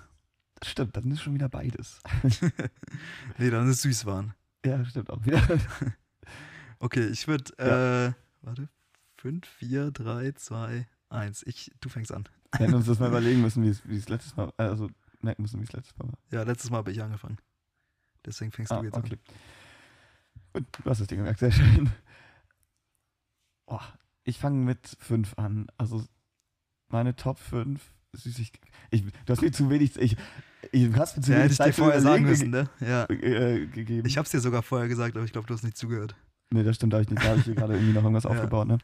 Das 0.61 0.69
stimmt, 0.71 0.95
dann 0.97 1.11
ist 1.11 1.23
schon 1.23 1.33
wieder 1.35 1.49
beides. 1.49 2.01
Nee, 3.39 3.49
dann 3.51 3.69
ist 3.71 3.81
Süßwaren. 3.83 4.35
Ja, 4.65 4.85
stimmt 4.85 5.09
auch 5.11 5.25
wieder. 5.25 5.43
Okay, 6.81 7.07
ich 7.07 7.29
würde, 7.29 7.53
äh, 7.59 8.13
warte, 8.41 8.69
5, 9.19 9.47
4, 9.47 9.91
3, 9.91 10.33
2, 10.33 10.87
1. 11.11 11.43
Ich, 11.47 11.71
du 11.81 11.89
fängst 11.91 12.13
an. 12.13 12.27
Wir 12.57 12.67
hätten 12.67 12.75
uns 12.75 12.87
das 12.87 12.99
mal 12.99 13.09
überlegen 13.11 13.43
müssen, 13.43 13.63
wie 13.63 13.97
es 13.97 14.09
letztes 14.09 14.35
Mal, 14.35 14.51
äh, 14.57 14.63
also 14.63 14.89
merken 15.21 15.43
müssen, 15.43 15.61
wie 15.61 15.65
es 15.65 15.73
letztes 15.73 15.97
Mal 15.99 16.09
war. 16.09 16.19
Ja, 16.31 16.43
letztes 16.43 16.71
Mal 16.71 16.79
habe 16.79 16.91
ich 16.91 17.03
angefangen. 17.03 17.37
Deswegen 18.25 18.51
fängst 18.51 18.73
Ah, 18.73 18.79
du 18.79 18.87
jetzt 18.87 18.97
okay. 18.97 19.19
Gut, 20.55 20.65
du 20.83 20.91
hast 20.91 21.01
das 21.01 21.07
Ding 21.07 21.19
gemerkt, 21.19 21.39
sehr 21.39 21.53
schön. 21.53 21.91
Oh, 23.67 23.79
ich 24.25 24.39
fange 24.39 24.65
mit 24.65 24.97
5 25.01 25.39
an. 25.39 25.67
Also 25.77 26.05
meine 26.89 27.15
Top 27.15 27.39
5 27.39 27.93
Süßigkeiten. 28.13 28.69
Ich, 28.91 29.05
du 29.05 29.33
hast 29.33 29.43
mir 29.43 29.53
zu 29.53 29.71
wenig, 29.71 29.97
ich, 29.97 30.17
ich 30.73 30.93
hast 30.95 31.17
mir 31.17 31.23
an. 31.23 31.23
zu 31.23 31.33
Ja, 31.33 31.39
hätte 31.39 31.45
wenig 31.45 31.53
ich 31.53 31.59
dir 31.59 31.65
Zeit 31.65 31.75
zu 31.75 31.83
vorher 31.83 32.01
sagen 32.01 32.25
müssen, 32.25 32.51
ne? 32.51 32.69
Ja. 32.81 33.05
äh, 33.11 33.67
gegeben. 33.67 34.09
Ich 34.09 34.17
habe 34.17 34.25
es 34.25 34.33
dir 34.33 34.41
sogar 34.41 34.63
vorher 34.63 34.89
gesagt, 34.89 35.15
aber 35.17 35.25
ich 35.25 35.33
glaube, 35.33 35.47
du 35.47 35.55
hast 35.55 35.63
nicht 35.63 35.77
zugehört. 35.77 36.17
Nee, 36.53 36.63
das 36.65 36.77
stimmt, 36.77 36.93
da 36.93 36.97
habe 36.97 37.05
ich, 37.05 37.11
nicht- 37.11 37.23
da 37.23 37.31
hab 37.31 37.37
ich 37.39 37.45
hier 37.45 37.55
gerade 37.55 37.75
irgendwie 37.75 37.93
noch 37.93 38.03
irgendwas 38.03 38.25
Ja. 38.25 38.31
aufgebaut, 38.31 38.67
ne? 38.69 38.79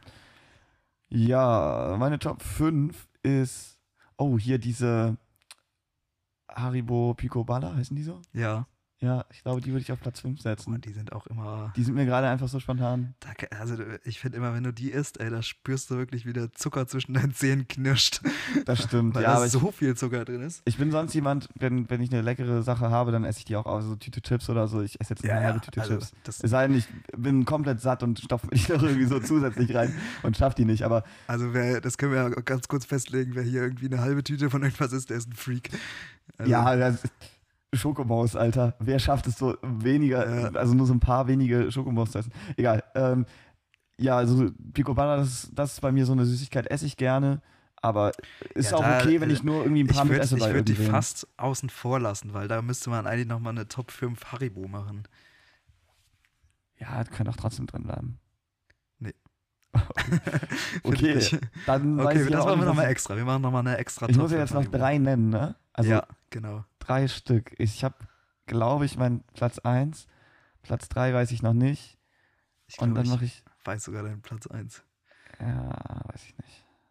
Ja, 1.09 1.97
meine 1.99 2.19
Top 2.19 2.43
5 2.43 3.09
ist, 3.23 3.79
oh, 4.17 4.39
hier 4.39 4.59
diese 4.59 5.17
Haribo 6.49 7.15
Picoballa, 7.15 7.75
heißen 7.75 7.97
die 7.97 8.03
so? 8.03 8.21
Ja. 8.33 8.67
Ja, 8.99 9.27
ich 9.31 9.43
glaube, 9.43 9.61
die 9.61 9.73
würde 9.73 9.83
ich 9.83 9.93
auf 9.93 10.01
Platz 10.01 10.21
5 10.21 10.39
Boah, 10.39 10.43
setzen. 10.43 10.81
die 10.81 10.93
sind 10.93 11.13
auch 11.13 11.27
immer. 11.27 11.71
Die 11.77 11.83
sind 11.83 11.95
mir 11.95 12.07
gerade 12.07 12.29
einfach 12.29 12.49
so 12.49 12.61
spontan. 12.61 13.15
Da, 13.21 13.29
also 13.59 13.77
ich 14.05 14.19
finde 14.21 14.39
immer, 14.39 14.55
wenn 14.55 14.65
du 14.65 14.73
die 14.73 14.91
isst, 14.91 15.21
ey, 15.21 15.29
da 15.29 15.43
spürst 15.43 15.91
du 15.91 15.97
wirklich, 15.99 16.25
wie 16.25 16.33
der 16.33 16.51
Zucker 16.53 16.87
zwischen 16.87 17.13
deinen 17.13 17.35
Zähnen 17.35 17.69
knirscht. 17.69 18.23
Das 18.65 18.83
stimmt, 18.83 19.15
Weil 19.15 19.25
ja, 19.25 19.33
da 19.33 19.37
aber 19.37 19.47
ich, 19.47 19.53
so 19.53 19.71
viel 19.71 19.95
Zucker 19.97 20.25
drin 20.25 20.41
ist. 20.41 20.63
ich 20.65 20.79
bin 20.79 20.91
sonst 20.91 21.13
jemand, 21.13 21.49
wenn, 21.57 21.91
wenn 21.91 22.01
ich 22.01 22.11
eine 22.11 22.23
leckere 22.23 22.63
Sache 22.63 22.89
habe, 22.89 23.13
dann 23.13 23.25
esse 23.25 23.41
ich 23.41 23.45
die 23.45 23.57
auch 23.57 23.67
aus, 23.67 23.85
so 23.85 23.97
Tüte 23.97 24.23
Chips 24.23 24.49
oder 24.49 24.67
so. 24.67 24.81
Ich 24.81 24.99
esse 24.99 25.13
jetzt 25.13 25.25
eine 25.29 25.45
halbe 25.47 25.61
Tüte 25.61 25.83
also, 25.83 25.95
Chips. 25.95 26.13
das, 26.25 26.41
Es 26.43 26.51
sei 26.51 26.67
denn, 26.67 26.77
ich 26.79 26.87
bin 27.15 27.45
komplett 27.45 27.83
satt 27.83 28.03
und 28.03 28.19
stopfe 28.21 28.47
mich 28.47 28.67
noch 28.71 28.83
irgendwie 28.83 29.05
so 29.05 29.21
zusätzlich 29.21 29.75
rein 29.75 29.95
und 30.23 30.39
schaff 30.39 30.55
die 30.55 30.65
nicht, 30.65 30.85
aber 30.85 31.05
also 31.27 31.53
wer, 31.53 31.83
das 31.83 31.99
können 31.99 32.13
wir 32.13 32.23
ja 32.23 32.29
ganz 32.31 32.67
kurz 32.67 32.87
festlegen, 32.87 33.35
wer 33.35 33.43
hier 33.43 33.63
irgendwie 33.63 33.87
eine 33.87 34.01
halbe 34.01 34.25
Tüte 34.25 34.49
von 34.49 34.63
irgendwas 34.63 34.93
isst, 34.93 35.11
der 35.11 35.19
ist 35.19 35.29
ein 35.29 35.35
Freak. 35.35 35.69
Also, 36.39 36.51
Ja, 36.51 36.75
das 36.77 37.05
ist 37.05 37.13
Schokomaus, 37.75 38.37
Alter. 38.37 38.75
Wer 38.79 38.99
schafft 38.99 39.27
es 39.27 39.39
so 39.39 39.57
weniger, 39.63 40.41
Ja. 40.41 40.49
also 40.53 40.75
nur 40.75 40.87
so 40.87 40.95
ein 40.95 41.01
paar 41.01 41.27
wenige 41.29 41.71
Schokomaus 41.73 42.13
zu 42.13 42.19
essen? 42.19 42.33
Egal. 42.57 42.83
Ähm, 42.95 43.27
ja, 43.99 44.17
also 44.17 44.51
Picoballa, 44.73 45.17
das, 45.17 45.29
ist- 45.29 45.51
das 45.55 45.73
ist 45.75 45.81
bei 45.81 45.93
mir 45.93 46.07
so 46.07 46.13
eine 46.13 46.25
Süßigkeit, 46.25 46.67
esse 46.71 46.87
ich 46.87 46.97
gerne, 46.97 47.41
aber 47.83 48.13
ist 48.55 48.71
Ja, 48.71 48.77
auch 48.79 48.83
da, 48.83 48.99
okay, 49.01 49.21
wenn 49.21 49.31
äh, 49.31 49.33
ich 49.33 49.43
nur 49.43 49.63
irgendwie 49.63 49.83
ein 49.85 49.87
Ich 49.91 49.97
paar 49.97 50.05
würde 50.05 50.15
mitesse 50.15 50.37
bei 50.37 50.55
würd 50.55 50.69
die 50.69 50.75
fast 50.75 51.27
außen 51.37 51.71
vor 51.71 51.99
lassen, 52.01 52.33
weil 52.35 52.47
da 52.49 52.63
müsste 52.63 52.91
man 52.91 53.07
eigentlich 53.07 53.27
nochmal 53.29 53.53
eine 53.53 53.69
Top 53.69 53.91
5 53.91 54.25
Haribo 54.33 54.69
machen. 54.69 55.05
Ja, 56.79 57.03
das 57.03 57.11
kann 57.15 57.27
auch 57.29 57.37
trotzdem 57.37 57.67
drin 57.67 57.85
bleiben. 57.85 58.19
Nee. 58.99 59.15
okay, 60.85 61.15
ich. 61.19 61.37
dann 61.67 61.97
weiß 61.99 62.07
Okay, 62.07 62.23
ich 62.25 62.31
das 62.31 62.41
auch 62.43 62.47
machen 62.49 62.61
wir 62.61 62.67
nochmal 62.67 62.87
extra. 62.91 63.17
Wir 63.17 63.25
machen 63.25 63.43
nochmal 63.43 63.67
eine 63.67 63.79
extra 63.79 64.09
Ich 64.09 64.15
Top 64.15 64.23
muss 64.25 64.33
ja 64.33 64.39
5 64.47 64.51
jetzt 64.51 64.55
noch 64.67 64.71
drei 64.79 64.99
nennen, 64.99 65.31
ne? 65.31 65.55
Also 65.77 65.91
ja, 65.91 66.07
genau. 66.31 66.65
drei 66.79 67.09
Stück. 67.09 67.55
Ich 67.59 67.85
habe, 67.85 67.97
glaube 68.47 68.85
ich, 68.87 68.97
meinen 68.97 69.23
Platz 69.35 69.59
1, 69.59 70.07
Platz 70.63 70.89
3 70.89 71.13
weiß 71.15 71.31
ich 71.33 71.43
noch 71.43 71.53
nicht. 71.55 71.99
Ich 72.69 72.77
Und 72.79 72.89
glaube, 72.89 73.01
dann 73.01 73.07
ich 73.07 73.11
mache 73.11 73.25
ich, 73.25 73.45
weiß 73.65 73.85
sogar 73.85 74.03
deinen 74.03 74.23
Platz 74.23 74.47
1. 74.47 74.83
ja, 75.41 76.01
weiß 76.09 76.25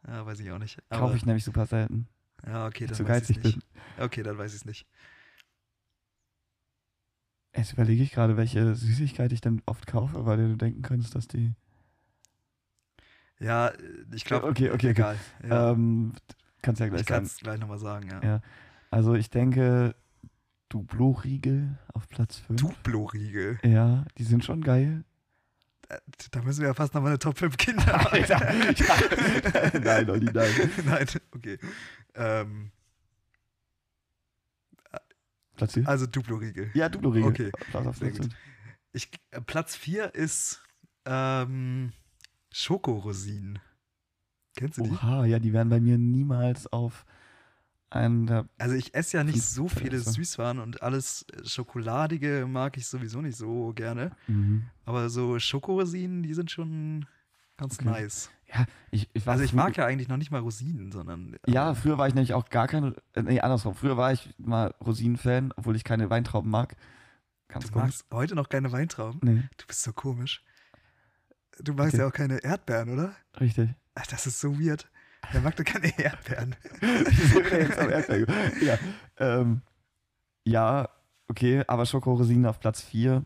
Ja, 0.07 0.25
weiß 0.25 0.39
ich 0.39 0.51
auch 0.51 0.59
nicht. 0.59 0.77
Kaufe 0.89 1.17
ich 1.17 1.25
nämlich 1.25 1.43
super 1.43 1.65
selten. 1.65 2.07
Ja, 2.45 2.67
okay, 2.67 2.85
dann 2.85 2.97
zu 2.97 3.07
weiß 3.07 3.29
ich 3.29 3.37
nicht. 3.37 3.59
bin. 3.59 3.63
Okay, 3.97 4.23
dann 4.23 4.37
weiß 4.37 4.51
ich 4.53 4.61
es 4.61 4.65
nicht. 4.65 4.87
Jetzt 7.55 7.73
überlege 7.73 8.03
ich 8.03 8.11
gerade, 8.11 8.37
welche 8.37 8.75
Süßigkeit 8.75 9.31
ich 9.31 9.41
denn 9.41 9.61
oft 9.65 9.87
kaufe, 9.87 10.25
weil 10.25 10.37
du 10.37 10.57
denken 10.57 10.81
könntest, 10.83 11.15
dass 11.15 11.27
die. 11.27 11.53
Ja, 13.39 13.71
ich 14.13 14.25
glaube, 14.25 14.47
Okay, 14.47 14.71
okay, 14.71 14.91
okay. 14.91 14.91
egal. 14.91 15.19
Ja, 15.43 15.71
Ähm, 15.71 16.13
kannst 16.61 16.79
ja 16.81 16.87
gleich 16.87 17.01
ich 17.01 17.07
kann 17.07 17.23
sagen. 17.23 17.25
es 17.25 17.37
gleich 17.37 17.59
nochmal 17.59 17.79
sagen, 17.79 18.09
ja. 18.09 18.21
Ja. 18.23 18.41
Also 18.91 19.13
ich 19.15 19.29
denke, 19.29 19.95
Duplo-Riegel 20.69 21.77
auf 21.93 22.07
Platz 22.07 22.37
5. 22.39 22.61
Duplo-Riegel. 22.61 23.59
Ja, 23.63 24.05
die 24.17 24.23
sind 24.23 24.43
schon 24.45 24.61
geil. 24.61 25.03
Äh, 25.89 25.97
Da 26.31 26.41
müssen 26.41 26.61
wir 26.61 26.67
ja 26.69 26.73
fast 26.73 26.93
nochmal 26.93 27.11
eine 27.11 27.19
Top 27.19 27.37
5 27.37 27.57
Kinder. 27.57 28.11
Alter, 28.11 28.53
ja. 28.71 29.79
Nein, 29.79 30.09
Olli, 30.09 30.31
nein. 30.33 30.71
Nein, 30.85 31.07
okay. 31.35 31.57
Ähm, 32.15 32.71
Platz 35.55 35.73
4? 35.73 35.87
also 35.87 36.05
Duplo-Riegel. 36.05 36.71
Ja, 36.73 36.89
Duplo-Riegel. 36.89 37.29
Okay, 37.29 37.51
Platz 37.71 37.85
auf 37.87 37.97
sehr 37.97 38.09
Platz 38.09 38.19
gut. 38.21 38.33
fünf. 38.33 38.35
Ich, 38.93 39.09
äh, 39.31 39.41
Platz 39.41 39.75
4 39.75 40.15
ist 40.15 40.61
ähm, 41.05 41.91
Schokorosinen. 42.51 43.59
Kennst 44.57 44.77
du 44.77 44.83
die? 44.83 44.89
Oha, 44.91 45.25
ja, 45.25 45.39
die 45.39 45.53
wären 45.53 45.69
bei 45.69 45.79
mir 45.79 45.97
niemals 45.97 46.67
auf 46.71 47.05
einen 47.95 48.27
der. 48.27 48.47
Also 48.57 48.75
ich 48.75 48.93
esse 48.93 49.17
ja 49.17 49.23
nicht 49.23 49.41
so 49.41 49.67
viele 49.67 49.89
Plätze. 49.91 50.11
Süßwaren 50.11 50.59
und 50.59 50.81
alles 50.83 51.25
äh, 51.33 51.45
Schokoladige 51.47 52.45
mag 52.47 52.77
ich 52.77 52.87
sowieso 52.87 53.21
nicht 53.21 53.37
so 53.37 53.73
gerne. 53.73 54.11
Mhm. 54.27 54.65
Aber 54.85 55.09
so 55.09 55.39
Schokorosinen, 55.39 56.21
die 56.23 56.33
sind 56.33 56.51
schon 56.51 57.05
ganz 57.57 57.75
Okay. 57.79 57.85
nice. 57.89 58.29
Ja, 58.53 58.65
ich, 58.91 59.09
ich 59.13 59.27
Also 59.27 59.43
ich 59.43 59.53
mag 59.53 59.75
ja 59.75 59.85
eigentlich 59.87 60.07
noch 60.07 60.17
nicht 60.17 60.29
mal 60.29 60.39
Rosinen, 60.41 60.91
sondern 60.91 61.35
Ja, 61.47 61.63
aber- 61.65 61.75
früher 61.75 61.97
war 61.97 62.07
ich 62.07 62.13
nämlich 62.13 62.33
auch 62.35 62.49
gar 62.49 62.67
kein. 62.67 62.93
äh, 63.13 63.23
Nee, 63.23 63.39
andersrum. 63.41 63.73
Früher 63.73 63.97
war 63.97 64.13
ich 64.13 64.33
mal 64.37 64.75
Rosinen-Fan, 64.85 65.51
obwohl 65.55 65.75
ich 65.75 65.83
keine 65.83 66.09
Weintrauben 66.11 66.51
mag. 66.51 66.75
Ganz 67.47 67.65
du 67.65 67.71
komisch. 67.71 67.85
magst 67.87 68.05
heute 68.11 68.35
noch 68.35 68.49
keine 68.49 68.71
Weintrauben. 68.71 69.19
Nee, 69.23 69.43
Du 69.57 69.65
bist 69.67 69.81
so 69.83 69.93
komisch. 69.93 70.43
Du 71.59 71.73
magst 71.73 71.93
Okay. 71.93 72.03
ja 72.03 72.07
auch 72.07 72.13
keine 72.13 72.37
Erdbeeren, 72.43 72.89
oder? 72.89 73.15
richtig. 73.39 73.69
Ach, 73.95 74.05
das 74.07 74.27
ist 74.27 74.39
so 74.41 74.59
weird. 74.59 74.89
Wer 75.31 75.41
mag 75.41 75.55
denn 75.55 75.65
keine 75.65 75.97
Erdbeeren? 75.99 76.55
Wie 76.79 77.13
sind 77.13 77.51
wir 77.51 77.59
jetzt 77.59 77.79
am 77.79 77.89
Erdbeer 77.89 78.19
gekommen? 78.19 78.51
ja, 78.61 78.77
ähm, 79.17 79.61
ja, 80.43 80.89
okay, 81.27 81.63
aber 81.67 81.85
Schokorosinen 81.85 82.45
auf 82.45 82.59
Platz 82.59 82.81
4. 82.81 83.23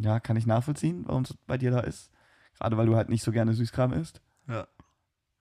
Ja, 0.00 0.20
kann 0.20 0.36
ich 0.36 0.46
nachvollziehen, 0.46 1.04
warum 1.06 1.22
es 1.22 1.34
bei 1.46 1.56
dir 1.58 1.70
da 1.70 1.80
ist. 1.80 2.10
Gerade 2.58 2.76
weil 2.76 2.86
du 2.86 2.96
halt 2.96 3.08
nicht 3.08 3.22
so 3.22 3.32
gerne 3.32 3.54
Süßkram 3.54 3.92
isst. 3.92 4.20
Ja. 4.48 4.66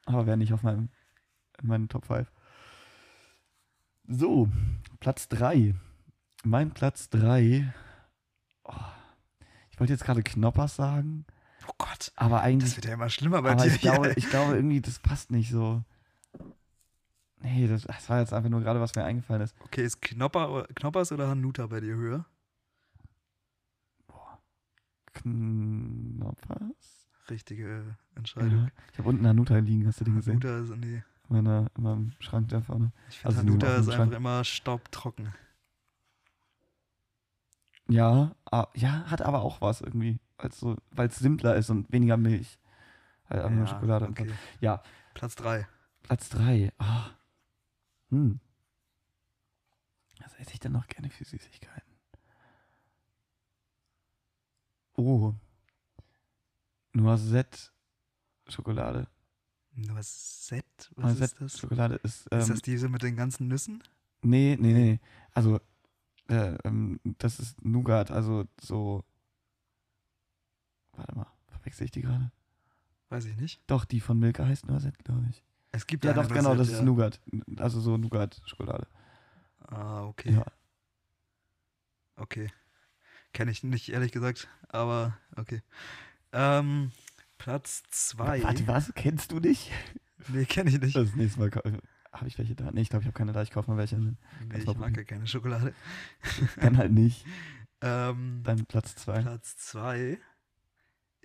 Aber 0.06 0.26
wäre 0.26 0.38
nicht 0.38 0.54
auf 0.54 0.64
meinem, 0.64 0.90
in 1.62 1.68
meinen 1.68 1.90
Top 1.90 2.06
5. 2.06 2.32
So, 4.08 4.50
Platz 5.00 5.28
3. 5.30 5.76
Mein 6.44 6.72
Platz 6.72 7.10
3. 7.10 7.74
Oh, 8.64 8.74
ich 9.72 9.80
wollte 9.80 9.94
jetzt 9.94 10.04
gerade 10.04 10.24
Knoppers 10.24 10.76
sagen, 10.76 11.26
Oh 11.68 11.74
Gott, 11.78 12.12
aber 12.16 12.42
eigentlich. 12.42 12.72
das 12.72 12.78
wird 12.78 12.86
ja 12.86 12.94
immer 12.94 13.10
schlimmer 13.10 13.42
bei 13.42 13.56
dir. 13.56 13.66
ich 13.66 13.82
glaube, 13.82 14.14
ich 14.16 14.30
glaube 14.30 14.56
irgendwie, 14.56 14.82
das 14.82 15.00
passt 15.00 15.32
nicht 15.32 15.50
so. 15.50 15.84
Nee, 17.42 17.68
das, 17.68 17.84
das 17.84 18.10
war 18.10 18.20
jetzt 18.20 18.34
einfach 18.34 18.50
nur 18.50 18.62
gerade, 18.62 18.80
was 18.82 18.96
mir 18.96 19.04
eingefallen 19.04 19.42
ist. 19.42 19.56
Okay, 19.60 19.84
ist 19.86 20.02
Knopper, 20.02 20.52
oder- 20.52 20.68
Knoppers 20.74 21.12
oder 21.12 21.28
Hanuta 21.28 21.68
bei 21.68 21.80
dir 21.80 21.96
höher? 21.96 22.26
Knoppers? 25.22 27.08
Richtige 27.30 27.98
Entscheidung. 28.16 28.66
Ja. 28.66 28.72
Ich 28.92 29.00
habe 29.00 29.10
unten 29.10 29.26
Hanuta 29.28 29.58
liegen, 29.58 29.88
hast 29.88 30.00
du 30.02 30.06
den 30.06 30.16
gesehen? 30.16 30.42
Hanuta 30.44 30.60
ist. 30.60 30.70
In, 30.72 31.04
meiner, 31.30 31.68
in 31.76 31.84
meinem 31.84 32.12
Schrank 32.20 32.50
da 32.50 32.62
vorne. 32.62 32.92
Ich 33.10 33.18
finde 33.18 33.28
Also 33.36 33.48
Hanuta 33.48 33.76
ist 33.78 33.90
einfach 33.90 34.16
immer 34.18 34.44
staubtrocken. 34.44 35.34
Ja, 37.88 38.36
ah, 38.52 38.68
ja, 38.76 39.06
hat 39.10 39.22
aber 39.22 39.42
auch 39.42 39.62
was 39.62 39.82
irgendwie. 39.82 40.20
Weil 40.38 41.08
es 41.08 41.16
simpler 41.16 41.56
ist 41.56 41.70
und 41.70 41.92
weniger 41.92 42.18
Milch. 42.18 42.60
Halt 43.30 43.44
einfach 43.44 43.58
nur 43.58 43.68
Schokolade. 43.68 44.08
okay. 44.08 44.32
Ja. 44.60 44.84
Platz 45.14 45.36
3. 45.36 45.68
Platz 46.04 46.30
3. 46.30 46.72
Ah. 46.78 47.12
Hm. 48.10 48.40
Was 50.22 50.34
esse 50.36 50.54
ich 50.54 50.60
denn 50.60 50.72
noch 50.72 50.88
gerne 50.88 51.10
für 51.10 51.26
Süßigkeiten? 51.26 51.96
Oh. 54.98 55.34
Noisette 56.94 57.72
Schokolade. 58.48 59.08
Noisette? 59.74 60.90
Was 60.96 61.14
ist 61.14 61.20
Noisette 61.20 61.36
das? 61.40 61.60
Schokolade 61.60 61.96
ist. 62.04 62.28
Ähm, 62.32 62.40
ist 62.40 62.50
das 62.50 62.62
diese 62.62 62.88
mit 62.90 63.04
den 63.04 63.16
ganzen 63.16 63.48
Nüssen? 63.48 63.84
nee, 64.22 64.58
nee, 64.60 64.74
nee. 64.74 65.00
Also, 65.34 65.60
äh, 66.30 66.56
ähm, 66.64 67.00
das 67.18 67.40
ist 67.40 67.64
Nougat, 67.64 68.12
also 68.12 68.46
so. 68.62 69.04
Verwechsel 71.76 71.86
ich 71.86 71.92
die 71.92 72.02
gerade? 72.02 72.32
Weiß 73.10 73.26
ich 73.26 73.36
nicht. 73.38 73.62
Doch, 73.68 73.86
die 73.86 74.00
von 74.00 74.18
Milka 74.18 74.46
heißt 74.46 74.66
Noisette, 74.68 75.04
glaube 75.04 75.26
ich. 75.30 75.44
Es 75.72 75.86
gibt 75.88 76.06
Ja, 76.06 76.12
eine 76.14 76.24
doch, 76.24 76.34
genau, 76.34 76.56
das 76.56 76.70
ist 76.70 76.78
ja. 76.80 76.84
Nougat. 76.84 77.20
Also 77.58 77.82
so 77.82 77.98
Nougat-Schokolade. 77.98 78.88
Ah, 79.68 80.06
okay. 80.06 80.32
Ja. 80.34 80.46
Okay. 82.16 82.50
Kenne 83.34 83.52
ich 83.52 83.64
nicht, 83.64 83.90
ehrlich 83.90 84.14
gesagt, 84.14 84.48
aber 84.70 85.18
okay. 85.36 85.62
Ähm, 86.32 86.92
Platz 87.38 87.84
2. 87.90 88.44
Warte, 88.44 88.68
was? 88.68 88.94
Kennst 88.96 89.32
du 89.34 89.42
dich? 89.42 89.72
Nee, 90.30 90.46
kenne 90.46 90.70
ich 90.70 90.80
nicht. 90.80 90.96
Das 90.96 91.14
nächste 91.16 91.40
Mal 91.42 91.52
habe 92.14 92.28
ich 92.28 92.38
welche 92.38 92.56
da. 92.56 92.72
Nee, 92.72 92.82
ich 92.82 92.90
glaube, 92.90 93.04
ich 93.04 93.08
habe 93.08 93.18
keine 93.18 93.34
da. 93.34 93.42
Ich 93.42 93.52
kaufe 93.52 93.70
mal 93.70 93.78
welche. 93.78 93.98
Nee, 93.98 94.16
kannst 94.48 94.60
ich 94.60 94.66
mag 94.66 94.76
probieren. 94.76 94.96
ja 94.96 95.04
keine 95.04 95.28
Schokolade. 95.28 95.74
Dann 96.62 96.78
halt 96.78 96.92
nicht. 96.94 97.26
Ähm, 97.82 98.42
Dann 98.44 98.66
Platz 98.66 98.96
zwei. 98.96 99.22
Platz 99.22 99.58
2 99.58 100.18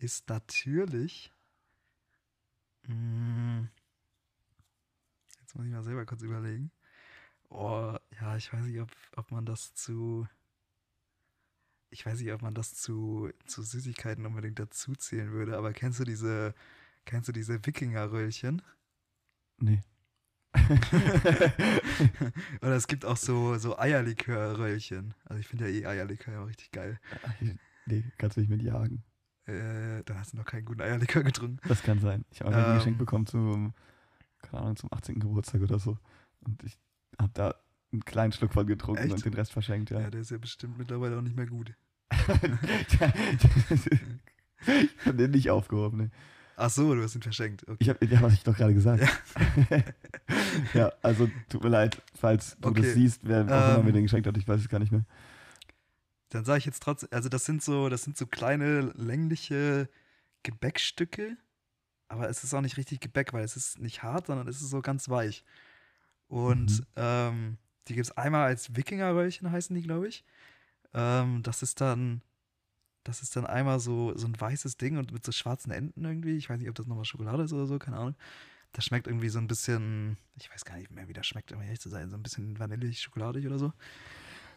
ist 0.00 0.28
natürlich. 0.28 1.32
Mm, 2.86 3.64
jetzt 5.40 5.54
muss 5.54 5.66
ich 5.66 5.72
mal 5.72 5.82
selber 5.82 6.06
kurz 6.06 6.22
überlegen. 6.22 6.70
Oh, 7.50 7.96
ja, 8.20 8.36
ich 8.36 8.52
weiß 8.52 8.64
nicht, 8.64 8.80
ob, 8.80 8.90
ob 9.16 9.30
man 9.30 9.44
das 9.44 9.74
zu. 9.74 10.26
Ich 11.90 12.06
weiß 12.06 12.20
nicht, 12.20 12.32
ob 12.32 12.42
man 12.42 12.54
das 12.54 12.74
zu, 12.74 13.30
zu 13.46 13.62
Süßigkeiten 13.62 14.24
unbedingt 14.24 14.60
dazu 14.60 14.94
zählen 14.94 15.32
würde, 15.32 15.56
aber 15.58 15.72
kennst 15.72 15.98
du 15.98 16.04
diese, 16.04 16.54
kennst 17.04 17.28
du 17.28 17.32
diese 17.32 17.66
Wikingerröllchen? 17.66 18.62
Nee. 19.58 19.82
Oder 22.62 22.76
es 22.76 22.86
gibt 22.86 23.04
auch 23.04 23.16
so, 23.16 23.58
so 23.58 23.76
Eierlikör-Röllchen. 23.76 25.14
Also 25.24 25.40
ich 25.40 25.48
finde 25.48 25.68
ja 25.68 25.80
eh 25.80 25.86
Eierlikör 25.86 26.32
ja 26.34 26.44
richtig 26.44 26.70
geil. 26.70 27.00
nee, 27.86 28.04
kannst 28.18 28.36
du 28.36 28.40
nicht 28.40 28.50
mit 28.50 28.62
jagen. 28.62 29.02
Äh, 29.50 30.02
dann 30.04 30.18
hast 30.18 30.32
du 30.32 30.36
noch 30.38 30.44
keinen 30.44 30.64
guten 30.64 30.80
Eierlikör 30.80 31.22
getrunken. 31.24 31.58
Das 31.68 31.82
kann 31.82 31.98
sein. 32.00 32.24
Ich 32.30 32.40
habe 32.40 32.54
ein 32.56 32.70
Ähm. 32.72 32.74
Geschenk 32.78 32.98
bekommen 32.98 33.26
zum, 33.26 33.72
keine 34.42 34.62
Ahnung, 34.62 34.76
zum 34.76 34.92
18. 34.92 35.18
Geburtstag 35.20 35.60
oder 35.62 35.78
so. 35.78 35.98
Und 36.44 36.62
ich 36.64 36.78
habe 37.18 37.30
da 37.34 37.54
einen 37.92 38.04
kleinen 38.04 38.32
Schluck 38.32 38.52
von 38.52 38.66
getrunken 38.66 39.02
Echt? 39.02 39.12
und 39.12 39.24
den 39.24 39.34
Rest 39.34 39.52
verschenkt, 39.52 39.90
Ja. 39.90 40.00
ja. 40.00 40.10
der 40.10 40.20
ist 40.20 40.30
ja 40.30 40.38
bestimmt 40.38 40.78
mittlerweile 40.78 41.16
auch 41.18 41.22
nicht 41.22 41.36
mehr 41.36 41.46
gut. 41.46 41.74
ich 44.66 45.06
habe 45.06 45.14
den 45.16 45.30
nicht 45.30 45.50
aufgehoben, 45.50 45.98
ne. 45.98 46.10
Ach 46.56 46.68
so, 46.68 46.94
du 46.94 47.02
hast 47.02 47.14
ihn 47.14 47.22
verschenkt. 47.22 47.62
Okay. 47.66 47.76
Ich 47.78 47.88
habe, 47.88 48.04
ja, 48.04 48.20
was 48.20 48.34
ich 48.34 48.42
doch 48.42 48.56
gerade 48.56 48.74
gesagt. 48.74 49.02
Ja. 50.74 50.92
also 51.02 51.28
tut 51.48 51.62
mir 51.62 51.70
leid, 51.70 52.02
falls 52.14 52.56
du 52.60 52.68
Okay. 52.68 52.82
das 52.82 52.94
siehst, 52.94 53.20
wer 53.24 53.42
auch 53.42 53.46
immer 53.46 53.78
Ähm. 53.78 53.84
mir 53.84 53.92
den 53.92 54.02
geschenkt 54.02 54.26
hat, 54.26 54.36
ich 54.36 54.46
weiß 54.46 54.60
es 54.60 54.68
gar 54.68 54.78
nicht 54.80 54.92
mehr. 54.92 55.04
Dann 56.30 56.44
sage 56.44 56.58
ich 56.58 56.64
jetzt 56.64 56.82
trotzdem, 56.82 57.08
also 57.12 57.28
das 57.28 57.44
sind 57.44 57.62
so, 57.62 57.88
das 57.88 58.02
sind 58.04 58.16
so 58.16 58.26
kleine 58.26 58.80
längliche 58.96 59.88
Gebäckstücke, 60.42 61.36
aber 62.08 62.28
es 62.28 62.44
ist 62.44 62.54
auch 62.54 62.60
nicht 62.60 62.76
richtig 62.76 63.00
Gebäck, 63.00 63.32
weil 63.32 63.44
es 63.44 63.56
ist 63.56 63.78
nicht 63.78 64.02
hart, 64.02 64.26
sondern 64.26 64.48
es 64.48 64.60
ist 64.62 64.70
so 64.70 64.80
ganz 64.80 65.08
weich. 65.08 65.44
Und 66.28 66.80
Mhm. 66.80 66.86
ähm, 66.96 67.58
die 67.88 67.94
gibt 67.94 68.06
es 68.06 68.16
einmal 68.16 68.46
als 68.46 68.74
Wikingerröllchen, 68.76 69.50
heißen 69.50 69.74
die, 69.74 69.82
glaube 69.82 70.08
ich. 70.08 70.24
Ähm, 70.94 71.42
das 71.42 71.62
ist 71.62 71.80
dann, 71.80 72.22
das 73.04 73.22
ist 73.22 73.34
dann 73.36 73.46
einmal 73.46 73.80
so, 73.80 74.16
so 74.16 74.26
ein 74.26 74.40
weißes 74.40 74.76
Ding 74.76 74.98
und 74.98 75.12
mit 75.12 75.24
so 75.24 75.32
schwarzen 75.32 75.72
Enden 75.72 76.04
irgendwie. 76.04 76.36
Ich 76.36 76.48
weiß 76.48 76.60
nicht, 76.60 76.68
ob 76.68 76.74
das 76.76 76.86
nochmal 76.86 77.04
Schokolade 77.04 77.42
ist 77.44 77.52
oder 77.52 77.66
so, 77.66 77.78
keine 77.78 77.96
Ahnung. 77.98 78.14
Das 78.72 78.84
schmeckt 78.84 79.08
irgendwie 79.08 79.28
so 79.30 79.38
ein 79.40 79.48
bisschen, 79.48 80.16
ich 80.36 80.50
weiß 80.52 80.64
gar 80.64 80.76
nicht 80.76 80.92
mehr, 80.92 81.08
wie 81.08 81.12
das 81.12 81.26
schmeckt, 81.26 81.50
um 81.52 81.60
ehrlich 81.60 81.80
zu 81.80 81.88
sein, 81.88 82.10
so 82.10 82.16
ein 82.16 82.22
bisschen 82.22 82.58
vanillig, 82.58 83.00
schokoladig 83.00 83.46
oder 83.46 83.58
so. 83.58 83.72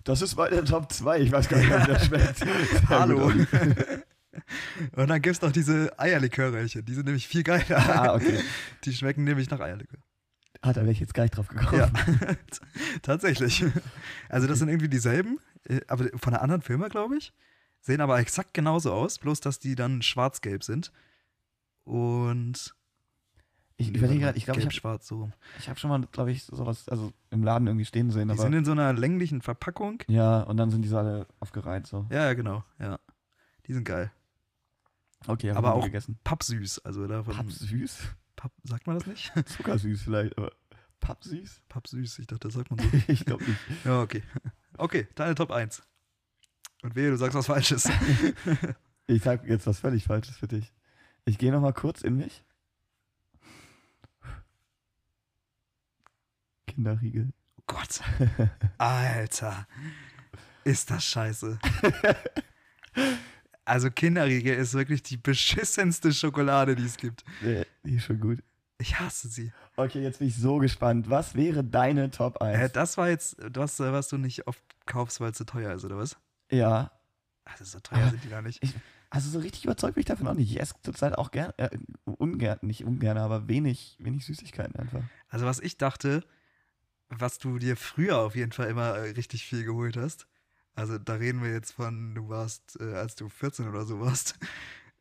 Das 0.03 0.21
ist 0.21 0.35
meine 0.35 0.63
Top 0.63 0.91
2. 0.91 1.19
Ich 1.19 1.31
weiß 1.31 1.47
gar 1.47 1.57
nicht, 1.57 1.69
wie 1.69 1.93
das 1.93 2.05
schmeckt. 2.05 2.45
Hallo. 2.89 3.25
Olli. 3.25 3.47
Und 4.95 5.07
dann 5.07 5.21
gibt 5.21 5.35
es 5.35 5.41
noch 5.41 5.51
diese 5.51 5.97
Eierlikörröllchen. 5.97 6.83
Die 6.83 6.93
sind 6.93 7.05
nämlich 7.05 7.27
viel 7.27 7.43
geiler. 7.43 7.77
ah, 7.77 8.15
okay. 8.15 8.39
Die 8.83 8.93
schmecken 8.93 9.23
nämlich 9.23 9.49
nach 9.49 9.59
Eierlikör. 9.59 9.99
Ah, 10.61 10.73
da 10.73 10.81
wäre 10.81 10.91
ich 10.91 10.99
jetzt 10.99 11.13
gar 11.13 11.23
nicht 11.23 11.37
drauf 11.37 11.47
gekommen. 11.47 11.77
Ja, 11.77 11.91
tatsächlich. 13.01 13.63
Also 14.29 14.47
das 14.47 14.59
sind 14.59 14.69
irgendwie 14.69 14.89
dieselben, 14.89 15.39
äh, 15.65 15.81
aber 15.87 16.05
von 16.15 16.33
einer 16.33 16.41
anderen 16.41 16.61
Firma, 16.61 16.87
glaube 16.87 17.17
ich. 17.17 17.33
Sehen 17.81 18.01
aber 18.01 18.17
exakt 18.19 18.53
genauso 18.53 18.93
aus, 18.93 19.19
bloß 19.19 19.41
dass 19.41 19.59
die 19.59 19.75
dann 19.75 20.01
schwarz-gelb 20.01 20.63
sind. 20.63 20.91
Und 21.83 22.73
Ich 23.89 23.97
überlege 23.97 24.21
gerade, 24.21 24.37
ich 24.37 24.45
glaube, 24.45 24.59
ich 24.59 24.83
habe 24.83 24.99
so. 25.01 25.31
ich 25.59 25.69
hab 25.69 25.79
schon 25.79 25.89
mal, 25.89 26.01
glaube 26.11 26.31
ich, 26.31 26.43
sowas 26.43 26.87
also 26.89 27.11
im 27.29 27.43
Laden 27.43 27.67
irgendwie 27.67 27.85
stehen 27.85 28.11
sehen. 28.11 28.29
Die 28.29 28.37
sind 28.37 28.53
in 28.53 28.65
so 28.65 28.71
einer 28.71 28.93
länglichen 28.93 29.41
Verpackung. 29.41 30.03
ja, 30.07 30.41
und 30.41 30.57
dann 30.57 30.69
sind 30.69 30.83
die 30.83 30.89
so 30.89 30.97
alle 30.97 31.27
aufgereiht. 31.39 31.87
So. 31.87 32.05
Ja, 32.09 32.33
genau. 32.33 32.63
Ja. 32.79 32.99
Die 33.67 33.73
sind 33.73 33.85
geil. 33.85 34.11
Okay, 35.27 35.51
Aber 35.51 35.69
nie 35.69 35.75
auch 35.75 35.85
gegessen. 35.85 36.19
Pappsüß. 36.23 36.79
Also 36.79 37.07
davon. 37.07 37.35
Pappsüß? 37.35 37.99
Papp, 38.35 38.51
sagt 38.63 38.87
man 38.87 38.97
das 38.97 39.07
nicht? 39.07 39.31
Zuckersüß 39.45 40.01
vielleicht, 40.01 40.37
aber 40.37 40.51
pappsüß? 40.99 41.61
Pappsüß, 41.69 42.19
ich 42.19 42.27
dachte, 42.27 42.47
das 42.47 42.55
sagt 42.55 42.71
man 42.71 42.79
so. 42.79 42.85
ich 43.07 43.25
glaube 43.25 43.43
nicht. 43.43 43.59
ja, 43.85 44.01
okay. 44.01 44.23
Okay, 44.77 45.07
deine 45.15 45.35
Top 45.35 45.51
1. 45.51 45.83
Und 46.81 46.95
wehe, 46.95 47.09
du 47.09 47.17
sagst 47.17 47.35
was 47.35 47.45
Falsches. 47.45 47.89
Ich 49.07 49.23
sag 49.23 49.47
jetzt 49.47 49.67
was 49.67 49.79
völlig 49.79 50.05
Falsches 50.05 50.37
für 50.37 50.47
dich. 50.47 50.73
Ich 51.25 51.37
gehe 51.37 51.51
noch 51.51 51.61
mal 51.61 51.73
kurz 51.73 52.01
in 52.01 52.17
mich. 52.17 52.43
Kinderriegel. 56.73 57.29
Oh 57.59 57.63
Gott. 57.67 58.01
Alter. 58.77 59.67
Ist 60.63 60.89
das 60.91 61.03
scheiße. 61.05 61.59
Also 63.65 63.89
Kinderriegel 63.91 64.55
ist 64.55 64.73
wirklich 64.73 65.03
die 65.03 65.17
beschissenste 65.17 66.11
Schokolade, 66.13 66.75
die 66.75 66.83
es 66.83 66.97
gibt. 66.97 67.23
Die 67.85 67.95
ist 67.95 68.03
schon 68.03 68.19
gut. 68.19 68.39
Ich 68.77 68.99
hasse 68.99 69.29
sie. 69.29 69.53
Okay, 69.77 70.01
jetzt 70.03 70.19
bin 70.19 70.27
ich 70.27 70.35
so 70.35 70.57
gespannt. 70.57 71.09
Was 71.09 71.35
wäre 71.35 71.63
deine 71.63 72.11
Top 72.11 72.41
1? 72.41 72.59
Äh, 72.59 72.69
das 72.69 72.97
war 72.97 73.09
jetzt 73.09 73.37
was, 73.39 73.79
was 73.79 74.09
du 74.09 74.17
nicht 74.17 74.47
oft 74.47 74.61
kaufst, 74.85 75.21
weil 75.21 75.31
es 75.31 75.37
zu 75.37 75.45
teuer 75.45 75.73
ist, 75.73 75.85
oder 75.85 75.97
was? 75.97 76.17
ja, 76.51 76.91
Also 77.45 77.63
so 77.65 77.79
teuer 77.79 78.09
sind 78.09 78.23
die 78.23 78.29
gar 78.29 78.41
nicht. 78.41 78.61
ich- 78.63 78.73
also 79.09 79.29
so 79.29 79.39
richtig 79.39 79.63
überzeugt 79.63 79.93
bin 79.95 80.01
ich 80.01 80.07
davon 80.07 80.27
auch 80.27 80.33
nicht. 80.33 80.51
Ich 80.51 80.59
esse 80.59 80.73
zurzeit 80.81 81.17
auch 81.17 81.29
gern, 81.31 81.53
äh, 81.57 81.69
ungern, 82.05 82.57
nicht 82.63 82.83
ungern, 82.83 83.17
aber 83.19 83.47
wenig, 83.47 83.95
wenig 83.99 84.25
Süßigkeiten 84.25 84.75
einfach. 84.75 85.03
Also 85.29 85.45
was 85.45 85.59
ich 85.59 85.77
dachte, 85.77 86.23
was 87.09 87.37
du 87.39 87.59
dir 87.59 87.75
früher 87.77 88.17
auf 88.19 88.35
jeden 88.35 88.51
Fall 88.51 88.67
immer 88.69 88.95
äh, 88.97 89.11
richtig 89.11 89.45
viel 89.45 89.63
geholt 89.63 89.97
hast. 89.97 90.27
Also 90.75 90.97
da 90.97 91.13
reden 91.15 91.43
wir 91.43 91.51
jetzt 91.51 91.73
von, 91.73 92.15
du 92.15 92.29
warst, 92.29 92.79
äh, 92.79 92.93
als 92.95 93.15
du 93.15 93.29
14 93.29 93.67
oder 93.69 93.85
so 93.85 93.99
warst. 93.99 94.35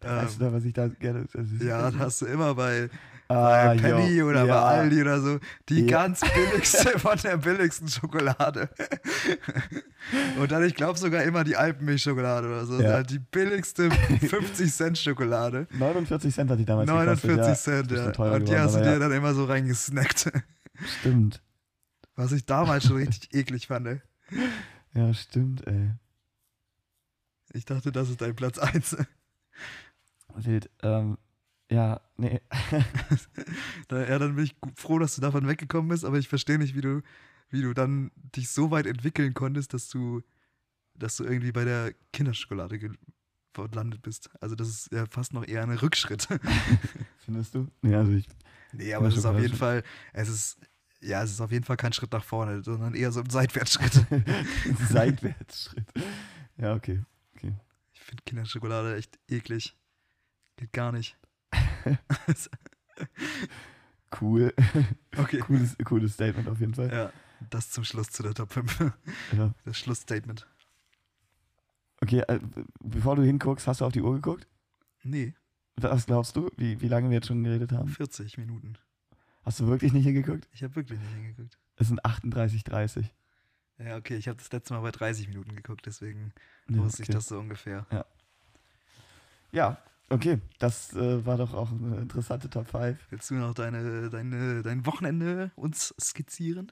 weißt 0.01 0.39
du 0.41 0.45
Ähm, 0.45 0.51
da, 0.51 0.57
was 0.57 0.65
ich 0.65 0.73
da 0.75 0.89
gerne 0.89 1.27
ja, 1.61 1.91
da 1.91 1.99
hast 1.99 2.21
du 2.21 2.27
immer 2.27 2.55
bei, 2.57 2.91
ah, 3.29 3.69
bei 3.69 3.77
Penny 3.79 4.17
jo, 4.17 4.29
oder 4.29 4.43
bei 4.43 4.49
ja. 4.49 4.65
Aldi 4.65 5.01
oder 5.01 5.21
so 5.21 5.39
die 5.71 5.83
Ja. 5.87 5.87
ganz 6.03 6.21
billigste 6.21 6.99
von 6.99 7.17
der 7.19 7.37
billigsten 7.39 7.89
Schokolade. 7.89 8.69
Und 10.39 10.51
dann, 10.53 10.65
ich 10.65 10.75
glaube 10.75 10.99
sogar 10.99 11.23
immer 11.23 11.45
die 11.45 11.57
Alpenmilchschokolade 11.57 12.49
oder 12.49 12.67
so. 12.67 12.81
Ja. 12.81 12.95
Halt 12.95 13.11
Die 13.11 13.19
billigste 13.21 13.91
50 14.21 14.73
Cent 14.75 14.99
Schokolade. 14.99 15.67
49 15.71 16.35
Cent 16.35 16.51
hat 16.51 16.59
die 16.59 16.65
damals 16.65 16.89
49 16.89 17.31
gekostet. 17.31 17.89
Cent, 17.89 18.19
ja. 18.19 18.33
Und 18.35 18.49
die 18.49 18.59
hast 18.59 18.75
du 18.77 18.83
dir 18.83 18.99
dann 18.99 19.13
immer 19.13 19.33
so 19.35 19.45
reingesnackt. 19.45 20.31
Stimmt. 21.01 21.41
Was 22.15 22.33
ich 22.33 22.45
damals 22.47 22.85
schon 22.85 22.97
richtig 22.97 23.33
eklig 23.35 23.67
fand. 23.67 23.87
ey. 23.87 24.01
Ja, 24.95 25.13
stimmt, 25.15 25.67
ey. 25.67 25.91
Ich 27.55 27.65
dachte, 27.65 27.93
das 27.93 28.09
ist 28.11 28.21
dein 28.21 28.35
Platz 28.37 28.59
1. 28.59 28.97
Wild. 30.35 30.71
Ähm, 30.83 31.19
ja, 31.71 32.01
nee. 32.17 32.41
Ja, 33.91 34.19
dann 34.19 34.37
bin 34.37 34.45
ich 34.45 34.57
froh, 34.77 34.99
dass 34.99 35.15
du 35.17 35.21
davon 35.21 35.47
weggekommen 35.47 35.89
bist, 35.91 36.05
aber 36.05 36.19
ich 36.19 36.29
verstehe 36.29 36.59
nicht, 36.59 36.75
wie 36.75 36.81
du, 36.81 37.03
wie 37.51 37.61
du 37.63 37.75
dann 37.75 38.11
dich 38.35 38.49
so 38.51 38.71
weit 38.71 38.87
entwickeln 38.87 39.35
konntest, 39.35 39.75
dass 39.75 39.89
du, 39.89 40.23
dass 40.95 41.17
du 41.17 41.25
irgendwie 41.25 41.53
bei 41.53 41.65
der 41.65 41.93
Kinderschokolade 42.13 42.79
ge- 42.79 42.91
gelandet 43.53 44.01
bist. 44.01 44.31
Also 44.41 44.55
das 44.55 44.69
ist 44.69 44.93
ja 44.93 45.05
fast 45.11 45.35
noch 45.35 45.47
eher 45.47 45.63
ein 45.63 45.71
Rückschritt. 45.71 46.27
Findest 47.19 47.55
du? 47.55 47.69
Nee, 47.83 47.95
also 47.95 48.13
ich. 48.13 48.27
nee, 48.73 48.95
aber 48.95 49.09
es 49.09 49.17
ist 49.17 49.27
auf 49.27 49.39
jeden. 49.39 49.57
Fall, 49.57 49.83
es 50.15 50.29
ist, 50.31 50.57
ja, 51.03 51.23
es 51.23 51.33
ist 51.33 51.41
auf 51.41 51.51
jeden 51.51 51.65
Fall 51.65 51.77
kein 51.77 51.93
Schritt 51.93 52.13
nach 52.13 52.25
vorne, 52.25 52.63
sondern 52.63 52.95
eher 52.95 53.13
so 53.13 53.21
ein 53.21 53.31
Seitwärtsschritt. 53.31 54.07
Seitwärtsschritt. 54.89 55.87
Ja, 56.57 56.75
okay. 56.75 57.03
Ich 57.93 58.01
finde 58.01 58.23
Kinderschokolade 58.25 58.97
echt 58.97 59.19
eklig. 59.29 59.77
Geht 60.57 60.73
gar 60.73 60.93
nicht. 60.93 61.17
Cool. 64.21 64.53
Okay. 65.17 65.39
Cooles, 65.39 65.77
cooles 65.85 66.13
Statement 66.15 66.47
auf 66.49 66.61
jeden 66.61 66.75
Fall. 66.75 66.93
Ja, 66.93 67.13
das 67.51 67.71
zum 67.71 67.83
Schluss 67.83 68.11
zu 68.11 68.23
der 68.23 68.35
Top 68.35 68.53
5. 68.53 68.93
Ja. 69.37 69.55
Das 69.65 69.79
Schlussstatement. 69.79 70.47
Okay, 72.03 72.21
äh, 72.29 72.39
bevor 72.81 73.17
du 73.17 73.23
hinguckst, 73.23 73.67
hast 73.67 73.81
du 73.81 73.87
auf 73.87 73.93
die 73.93 74.03
Uhr 74.03 74.15
geguckt? 74.15 74.47
Nee, 75.03 75.35
Was 75.77 76.07
glaubst 76.07 76.37
du, 76.37 76.51
wie, 76.57 76.81
wie 76.81 76.89
lange 76.89 77.09
wir 77.09 77.15
jetzt 77.17 77.29
schon 77.29 77.43
geredet 77.43 77.73
haben? 77.73 77.89
40 77.89 78.39
Minuten. 78.39 78.75
Hast 79.45 79.61
du 79.61 79.67
wirklich 79.67 79.93
nicht 79.93 80.05
hingeguckt? 80.05 80.49
Ich 80.53 80.63
habe 80.63 80.77
wirklich 80.77 80.99
nicht 80.99 81.13
hingeguckt. 81.13 81.59
Es 81.77 81.89
sind 81.89 82.05
38,30. 82.05 83.07
Ja, 83.79 83.97
okay, 83.97 84.17
ich 84.17 84.29
habe 84.29 84.39
das 84.39 84.53
letzte 84.53 84.75
Mal 84.75 84.81
bei 84.81 84.91
30 84.93 85.29
Minuten 85.29 85.57
geguckt, 85.57 85.87
deswegen 85.87 86.33
Ja, 86.69 86.79
wusste 86.79 87.03
ich 87.03 87.09
okay. 87.09 87.17
das 87.17 87.27
so 87.27 87.39
ungefähr. 87.39 87.87
Ja, 89.51 89.79
okay. 90.09 90.41
Das 90.59 90.95
äh, 90.95 91.27
war 91.27 91.37
doch 91.37 91.55
auch 91.55 91.71
eine 91.73 91.97
interessante 91.97 92.49
Top 92.49 92.69
5. 92.69 92.99
Willst 93.11 93.31
du 93.31 93.35
noch 93.35 93.55
deine, 93.55 94.11
deine, 94.11 94.63
dein 94.63 94.87
Wochenende 94.87 95.51
uns 95.57 95.95
skizzieren? 96.01 96.71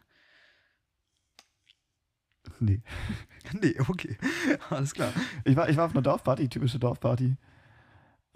Nee. 2.59 2.83
Nee, 3.61 3.75
okay. 3.89 4.17
Alles 4.71 4.95
klar. 4.95 5.13
Ich 5.45 5.57
war, 5.57 5.69
ich 5.69 5.77
war 5.77 5.87
auf 5.87 5.93
einer 5.93 6.03
Dorfparty, 6.03 6.49
typische 6.49 6.79
Dorfparty. 6.79 7.37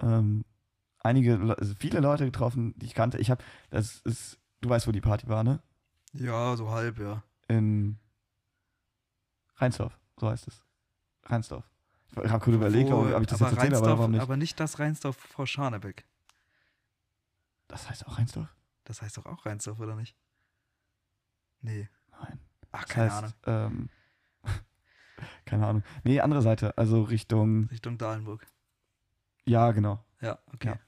Ähm, 0.03 0.45
einige, 1.05 1.57
also 1.57 1.75
viele 1.79 2.01
Leute 2.01 2.25
getroffen, 2.25 2.75
die 2.79 2.87
ich 2.87 2.95
kannte. 2.95 3.19
Ich 3.19 3.31
habe, 3.31 3.45
das 3.71 4.01
ist, 4.01 4.39
du 4.61 4.69
weißt, 4.69 4.89
wo 4.89 4.93
die 4.93 5.01
Party 5.01 5.29
war, 5.29 5.45
ne? 5.45 5.63
Ja, 6.13 6.57
so 6.57 6.71
halb, 6.71 6.99
ja. 6.99 7.23
In 7.49 7.99
Rheinsdorf, 9.57 9.99
so 10.17 10.29
heißt 10.29 10.49
es. 10.49 10.65
Rheinsdorf. 11.25 11.69
Ich 12.23 12.31
habe 12.31 12.45
kurz 12.45 12.55
überlegt, 12.55 12.91
ob, 12.91 13.13
ob 13.13 13.21
ich 13.21 13.27
das 13.27 13.41
aber 13.43 13.51
jetzt 13.51 13.59
erzähle, 13.59 13.79
aber 13.79 13.99
warum 13.99 14.13
nicht? 14.13 14.21
Aber 14.21 14.37
nicht 14.37 14.59
das 14.61 14.79
Rheinsdorf 14.79 15.17
Frau 15.17 15.47
Scharnebeck. 15.47 16.07
Das 17.69 17.89
heißt 17.89 18.07
auch 18.07 18.19
Rheinsdorf? 18.19 18.55
Das 18.85 19.03
heißt 19.03 19.17
doch 19.17 19.27
auch 19.27 19.45
Rheinsdorf, 19.47 19.81
oder 19.81 19.97
nicht? 19.97 20.17
Nee. 21.61 21.89
Nein. 22.11 22.41
Ach, 22.71 22.85
Das 22.85 22.89
keine 22.91 23.13
heißt, 23.13 23.47
Ahnung. 23.49 23.89
Ähm, 24.45 24.51
keine 25.45 25.67
Ahnung. 25.67 25.83
Nee, 26.05 26.21
andere 26.21 26.43
Seite, 26.43 26.77
also 26.79 27.03
Richtung, 27.03 27.65
Richtung 27.65 27.99
Dahlenburg. 27.99 28.47
Ja, 29.47 29.73
genau. 29.73 29.99
Ja, 30.21 30.39
okay. 30.53 30.69
Ja. 30.69 30.79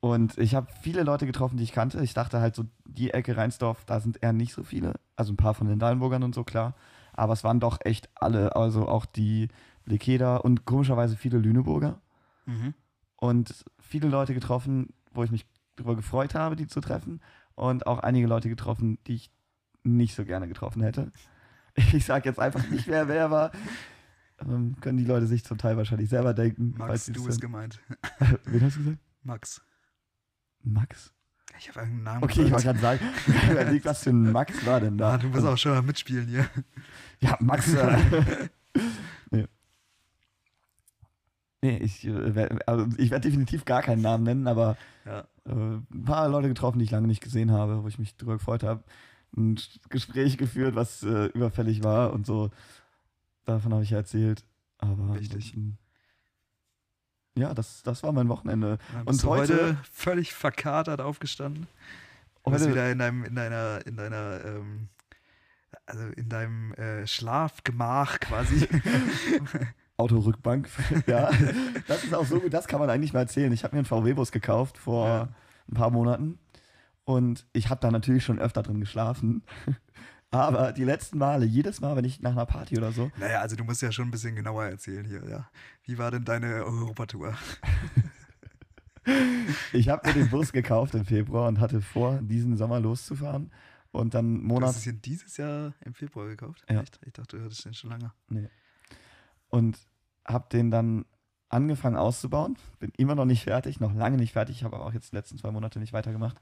Und 0.00 0.38
ich 0.38 0.54
habe 0.54 0.68
viele 0.80 1.02
Leute 1.02 1.26
getroffen, 1.26 1.58
die 1.58 1.64
ich 1.64 1.72
kannte. 1.72 2.02
Ich 2.02 2.14
dachte 2.14 2.40
halt 2.40 2.54
so, 2.54 2.64
die 2.86 3.10
Ecke 3.10 3.36
Rheinsdorf, 3.36 3.84
da 3.84 4.00
sind 4.00 4.22
eher 4.22 4.32
nicht 4.32 4.54
so 4.54 4.62
viele. 4.62 4.94
Also 5.14 5.32
ein 5.32 5.36
paar 5.36 5.54
von 5.54 5.68
den 5.68 5.78
Dahlenburgern 5.78 6.22
und 6.22 6.34
so, 6.34 6.42
klar. 6.42 6.74
Aber 7.12 7.34
es 7.34 7.44
waren 7.44 7.60
doch 7.60 7.78
echt 7.84 8.08
alle, 8.14 8.56
also 8.56 8.88
auch 8.88 9.04
die 9.04 9.48
Lekeder 9.84 10.44
und 10.44 10.64
komischerweise 10.64 11.16
viele 11.16 11.38
Lüneburger. 11.38 12.00
Mhm. 12.46 12.74
Und 13.16 13.64
viele 13.78 14.08
Leute 14.08 14.32
getroffen, 14.32 14.88
wo 15.12 15.22
ich 15.22 15.30
mich 15.30 15.44
darüber 15.76 15.96
gefreut 15.96 16.34
habe, 16.34 16.56
die 16.56 16.66
zu 16.66 16.80
treffen. 16.80 17.20
Und 17.54 17.86
auch 17.86 17.98
einige 17.98 18.26
Leute 18.26 18.48
getroffen, 18.48 18.98
die 19.06 19.16
ich 19.16 19.30
nicht 19.82 20.14
so 20.14 20.24
gerne 20.24 20.48
getroffen 20.48 20.82
hätte. 20.82 21.12
Ich 21.92 22.04
sage 22.04 22.28
jetzt 22.28 22.40
einfach 22.40 22.68
nicht, 22.68 22.88
wer 22.88 23.06
wer 23.06 23.30
war. 23.30 23.52
Ähm, 24.42 24.76
können 24.80 24.98
die 24.98 25.04
Leute 25.04 25.26
sich 25.26 25.44
zum 25.44 25.58
Teil 25.58 25.76
wahrscheinlich 25.76 26.08
selber 26.08 26.32
denken. 26.34 26.74
Max, 26.78 27.06
du 27.06 27.24
bist 27.24 27.40
gemeint. 27.40 27.78
Wen 28.44 28.62
hast 28.62 28.76
du 28.76 28.80
gesagt? 28.80 28.98
Max. 29.22 29.62
Max? 30.62 31.12
Ich 31.58 31.68
habe 31.68 31.80
irgendeinen 31.80 32.04
Namen 32.04 32.24
Okay, 32.24 32.44
ich 32.44 32.50
wollte 32.52 32.64
gerade 32.64 32.78
sagen, 32.78 33.00
überlegt, 33.50 33.84
was 33.84 34.02
für 34.04 34.10
ein 34.10 34.32
Max 34.32 34.64
war 34.64 34.80
denn 34.80 34.96
da? 34.96 35.14
Ah, 35.14 35.18
du 35.18 35.28
musst 35.28 35.44
auch 35.44 35.58
schon 35.58 35.72
mal 35.72 35.82
mitspielen 35.82 36.26
hier. 36.26 36.48
Ja, 37.22 37.36
Max. 37.38 37.74
Äh, 37.74 38.48
nee. 39.30 39.46
Nee, 41.62 41.76
ich, 41.78 42.06
äh, 42.06 42.48
also 42.64 42.86
ich 42.96 43.10
werde 43.10 43.28
definitiv 43.28 43.66
gar 43.66 43.82
keinen 43.82 44.00
Namen 44.00 44.24
nennen, 44.24 44.46
aber 44.48 44.78
Ja. 45.04 45.26
äh, 45.44 45.50
ein 45.52 46.04
paar 46.06 46.30
Leute 46.30 46.48
getroffen, 46.48 46.78
die 46.78 46.86
ich 46.86 46.90
lange 46.90 47.06
nicht 47.08 47.22
gesehen 47.22 47.50
habe, 47.52 47.82
wo 47.82 47.88
ich 47.88 47.98
mich 47.98 48.16
drüber 48.16 48.38
gefreut 48.38 48.62
habe. 48.62 48.82
Ein 49.36 49.60
Gespräch 49.90 50.38
geführt, 50.38 50.74
was 50.76 51.02
äh, 51.02 51.26
überfällig 51.26 51.84
war 51.84 52.14
und 52.14 52.24
so. 52.24 52.50
Davon 53.44 53.72
habe 53.72 53.82
ich 53.82 53.90
ja 53.90 53.98
erzählt. 53.98 54.44
Aber 54.78 55.14
Richtig. 55.14 55.54
Ja, 57.36 57.54
das, 57.54 57.82
das 57.82 58.02
war 58.02 58.12
mein 58.12 58.28
Wochenende. 58.28 58.78
Dann 58.92 59.06
Und 59.06 59.24
heute- 59.24 59.54
heute 59.54 59.78
völlig 59.92 60.34
verkatert 60.34 61.00
aufgestanden. 61.00 61.66
Du 62.44 62.50
bist 62.50 62.68
wieder 62.68 62.90
in 62.90 62.98
deinem, 62.98 63.24
in 63.24 63.34
deiner, 63.34 63.86
in 63.86 63.96
deiner, 63.96 64.44
ähm, 64.44 64.88
also 65.86 66.04
in 66.16 66.28
deinem 66.28 66.72
äh, 66.74 67.06
Schlafgemach 67.06 68.18
quasi. 68.20 68.66
Autorückbank. 69.98 70.68
ja, 71.06 71.30
das 71.86 72.04
ist 72.04 72.14
auch 72.14 72.24
so 72.24 72.40
gut, 72.40 72.52
das 72.54 72.66
kann 72.66 72.80
man 72.80 72.88
eigentlich 72.88 73.12
mal 73.12 73.20
erzählen. 73.20 73.52
Ich 73.52 73.62
habe 73.64 73.76
mir 73.76 73.80
einen 73.80 73.86
VW-Bus 73.86 74.32
gekauft 74.32 74.78
vor 74.78 75.06
Ja. 75.06 75.28
ein 75.68 75.74
paar 75.74 75.90
Monaten 75.90 76.38
und 77.04 77.46
ich 77.52 77.68
habe 77.68 77.80
da 77.82 77.90
natürlich 77.90 78.24
schon 78.24 78.38
öfter 78.38 78.62
drin 78.62 78.80
geschlafen. 78.80 79.42
Aber 80.32 80.72
die 80.72 80.84
letzten 80.84 81.18
Male, 81.18 81.44
jedes 81.44 81.80
Mal, 81.80 81.96
wenn 81.96 82.04
ich 82.04 82.20
nach 82.20 82.32
einer 82.32 82.46
Party 82.46 82.78
oder 82.78 82.92
so, 82.92 83.10
naja, 83.18 83.40
also 83.40 83.56
du 83.56 83.64
musst 83.64 83.82
ja 83.82 83.90
schon 83.90 84.08
ein 84.08 84.10
bisschen 84.12 84.36
genauer 84.36 84.64
erzählen 84.64 85.04
hier, 85.04 85.28
ja. 85.28 85.50
Wie 85.84 85.98
war 85.98 86.10
denn 86.12 86.24
deine 86.24 86.64
Europatour? 86.64 87.34
ich 89.72 89.88
habe 89.88 90.06
mir 90.06 90.14
den 90.14 90.30
Bus 90.30 90.52
gekauft 90.52 90.94
im 90.94 91.04
Februar 91.04 91.48
und 91.48 91.58
hatte 91.58 91.80
vor, 91.80 92.20
diesen 92.22 92.56
Sommer 92.56 92.80
loszufahren. 92.80 93.50
Und 93.92 94.14
dann 94.14 94.36
Du 94.36 94.46
Monat. 94.46 94.68
hast 94.68 94.76
es 94.78 94.82
hier 94.84 94.92
dieses 94.92 95.36
Jahr 95.36 95.74
im 95.84 95.94
Februar 95.94 96.28
gekauft? 96.28 96.64
Ja. 96.70 96.80
Echt? 96.80 97.00
Ich 97.04 97.12
dachte, 97.12 97.38
du 97.38 97.44
hattest 97.44 97.64
den 97.64 97.74
schon 97.74 97.90
lange. 97.90 98.12
und 99.48 99.78
habe 100.24 100.48
den 100.52 100.70
dann 100.70 101.06
angefangen 101.48 101.96
auszubauen. 101.96 102.56
Bin 102.78 102.92
immer 102.96 103.16
noch 103.16 103.24
nicht 103.24 103.42
fertig, 103.42 103.80
noch 103.80 103.92
lange 103.92 104.16
nicht 104.16 104.32
fertig. 104.32 104.58
Ich 104.58 104.64
habe 104.64 104.78
auch 104.78 104.92
jetzt 104.92 105.10
die 105.10 105.16
letzten 105.16 105.38
zwei 105.38 105.50
Monate 105.50 105.80
nicht 105.80 105.92
weitergemacht. 105.92 106.40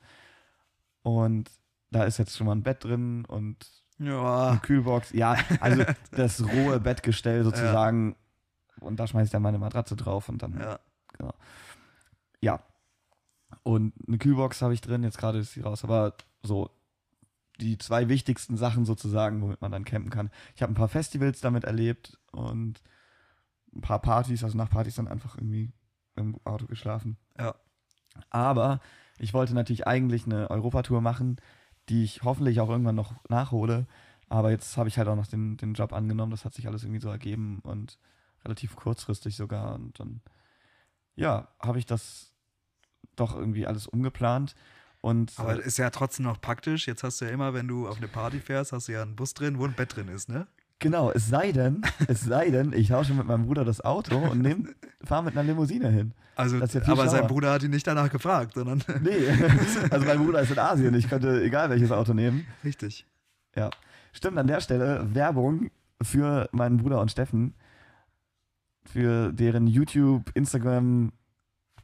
Und 1.02 1.50
da 1.90 2.04
ist 2.04 2.18
jetzt 2.18 2.36
schon 2.36 2.46
mal 2.46 2.54
ein 2.54 2.62
Bett 2.62 2.84
drin 2.84 3.24
und 3.24 3.66
eine 3.98 4.10
Ja. 4.10 4.60
Kühlbox. 4.62 5.12
Ja, 5.12 5.36
also 5.60 5.84
das 6.12 6.42
rohe 6.44 6.80
Bettgestell 6.80 7.44
sozusagen. 7.44 8.16
Und 8.80 9.00
da 9.00 9.06
schmeiße 9.06 9.24
ich 9.26 9.30
dann 9.32 9.42
meine 9.42 9.58
Matratze 9.58 9.96
drauf 9.96 10.28
und 10.28 10.42
dann. 10.42 10.58
Ja. 10.58 10.78
Ja. 12.40 12.60
Und 13.62 13.92
eine 14.06 14.18
Kühlbox 14.18 14.62
habe 14.62 14.74
ich 14.74 14.80
drin, 14.80 15.02
jetzt 15.02 15.18
gerade 15.18 15.38
ist 15.38 15.52
sie 15.52 15.62
raus, 15.62 15.84
aber 15.84 16.14
so 16.42 16.70
die 17.60 17.76
zwei 17.78 18.08
wichtigsten 18.08 18.56
Sachen 18.56 18.84
sozusagen, 18.84 19.42
womit 19.42 19.60
man 19.60 19.72
dann 19.72 19.84
campen 19.84 20.10
kann. 20.10 20.30
Ich 20.54 20.62
habe 20.62 20.72
ein 20.72 20.76
paar 20.76 20.88
Festivals 20.88 21.40
damit 21.40 21.64
erlebt 21.64 22.18
und 22.30 22.80
ein 23.74 23.80
paar 23.80 24.00
Partys, 24.00 24.44
also 24.44 24.56
nach 24.56 24.70
Partys 24.70 24.94
dann 24.94 25.08
einfach 25.08 25.36
irgendwie 25.36 25.72
im 26.14 26.38
Auto 26.44 26.66
geschlafen. 26.66 27.16
Ja. 27.38 27.54
Aber 28.30 28.80
ich 29.18 29.34
wollte 29.34 29.54
natürlich 29.54 29.86
eigentlich 29.86 30.26
eine 30.26 30.50
Europatour 30.50 31.00
machen, 31.00 31.36
die 31.88 32.04
ich 32.04 32.22
hoffentlich 32.22 32.60
auch 32.60 32.68
irgendwann 32.68 32.94
noch 32.94 33.14
nachhole. 33.28 33.86
Aber 34.28 34.50
jetzt 34.50 34.76
habe 34.76 34.88
ich 34.88 34.98
halt 34.98 35.08
auch 35.08 35.16
noch 35.16 35.26
den, 35.26 35.56
den 35.56 35.74
Job 35.74 35.92
angenommen. 35.92 36.30
Das 36.30 36.44
hat 36.44 36.54
sich 36.54 36.66
alles 36.66 36.82
irgendwie 36.82 37.00
so 37.00 37.08
ergeben 37.08 37.60
und 37.62 37.98
relativ 38.44 38.76
kurzfristig 38.76 39.36
sogar. 39.36 39.74
Und 39.74 39.98
dann, 39.98 40.20
ja, 41.16 41.48
habe 41.60 41.78
ich 41.78 41.86
das 41.86 42.32
doch 43.16 43.34
irgendwie 43.36 43.66
alles 43.66 43.86
umgeplant. 43.86 44.54
Und 45.00 45.32
Aber 45.38 45.54
das 45.54 45.64
ist 45.64 45.78
ja 45.78 45.90
trotzdem 45.90 46.26
noch 46.26 46.40
praktisch. 46.40 46.86
Jetzt 46.86 47.04
hast 47.04 47.20
du 47.20 47.24
ja 47.24 47.30
immer, 47.30 47.54
wenn 47.54 47.68
du 47.68 47.88
auf 47.88 47.98
eine 47.98 48.08
Party 48.08 48.40
fährst, 48.40 48.72
hast 48.72 48.88
du 48.88 48.92
ja 48.92 49.02
einen 49.02 49.16
Bus 49.16 49.32
drin, 49.34 49.58
wo 49.58 49.64
ein 49.64 49.74
Bett 49.74 49.96
drin 49.96 50.08
ist, 50.08 50.28
ne? 50.28 50.46
Genau, 50.78 51.10
es 51.10 51.28
sei 51.28 51.52
denn, 51.52 51.82
es 52.08 52.22
sei 52.22 52.50
denn, 52.50 52.72
ich 52.72 52.88
tausche 52.88 53.14
mit 53.14 53.26
meinem 53.26 53.46
Bruder 53.46 53.64
das 53.64 53.80
Auto 53.84 54.16
und 54.18 54.40
nehm, 54.42 54.74
fahre 55.04 55.24
mit 55.24 55.36
einer 55.36 55.44
Limousine 55.48 55.88
hin. 55.90 56.12
Also, 56.36 56.56
ja 56.56 56.62
aber 56.86 57.08
sein 57.08 57.18
schlauer. 57.18 57.26
Bruder 57.28 57.52
hat 57.52 57.62
ihn 57.64 57.70
nicht 57.70 57.86
danach 57.86 58.10
gefragt, 58.10 58.54
sondern 58.54 58.82
Nee, 59.02 59.28
also 59.90 60.06
mein 60.06 60.18
Bruder 60.18 60.40
ist 60.40 60.50
in 60.52 60.58
Asien. 60.58 60.94
Ich 60.94 61.08
könnte 61.08 61.42
egal 61.42 61.68
welches 61.70 61.90
Auto 61.90 62.14
nehmen. 62.14 62.46
richtig. 62.64 63.06
Ja. 63.56 63.70
Stimmt, 64.12 64.38
an 64.38 64.46
der 64.46 64.60
Stelle 64.60 65.06
Werbung 65.14 65.70
für 66.00 66.48
meinen 66.52 66.76
Bruder 66.78 67.00
und 67.00 67.10
Steffen. 67.10 67.54
Für 68.84 69.32
deren 69.32 69.66
YouTube, 69.66 70.30
Instagram, 70.34 71.12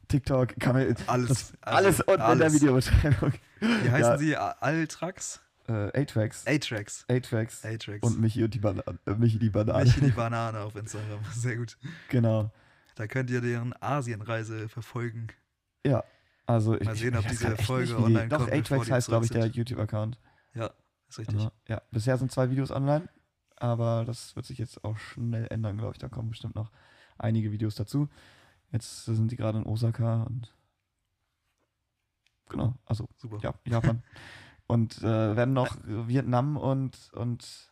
TikTok, 0.07 0.55
kann 0.59 0.73
man, 0.75 0.95
Alles. 1.07 1.27
das, 1.27 1.53
also 1.61 1.77
alles 1.77 1.99
unten 2.01 2.11
in 2.13 2.17
der 2.17 2.47
alles. 2.47 2.53
Videobeschreibung. 2.53 3.33
Wie 3.59 3.91
heißen 3.91 4.11
Ja. 4.11 4.17
sie? 4.17 4.35
Altrax? 4.37 5.41
Äh, 5.67 6.01
A-Tracks. 6.01 6.45
A-Trax. 6.47 7.05
A-Tracks. 7.09 7.65
A-Trax. 7.65 8.03
Und 8.03 8.19
Michi 8.19 8.43
und 8.43 8.53
die 8.53 8.59
Banane. 8.59 8.99
Äh, 9.05 9.15
Michi 9.15 9.39
die 9.39 9.49
Banane. 9.49 9.85
Michi 9.85 10.01
die 10.01 10.11
Banane 10.11 10.59
auf 10.59 10.75
Instagram. 10.75 11.19
Sehr 11.33 11.57
gut. 11.57 11.77
Genau. 12.09 12.51
Da 12.95 13.07
könnt 13.07 13.29
ihr 13.29 13.41
deren 13.41 13.73
Asienreise 13.81 14.69
verfolgen. 14.69 15.27
Ja. 15.85 16.03
Also 16.45 16.75
ich, 16.79 16.85
Mal 16.85 16.95
sehen, 16.95 17.17
ob 17.17 17.27
diese 17.27 17.57
Folge 17.57 17.93
nicht, 17.93 17.99
online 17.99 18.29
Doch, 18.29 18.37
kommt, 18.37 18.51
bevor 18.51 18.77
A-Tracks 18.77 18.91
heißt, 18.91 19.07
glaube 19.07 19.25
ich, 19.25 19.31
der. 19.31 19.47
YouTube-Account. 19.47 20.19
Ja, 20.53 20.71
ist 21.09 21.19
richtig. 21.19 21.41
Ja. 21.41 21.51
ja. 21.67 21.81
Bisher 21.91 22.17
sind 22.17 22.31
zwei 22.31 22.51
Videos 22.51 22.69
online, 22.69 23.09
aber 23.55 24.05
das 24.05 24.35
wird 24.35 24.45
sich 24.45 24.59
jetzt 24.59 24.83
auch 24.83 24.97
schnell 24.97 25.47
ändern, 25.49 25.77
glaube 25.77 25.93
ich. 25.93 25.97
Da 25.97 26.07
kommen 26.07 26.29
bestimmt 26.29 26.55
noch 26.55 26.71
einige 27.17 27.51
Videos 27.51 27.73
dazu. 27.73 28.09
Jetzt 28.71 29.05
sind 29.05 29.31
die 29.31 29.35
gerade 29.35 29.57
in 29.57 29.65
Osaka 29.65 30.23
und 30.23 30.53
genau, 32.49 32.75
also 32.85 33.07
Super. 33.17 33.39
ja, 33.41 33.53
Japan. 33.65 34.03
und 34.67 34.97
äh, 34.99 35.35
werden 35.35 35.53
noch 35.53 35.77
Vietnam 35.85 36.57
und, 36.57 36.97
und 37.13 37.71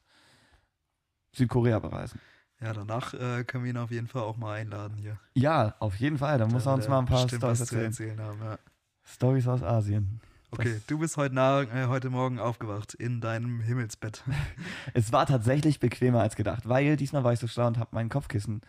Südkorea 1.35 1.79
bereisen. 1.79 2.19
Ja, 2.61 2.73
danach 2.73 3.13
äh, 3.13 3.43
können 3.43 3.63
wir 3.65 3.71
ihn 3.71 3.77
auf 3.77 3.91
jeden 3.91 4.07
Fall 4.07 4.21
auch 4.21 4.37
mal 4.37 4.53
einladen 4.53 4.95
hier. 4.97 5.19
Ja, 5.33 5.75
auf 5.79 5.95
jeden 5.97 6.17
Fall. 6.17 6.37
Da 6.37 6.47
muss 6.47 6.65
er 6.65 6.73
uns 6.75 6.87
mal 6.87 6.99
ein 6.99 7.05
paar 7.05 7.27
Storys 7.27 7.59
erzählen. 7.59 7.85
erzählen 7.85 8.21
haben. 8.21 8.39
Ja. 8.41 8.57
Stories 9.03 9.47
aus 9.47 9.63
Asien. 9.63 10.21
Okay, 10.51 10.79
du 10.87 10.99
bist 10.99 11.17
heute, 11.17 11.33
na, 11.33 11.63
äh, 11.63 11.87
heute 11.87 12.09
Morgen 12.11 12.39
aufgewacht 12.39 12.93
in 12.93 13.19
deinem 13.21 13.59
Himmelsbett. 13.59 14.23
Es 14.93 15.11
war 15.11 15.25
tatsächlich 15.25 15.79
bequemer 15.79 16.21
als 16.21 16.35
gedacht, 16.35 16.69
weil 16.69 16.95
diesmal 16.95 17.23
war 17.23 17.33
ich 17.33 17.39
so 17.39 17.47
schlau 17.47 17.65
und 17.67 17.79
habe 17.79 17.89
mein 17.93 18.09
Kopfkissen 18.09 18.61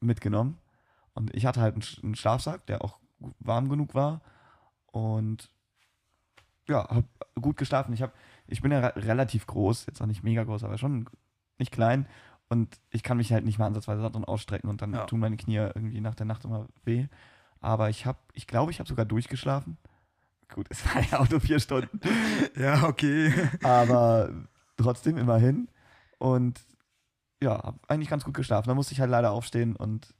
mitgenommen. 0.00 0.58
Und 1.14 1.34
ich 1.34 1.46
hatte 1.46 1.60
halt 1.60 1.74
einen, 1.74 1.82
Sch- 1.82 2.02
einen 2.02 2.14
Schlafsack, 2.16 2.66
der 2.66 2.82
auch 2.82 2.98
warm 3.38 3.68
genug 3.68 3.94
war. 3.94 4.20
Und 4.86 5.48
ja, 6.68 6.88
habe 6.88 7.04
gut 7.40 7.56
geschlafen. 7.56 7.92
Ich, 7.92 8.02
hab, 8.02 8.12
ich 8.46 8.62
bin 8.62 8.72
ja 8.72 8.80
re 8.80 8.92
relativ 8.96 9.46
groß, 9.46 9.86
jetzt 9.86 10.00
auch 10.00 10.06
nicht 10.06 10.22
mega 10.22 10.44
groß, 10.44 10.64
aber 10.64 10.78
schon 10.78 11.08
nicht 11.58 11.72
klein. 11.72 12.06
Und 12.48 12.78
ich 12.90 13.02
kann 13.02 13.16
mich 13.18 13.32
halt 13.32 13.44
nicht 13.44 13.58
mal 13.58 13.66
ansatzweise 13.66 14.00
darin 14.02 14.24
ausstrecken 14.24 14.70
und 14.70 14.80
dann 14.80 14.94
Ja. 14.94 15.04
tun 15.04 15.20
meine 15.20 15.36
Knie 15.36 15.56
irgendwie 15.56 16.00
nach 16.00 16.14
der 16.14 16.26
Nacht 16.26 16.44
immer 16.44 16.66
weh. 16.84 17.06
Aber 17.60 17.90
ich 17.90 18.06
habe, 18.06 18.18
ich 18.32 18.46
glaube, 18.46 18.70
ich 18.70 18.78
habe 18.78 18.88
sogar 18.88 19.04
durchgeschlafen. 19.04 19.76
Gut, 20.54 20.66
es 20.70 20.84
war 20.86 21.02
ja 21.02 21.20
auch 21.20 21.28
nur 21.28 21.40
vier 21.40 21.60
Stunden. 21.60 22.00
ja, 22.56 22.84
okay. 22.84 23.32
aber 23.62 24.30
trotzdem 24.76 25.18
immerhin. 25.18 25.68
Und 26.18 26.60
ja, 27.42 27.52
hab 27.62 27.90
eigentlich 27.90 28.08
ganz 28.08 28.24
gut 28.24 28.34
geschlafen. 28.34 28.68
Da 28.68 28.74
musste 28.74 28.94
ich 28.94 29.00
halt 29.00 29.10
leider 29.10 29.30
aufstehen 29.32 29.76
und 29.76 30.14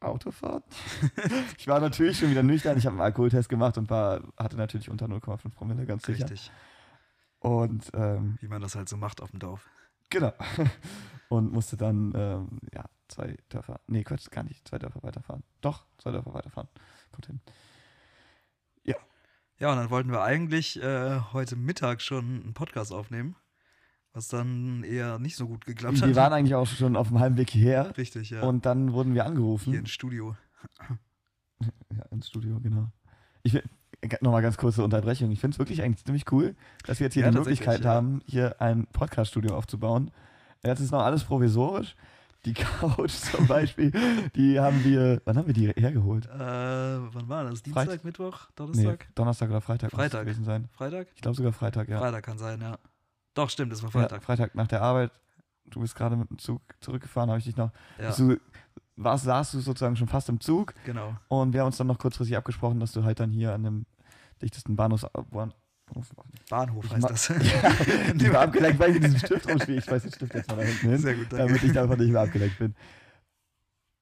Auto 0.00 0.30
fahren. 0.30 0.62
ich 1.58 1.66
war 1.66 1.80
natürlich 1.80 2.18
schon 2.18 2.30
wieder 2.30 2.42
nüchtern. 2.42 2.78
Ich 2.78 2.86
habe 2.86 2.94
einen 2.94 3.02
Alkoholtest 3.02 3.48
gemacht 3.48 3.78
und 3.78 3.90
war, 3.90 4.22
hatte 4.36 4.56
natürlich 4.56 4.88
unter 4.90 5.06
0,5 5.06 5.50
Promille, 5.50 5.86
ganz 5.86 6.04
sicher. 6.04 6.24
Richtig. 6.24 6.50
Und 7.40 7.90
ähm, 7.94 8.38
Wie 8.40 8.48
man 8.48 8.62
das 8.62 8.74
halt 8.74 8.88
so 8.88 8.96
macht 8.96 9.20
auf 9.20 9.30
dem 9.30 9.38
Dorf. 9.38 9.68
genau. 10.10 10.32
und 11.28 11.52
musste 11.52 11.76
dann 11.76 12.12
ähm, 12.14 12.58
ja, 12.72 12.84
zwei 13.08 13.36
Dörfer, 13.48 13.80
nee, 13.86 14.02
Quatsch, 14.04 14.30
gar 14.30 14.44
nicht, 14.44 14.66
zwei 14.66 14.78
Dörfer 14.78 15.02
weiterfahren. 15.02 15.42
Doch, 15.60 15.86
zwei 15.98 16.10
Dörfer 16.10 16.34
weiterfahren. 16.34 16.68
Kommt 17.12 17.26
hin. 17.26 17.40
Ja, 19.60 19.72
und 19.72 19.76
dann 19.76 19.90
wollten 19.90 20.12
wir 20.12 20.22
eigentlich 20.22 20.80
äh, 20.80 21.20
heute 21.32 21.56
Mittag 21.56 22.00
schon 22.00 22.42
einen 22.42 22.54
Podcast 22.54 22.92
aufnehmen, 22.92 23.34
was 24.12 24.28
dann 24.28 24.82
eher 24.84 25.18
nicht 25.18 25.36
so 25.36 25.46
gut 25.46 25.64
geklappt 25.64 26.00
Wir 26.00 26.08
hat. 26.08 26.16
waren 26.16 26.32
eigentlich 26.32 26.54
auch 26.54 26.66
schon 26.66 26.96
auf 26.96 27.08
dem 27.08 27.20
Heimweg 27.20 27.50
hierher 27.50 27.96
Richtig, 27.96 28.30
ja. 28.30 28.42
und 28.42 28.66
dann 28.66 28.92
wurden 28.92 29.14
wir 29.14 29.24
angerufen. 29.26 29.70
hier 29.70 29.80
ins 29.80 29.90
Studio. 29.90 30.36
Ja, 31.60 32.04
ins 32.12 32.28
Studio, 32.28 32.60
genau. 32.60 32.92
Ich 33.42 33.52
will 33.54 33.62
nochmal 34.20 34.42
ganz 34.42 34.56
kurze 34.56 34.84
Unterbrechung. 34.84 35.30
Ich 35.32 35.40
finde 35.40 35.54
es 35.56 35.58
wirklich 35.58 35.82
eigentlich 35.82 36.04
ziemlich 36.04 36.30
cool, 36.30 36.54
dass 36.86 37.00
wir 37.00 37.06
jetzt 37.06 37.14
hier 37.14 37.24
Ja, 37.24 37.30
die 37.32 37.36
Möglichkeit 37.38 37.82
ja. 37.82 37.90
haben, 37.90 38.20
hier 38.26 38.60
ein 38.60 38.86
Podcast-Studio 38.92 39.56
aufzubauen. 39.56 40.12
Jetzt 40.64 40.78
ist 40.80 40.92
noch 40.92 41.02
alles 41.02 41.24
provisorisch. 41.24 41.96
Die 42.44 42.52
Couch 42.54 43.10
zum 43.10 43.48
Beispiel, 43.48 43.90
die 44.36 44.60
haben 44.60 44.84
wir, 44.84 45.20
wann 45.24 45.36
haben 45.36 45.48
wir 45.48 45.54
die 45.54 45.66
hergeholt? 45.72 46.26
Äh, 46.26 46.38
wann 46.38 47.28
war 47.28 47.42
das? 47.44 47.64
Dienstag, 47.64 47.86
Freit- 47.88 48.04
Mittwoch, 48.04 48.46
Nee, 48.50 48.54
Donnerstag? 48.54 49.08
Donnerstag 49.16 49.50
oder 49.50 49.60
Freitag 49.60 49.90
Freitag. 49.90 50.24
gewesen 50.24 50.44
sein. 50.44 50.68
Freitag? 50.70 51.08
Ich 51.16 51.20
glaube 51.22 51.36
sogar 51.36 51.52
Freitag, 51.52 51.88
ja. 51.88 51.98
Freitag 51.98 52.22
kann 52.24 52.38
sein, 52.38 52.60
ja. 52.60 52.78
Doch, 53.38 53.50
stimmt, 53.50 53.72
es 53.72 53.82
war 53.84 53.90
Ja, 53.90 54.00
Freitag. 54.00 54.24
Freitag 54.24 54.54
nach 54.56 54.66
der 54.66 54.82
Arbeit. 54.82 55.12
Du 55.66 55.78
bist 55.80 55.94
gerade 55.94 56.16
mit 56.16 56.28
dem 56.28 56.38
Zug 56.38 56.60
zurückgefahren, 56.80 57.30
habe 57.30 57.38
ich 57.38 57.44
dich 57.44 57.56
noch. 57.56 57.70
Ja, 58.00 58.10
Du 58.10 58.36
warst, 58.96 59.22
saßt 59.24 59.54
du 59.54 59.60
sozusagen 59.60 59.94
schon 59.94 60.08
fast 60.08 60.28
im 60.28 60.40
Zug 60.40 60.74
genau. 60.84 61.14
und 61.28 61.52
wir 61.52 61.60
haben 61.60 61.68
uns 61.68 61.76
dann 61.76 61.86
noch 61.86 61.98
kurzfristig 62.00 62.36
abgesprochen, 62.36 62.80
dass 62.80 62.90
du 62.90 63.04
halt 63.04 63.20
dann 63.20 63.30
hier 63.30 63.52
an 63.54 63.62
dem 63.62 63.86
dichtesten 64.42 64.74
Bahnhofs, 64.74 65.06
Bahnhof, 65.30 65.54
Bahnhof 66.50 66.84
Ich 66.86 66.92
heißt 66.94 67.10
das. 67.10 67.28
Ich 68.16 68.32
war 68.32 68.40
abgelenkt, 68.40 68.80
weil 68.80 68.88
ich 68.90 68.94
mit 69.00 69.04
diesem 69.04 69.18
Stift 69.20 69.48
rumspiele. 69.48 69.78
Ich 69.78 69.84
schmeiß 69.84 70.02
den 70.02 70.12
Stift 70.12 70.34
jetzt 70.34 70.48
mal 70.50 70.56
da 70.56 70.62
hinten 70.62 70.88
hin, 70.88 70.98
Sehr 70.98 71.14
gut, 71.14 71.26
danke. 71.32 71.46
damit 71.46 71.62
ich 71.62 71.72
davon 71.72 71.96
nicht 71.96 72.10
mehr 72.10 72.22
abgelenkt 72.22 72.58
bin. 72.58 72.74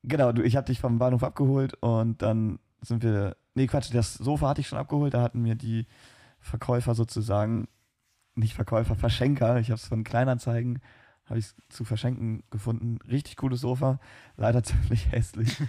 Genau, 0.03 0.33
du, 0.33 0.43
ich 0.43 0.57
habe 0.57 0.65
dich 0.67 0.81
vom 0.81 0.99
Bahnhof 0.99 1.23
abgeholt 1.23 1.75
und 1.83 2.23
dann 2.23 2.59
sind 2.81 3.03
wir. 3.03 3.37
Nee, 3.55 3.67
Quatsch, 3.67 3.93
das 3.93 4.15
Sofa 4.15 4.49
hatte 4.49 4.63
ich 4.63 4.69
schon 4.69 4.79
abgeholt. 4.79 5.13
Da 5.13 5.21
hatten 5.21 5.45
wir 5.45 5.57
die 5.57 5.87
Verkäufer 6.41 6.95
sozusagen, 6.95 7.69
nicht 8.37 8.55
Verkäufer, 8.55 8.95
Verschenker. 8.95 9.59
Ich 9.59 9.71
habe 9.71 9.77
es 9.81 9.87
von 9.87 10.05
Kleinanzeigen, 10.05 10.81
habe 11.25 11.41
ich 11.41 11.49
zu 11.69 11.85
verschenken 11.85 12.45
gefunden. 12.51 12.99
Richtig 13.11 13.37
cooles 13.37 13.61
Sofa, 13.63 13.99
leider 14.37 14.63
ziemlich 14.63 15.11
hässlich. 15.11 15.61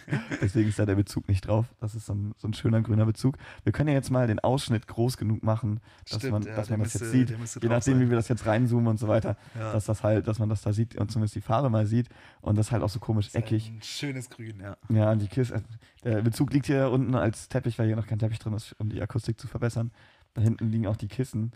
Deswegen 0.41 0.69
ist 0.69 0.77
da 0.77 0.85
der 0.85 0.93
Bezug 0.95 1.27
nicht 1.27 1.47
drauf. 1.47 1.73
Das 1.79 1.95
ist 1.95 2.05
so 2.05 2.13
ein, 2.13 2.33
so 2.37 2.47
ein 2.47 2.53
schöner 2.53 2.81
grüner 2.81 3.05
Bezug. 3.07 3.37
Wir 3.63 3.71
können 3.71 3.89
ja 3.89 3.95
jetzt 3.95 4.11
mal 4.11 4.27
den 4.27 4.39
Ausschnitt 4.39 4.85
groß 4.87 5.17
genug 5.17 5.41
machen, 5.43 5.79
dass 6.11 6.21
man, 6.23 6.43
dass 6.43 6.67
der 6.67 6.77
man 6.77 6.83
das 6.83 6.93
müsste- 6.99 7.05
jetzt 7.05 7.11
sieht. 7.11 7.63
Je 7.63 7.69
nachdem, 7.69 7.95
sein. 7.95 8.01
wie 8.01 8.09
wir 8.11 8.17
das 8.17 8.27
jetzt 8.27 8.45
reinzoomen 8.45 8.87
und 8.87 8.99
so 8.99 9.07
weiter, 9.07 9.35
ja. 9.55 9.71
dass 9.73 9.85
das 9.85 10.03
halt, 10.03 10.27
dass 10.27 10.37
man 10.37 10.49
das 10.49 10.61
da 10.61 10.73
sieht 10.73 10.95
und 10.95 11.09
zumindest 11.11 11.35
die 11.35 11.41
Farbe 11.41 11.69
mal 11.71 11.87
sieht 11.87 12.09
und 12.41 12.55
das 12.57 12.71
halt 12.71 12.83
auch 12.83 12.89
so 12.89 12.99
komisch 12.99 13.33
eckig. 13.33 13.69
Ein 13.71 13.81
schönes 13.81 14.29
Grün, 14.29 14.59
ja. 14.59 14.77
Ja, 14.89 15.11
und 15.11 15.21
die 15.23 15.27
Kiste, 15.27 15.63
der 16.03 16.21
Bezug 16.21 16.53
liegt 16.53 16.67
hier 16.67 16.91
unten 16.91 17.15
als 17.15 17.49
Teppich, 17.49 17.79
weil 17.79 17.87
hier 17.87 17.95
noch 17.95 18.05
kein 18.07 18.19
Teppich 18.19 18.37
drin 18.39 18.53
ist, 18.53 18.75
um 18.79 18.89
die 18.89 19.01
Akustik 19.01 19.39
zu 19.39 19.47
verbessern. 19.47 19.91
Da 20.35 20.41
hinten 20.43 20.69
liegen 20.69 20.85
auch 20.85 20.97
die 20.97 21.07
Kissen 21.07 21.51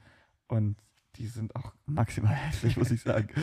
und 0.48 0.76
die 1.16 1.28
sind 1.28 1.56
auch 1.56 1.74
maximal 1.86 2.34
hässlich, 2.34 2.78
muss 2.78 2.92
ich 2.92 3.02
sagen. 3.02 3.30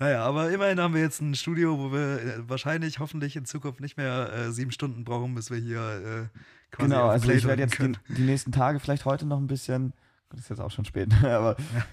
Naja, 0.00 0.24
aber 0.24 0.52
immerhin 0.52 0.78
haben 0.78 0.94
wir 0.94 1.00
jetzt 1.00 1.20
ein 1.20 1.34
Studio, 1.34 1.76
wo 1.76 1.90
wir 1.90 2.22
äh, 2.22 2.48
wahrscheinlich, 2.48 3.00
hoffentlich 3.00 3.34
in 3.34 3.44
Zukunft 3.44 3.80
nicht 3.80 3.96
mehr 3.96 4.32
äh, 4.32 4.52
sieben 4.52 4.70
Stunden 4.70 5.02
brauchen, 5.02 5.34
bis 5.34 5.50
wir 5.50 5.58
hier 5.58 5.80
äh, 5.80 6.38
quasi 6.70 6.90
Genau, 6.90 7.08
also 7.08 7.28
ich 7.32 7.44
werde 7.44 7.62
jetzt 7.62 7.76
die, 7.80 7.92
die, 8.14 8.22
nächsten 8.22 8.52
Tage 8.52 8.78
vielleicht 8.78 9.04
heute 9.04 9.26
noch 9.26 9.38
ein 9.38 9.48
bisschen, 9.48 9.92
das 10.30 10.38
ist 10.38 10.50
jetzt 10.50 10.60
auch 10.60 10.70
schon 10.70 10.84
spät, 10.84 11.12
aber 11.24 11.56
ja. 11.74 11.84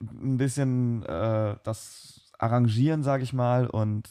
ein 0.00 0.38
bisschen 0.38 1.04
äh, 1.04 1.54
das 1.62 2.32
arrangieren, 2.36 3.04
sage 3.04 3.22
ich 3.22 3.32
mal, 3.32 3.68
und 3.68 4.10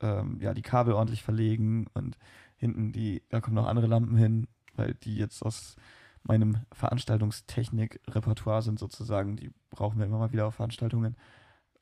ähm, 0.00 0.38
ja, 0.40 0.54
die 0.54 0.62
Kabel 0.62 0.94
ordentlich 0.94 1.24
verlegen 1.24 1.88
und 1.94 2.16
hinten 2.56 2.92
die, 2.92 3.24
da 3.28 3.40
kommen 3.40 3.56
noch 3.56 3.66
andere 3.66 3.88
Lampen 3.88 4.16
hin, 4.16 4.46
weil 4.76 4.94
die 4.94 5.16
jetzt 5.16 5.42
aus 5.42 5.74
meinem 6.24 6.58
Veranstaltungstechnik-Repertoire 6.72 8.62
sind 8.62 8.78
sozusagen, 8.78 9.36
die 9.36 9.52
brauchen 9.70 9.98
wir 9.98 10.06
immer 10.06 10.18
mal 10.18 10.32
wieder 10.32 10.46
auf 10.46 10.56
Veranstaltungen. 10.56 11.16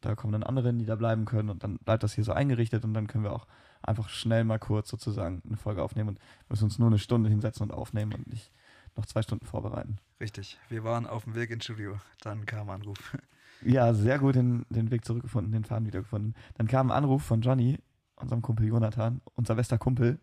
Da 0.00 0.14
kommen 0.16 0.32
dann 0.32 0.42
andere, 0.42 0.74
die 0.74 0.84
da 0.84 0.96
bleiben 0.96 1.24
können 1.24 1.48
und 1.48 1.62
dann 1.62 1.78
bleibt 1.78 2.02
das 2.02 2.14
hier 2.14 2.24
so 2.24 2.32
eingerichtet 2.32 2.84
und 2.84 2.92
dann 2.92 3.06
können 3.06 3.24
wir 3.24 3.32
auch 3.32 3.46
einfach 3.82 4.08
schnell 4.08 4.44
mal 4.44 4.58
kurz 4.58 4.88
sozusagen 4.88 5.42
eine 5.46 5.56
Folge 5.56 5.82
aufnehmen 5.82 6.10
und 6.10 6.18
müssen 6.48 6.64
uns 6.64 6.78
nur 6.78 6.88
eine 6.88 6.98
Stunde 6.98 7.30
hinsetzen 7.30 7.62
und 7.62 7.72
aufnehmen 7.72 8.12
und 8.12 8.26
nicht 8.26 8.52
noch 8.96 9.06
zwei 9.06 9.22
Stunden 9.22 9.46
vorbereiten. 9.46 9.98
Richtig, 10.20 10.58
wir 10.68 10.84
waren 10.84 11.06
auf 11.06 11.24
dem 11.24 11.34
Weg 11.34 11.50
ins 11.50 11.64
Studio, 11.64 11.98
dann 12.20 12.46
kam 12.46 12.68
ein 12.68 12.80
Anruf. 12.80 13.16
Ja, 13.64 13.94
sehr 13.94 14.18
gut 14.18 14.34
den, 14.34 14.66
den 14.70 14.90
Weg 14.90 15.04
zurückgefunden, 15.04 15.52
den 15.52 15.64
Faden 15.64 15.86
wiedergefunden. 15.86 16.34
Dann 16.54 16.66
kam 16.66 16.90
ein 16.90 16.96
Anruf 16.96 17.22
von 17.22 17.42
Johnny, 17.42 17.78
unserem 18.16 18.42
Kumpel 18.42 18.66
Jonathan, 18.66 19.20
unser 19.36 19.54
bester 19.54 19.78
Kumpel. 19.78 20.18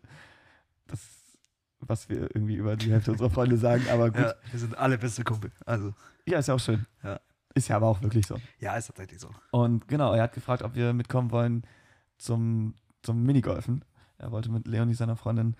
Das, 0.86 1.19
was 1.80 2.08
wir 2.08 2.34
irgendwie 2.34 2.54
über 2.54 2.76
die 2.76 2.90
Hälfte 2.92 3.12
unserer 3.12 3.30
Freunde 3.30 3.56
sagen, 3.56 3.84
aber 3.90 4.10
gut. 4.10 4.20
Ja, 4.20 4.34
wir 4.50 4.60
sind 4.60 4.76
alle 4.78 4.98
beste 4.98 5.24
Kumpel. 5.24 5.50
Also. 5.66 5.94
Ja, 6.26 6.38
ist 6.38 6.48
ja 6.48 6.54
auch 6.54 6.60
schön. 6.60 6.86
Ja. 7.02 7.20
Ist 7.54 7.68
ja 7.68 7.76
aber 7.76 7.88
auch 7.88 8.00
wirklich 8.02 8.26
so. 8.26 8.38
Ja, 8.58 8.76
ist 8.76 8.86
tatsächlich 8.86 9.20
so. 9.20 9.30
Und 9.50 9.88
genau, 9.88 10.12
er 10.12 10.22
hat 10.22 10.34
gefragt, 10.34 10.62
ob 10.62 10.74
wir 10.74 10.92
mitkommen 10.92 11.32
wollen 11.32 11.64
zum, 12.18 12.74
zum 13.02 13.22
Minigolfen. 13.24 13.84
Er 14.18 14.30
wollte 14.30 14.50
mit 14.50 14.68
Leonie, 14.68 14.94
seiner 14.94 15.16
Freundin, 15.16 15.56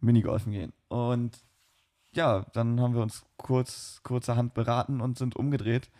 Minigolfen 0.00 0.52
gehen. 0.52 0.72
Und 0.88 1.38
ja, 2.12 2.46
dann 2.52 2.80
haben 2.80 2.94
wir 2.94 3.02
uns 3.02 3.24
kurz, 3.36 4.00
kurzerhand 4.04 4.54
beraten 4.54 5.00
und 5.00 5.18
sind 5.18 5.34
umgedreht 5.34 5.90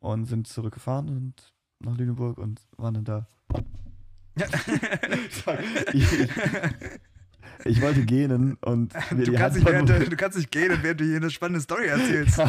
und 0.00 0.24
sind 0.24 0.48
zurückgefahren 0.48 1.08
und 1.08 1.54
nach 1.80 1.96
Lüneburg 1.96 2.38
und 2.38 2.60
waren 2.76 2.94
dann 2.94 3.04
da. 3.04 3.26
Ja. 4.38 4.46
ich, 5.92 6.28
ich, 7.64 7.80
wollte 7.82 8.04
gähnen 8.04 8.56
und 8.60 8.92
mir 9.12 9.24
du, 9.24 9.32
kannst 9.34 9.56
nicht 9.56 9.66
während, 9.66 9.88
du 10.12 10.16
kannst 10.16 10.38
nicht 10.38 10.50
gähnen, 10.50 10.78
während 10.82 11.00
du 11.00 11.04
hier 11.04 11.16
eine 11.16 11.30
spannende 11.30 11.60
Story 11.60 11.86
erzählst. 11.86 12.38
ja, 12.38 12.48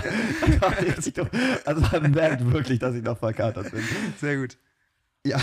also 1.66 1.82
man 1.92 2.12
merkt 2.12 2.52
wirklich, 2.52 2.80
dass 2.80 2.96
ich 2.96 3.04
noch 3.04 3.18
verkatert 3.18 3.72
bin. 3.72 3.84
Sehr 4.20 4.38
gut. 4.38 4.58
Ja, 5.26 5.40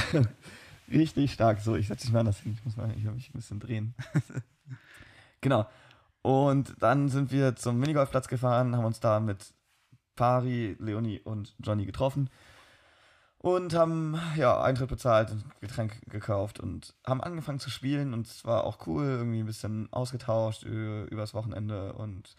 richtig 0.91 1.33
stark. 1.33 1.61
So, 1.61 1.77
ich 1.77 1.89
setze 1.89 2.07
mich 2.07 2.13
mal 2.13 2.21
anders 2.21 2.41
hin. 2.41 2.57
Ich 2.59 2.65
muss 2.65 2.77
mal, 2.77 2.93
ich 2.97 3.05
mich 3.05 3.31
ein 3.31 3.39
bisschen 3.39 3.61
drehen. 3.61 3.95
genau. 5.41 5.69
Und 6.23 6.75
dann 6.81 7.09
sind 7.09 7.33
wir 7.33 7.57
zum 7.57 7.79
Minigolfplatz 7.79 8.29
gefahren, 8.29 8.77
haben 8.77 8.85
uns 8.85 9.01
da 9.01 9.21
mit 9.21 9.55
Pari, 10.17 10.77
Leonie 10.79 11.21
und 11.21 11.55
Johnny 11.61 11.87
getroffen 11.87 12.29
und 13.43 13.75
haben 13.75 14.21
ja 14.37 14.63
Eintritt 14.63 14.91
bezahlt 14.91 15.31
und 15.31 15.45
Getränk 15.61 16.03
gekauft 16.11 16.61
und 16.61 16.95
haben 17.07 17.23
angefangen 17.23 17.59
zu 17.59 17.71
spielen 17.71 18.13
und 18.13 18.27
es 18.27 18.45
war 18.45 18.65
auch 18.65 18.87
cool, 18.87 19.05
irgendwie 19.05 19.41
ein 19.41 19.47
bisschen 19.47 19.89
ausgetauscht 19.93 20.63
übers 20.63 21.33
Wochenende 21.33 21.95
und 21.95 22.37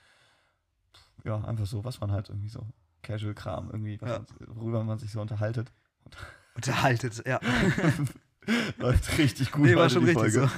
ja, 1.24 1.44
einfach 1.44 1.66
so, 1.66 1.84
was 1.84 2.00
man 2.02 2.12
halt 2.12 2.30
irgendwie 2.30 2.50
so 2.50 2.68
Casual-Kram 3.02 3.70
irgendwie, 3.72 3.98
ja. 4.02 4.08
man, 4.08 4.26
worüber 4.48 4.84
man 4.84 5.00
sich 5.00 5.12
so 5.12 5.22
unterhaltet. 5.22 5.72
Unterhaltet, 6.56 7.24
ja. 7.26 7.40
Läuft 8.78 9.18
richtig 9.20 9.52
gut. 9.52 9.66
Nee, 9.66 9.76
war 9.76 9.90
schon 9.90 10.04
richtig 10.04 10.34
Folge. 10.34 10.50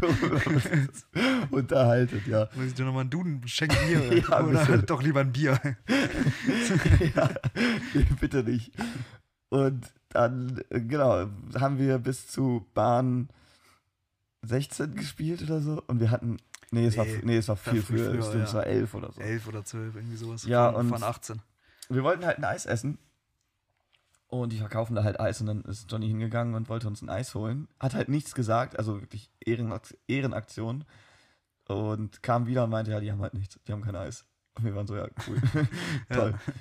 so. 0.00 1.16
Unterhaltet, 1.56 2.26
ja. 2.26 2.48
Muss 2.54 2.66
ich 2.66 2.74
dir 2.74 2.84
nochmal 2.84 3.02
einen 3.02 3.10
Duden 3.10 3.46
schenken 3.46 3.76
Bier? 3.86 4.16
ja, 4.16 4.40
oder 4.40 4.64
bitte. 4.64 4.82
doch 4.84 5.02
lieber 5.02 5.20
ein 5.20 5.32
Bier? 5.32 5.60
ja, 7.14 7.30
bitte 8.20 8.44
nicht. 8.44 8.72
Und 9.50 9.92
dann, 10.08 10.62
äh, 10.70 10.80
genau, 10.80 11.26
haben 11.58 11.78
wir 11.78 11.98
bis 11.98 12.26
zu 12.28 12.66
Bahn 12.72 13.28
16 14.42 14.94
gespielt 14.94 15.42
oder 15.42 15.60
so. 15.60 15.82
Und 15.86 16.00
wir 16.00 16.10
hatten, 16.10 16.38
nee, 16.70 16.86
es, 16.86 16.96
nee, 16.96 16.98
war, 16.98 17.06
nee, 17.24 17.36
es 17.36 17.48
war 17.48 17.56
viel 17.56 17.82
früher. 17.82 18.10
früher 18.10 18.22
stimmt, 18.22 18.38
ja. 18.38 18.44
es 18.44 18.54
war 18.54 18.66
11 18.66 18.94
oder 18.94 19.12
so. 19.12 19.20
11 19.20 19.46
oder 19.48 19.64
12, 19.64 19.94
irgendwie 19.96 20.16
sowas. 20.16 20.44
Ja, 20.44 20.72
von, 20.72 20.80
und 20.80 20.88
von 20.88 21.02
18. 21.02 21.42
Wir 21.88 22.02
wollten 22.02 22.24
halt 22.24 22.38
ein 22.38 22.44
Eis 22.44 22.66
essen. 22.66 22.98
Und 24.28 24.52
die 24.52 24.58
verkaufen 24.58 24.94
da 24.94 25.02
halt 25.02 25.18
Eis 25.18 25.40
und 25.40 25.48
dann 25.48 25.62
ist 25.62 25.90
Johnny 25.90 26.06
hingegangen 26.06 26.54
und 26.54 26.68
wollte 26.68 26.86
uns 26.86 27.02
ein 27.02 27.08
Eis 27.08 27.34
holen. 27.34 27.66
Hat 27.80 27.94
halt 27.94 28.08
nichts 28.08 28.32
gesagt, 28.32 28.78
also 28.78 29.00
wirklich 29.00 29.28
Ehrenaktion. 29.40 30.84
Und 31.66 32.22
kam 32.22 32.46
wieder 32.46 32.62
und 32.64 32.70
meinte, 32.70 32.92
ja, 32.92 33.00
die 33.00 33.10
haben 33.10 33.20
halt 33.20 33.34
nichts, 33.34 33.58
die 33.66 33.72
haben 33.72 33.82
kein 33.82 33.96
Eis. 33.96 34.24
Und 34.54 34.64
wir 34.64 34.74
waren 34.76 34.86
so, 34.86 34.94
ja, 34.96 35.08
cool. 35.26 35.40
Toll. 36.12 36.34
Ja. 36.46 36.52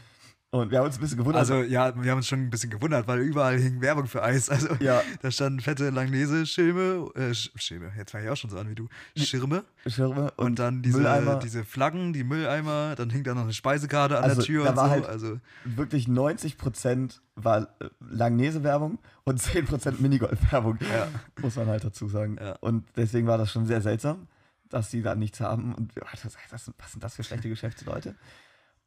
Und 0.51 0.71
wir 0.71 0.79
haben 0.79 0.87
uns 0.87 0.97
ein 0.97 1.01
bisschen 1.01 1.19
gewundert. 1.19 1.41
Also 1.41 1.61
ja, 1.61 1.93
wir 2.01 2.09
haben 2.09 2.17
uns 2.17 2.27
schon 2.27 2.39
ein 2.39 2.49
bisschen 2.49 2.71
gewundert, 2.71 3.07
weil 3.07 3.19
überall 3.19 3.59
hing 3.59 3.81
Werbung 3.81 4.07
für 4.07 4.23
Eis. 4.23 4.49
Also 4.49 4.69
ja. 4.79 5.03
da 5.21 5.29
standen 5.29 5.59
fette 5.59 5.91
Langnese-Schirme, 5.91 7.11
äh, 7.13 7.33
Schirme, 7.35 7.91
jetzt 7.95 8.11
fange 8.11 8.25
ich 8.25 8.31
auch 8.31 8.35
schon 8.35 8.49
so 8.49 8.57
an 8.57 8.67
wie 8.67 8.73
du, 8.73 8.87
Schirme. 9.15 9.63
Schirme 9.85 10.31
und, 10.37 10.45
und 10.45 10.59
dann 10.59 10.81
diese, 10.81 11.39
diese 11.43 11.63
Flaggen, 11.63 12.13
die 12.13 12.23
Mülleimer, 12.23 12.95
dann 12.95 13.11
hing 13.11 13.23
da 13.23 13.35
noch 13.35 13.43
eine 13.43 13.53
Speisekarte 13.53 14.17
an 14.17 14.23
also, 14.23 14.37
der 14.37 14.45
Tür 14.45 14.63
da 14.63 14.69
und 14.71 14.77
war 14.77 14.85
so. 14.85 14.91
Halt 14.91 15.05
also 15.05 15.39
wirklich 15.65 16.07
90% 16.07 17.19
war 17.35 17.67
äh, 17.79 17.89
Langnese-Werbung 17.99 18.97
und 19.25 19.39
10% 19.39 20.01
Minigolf-Werbung, 20.01 20.79
ja. 20.81 21.09
muss 21.41 21.57
man 21.57 21.67
halt 21.67 21.83
dazu 21.83 22.07
sagen. 22.07 22.37
Ja. 22.41 22.53
Und 22.53 22.87
deswegen 22.95 23.27
war 23.27 23.37
das 23.37 23.51
schon 23.51 23.67
sehr 23.67 23.81
seltsam, 23.81 24.27
dass 24.69 24.89
sie 24.89 25.03
da 25.03 25.13
nichts 25.13 25.41
haben. 25.41 25.75
Und 25.75 25.91
das, 25.95 26.33
das, 26.49 26.71
was 26.79 26.91
sind 26.91 27.03
das 27.03 27.15
für 27.15 27.23
schlechte 27.23 27.49
Geschäftsleute? 27.49 28.15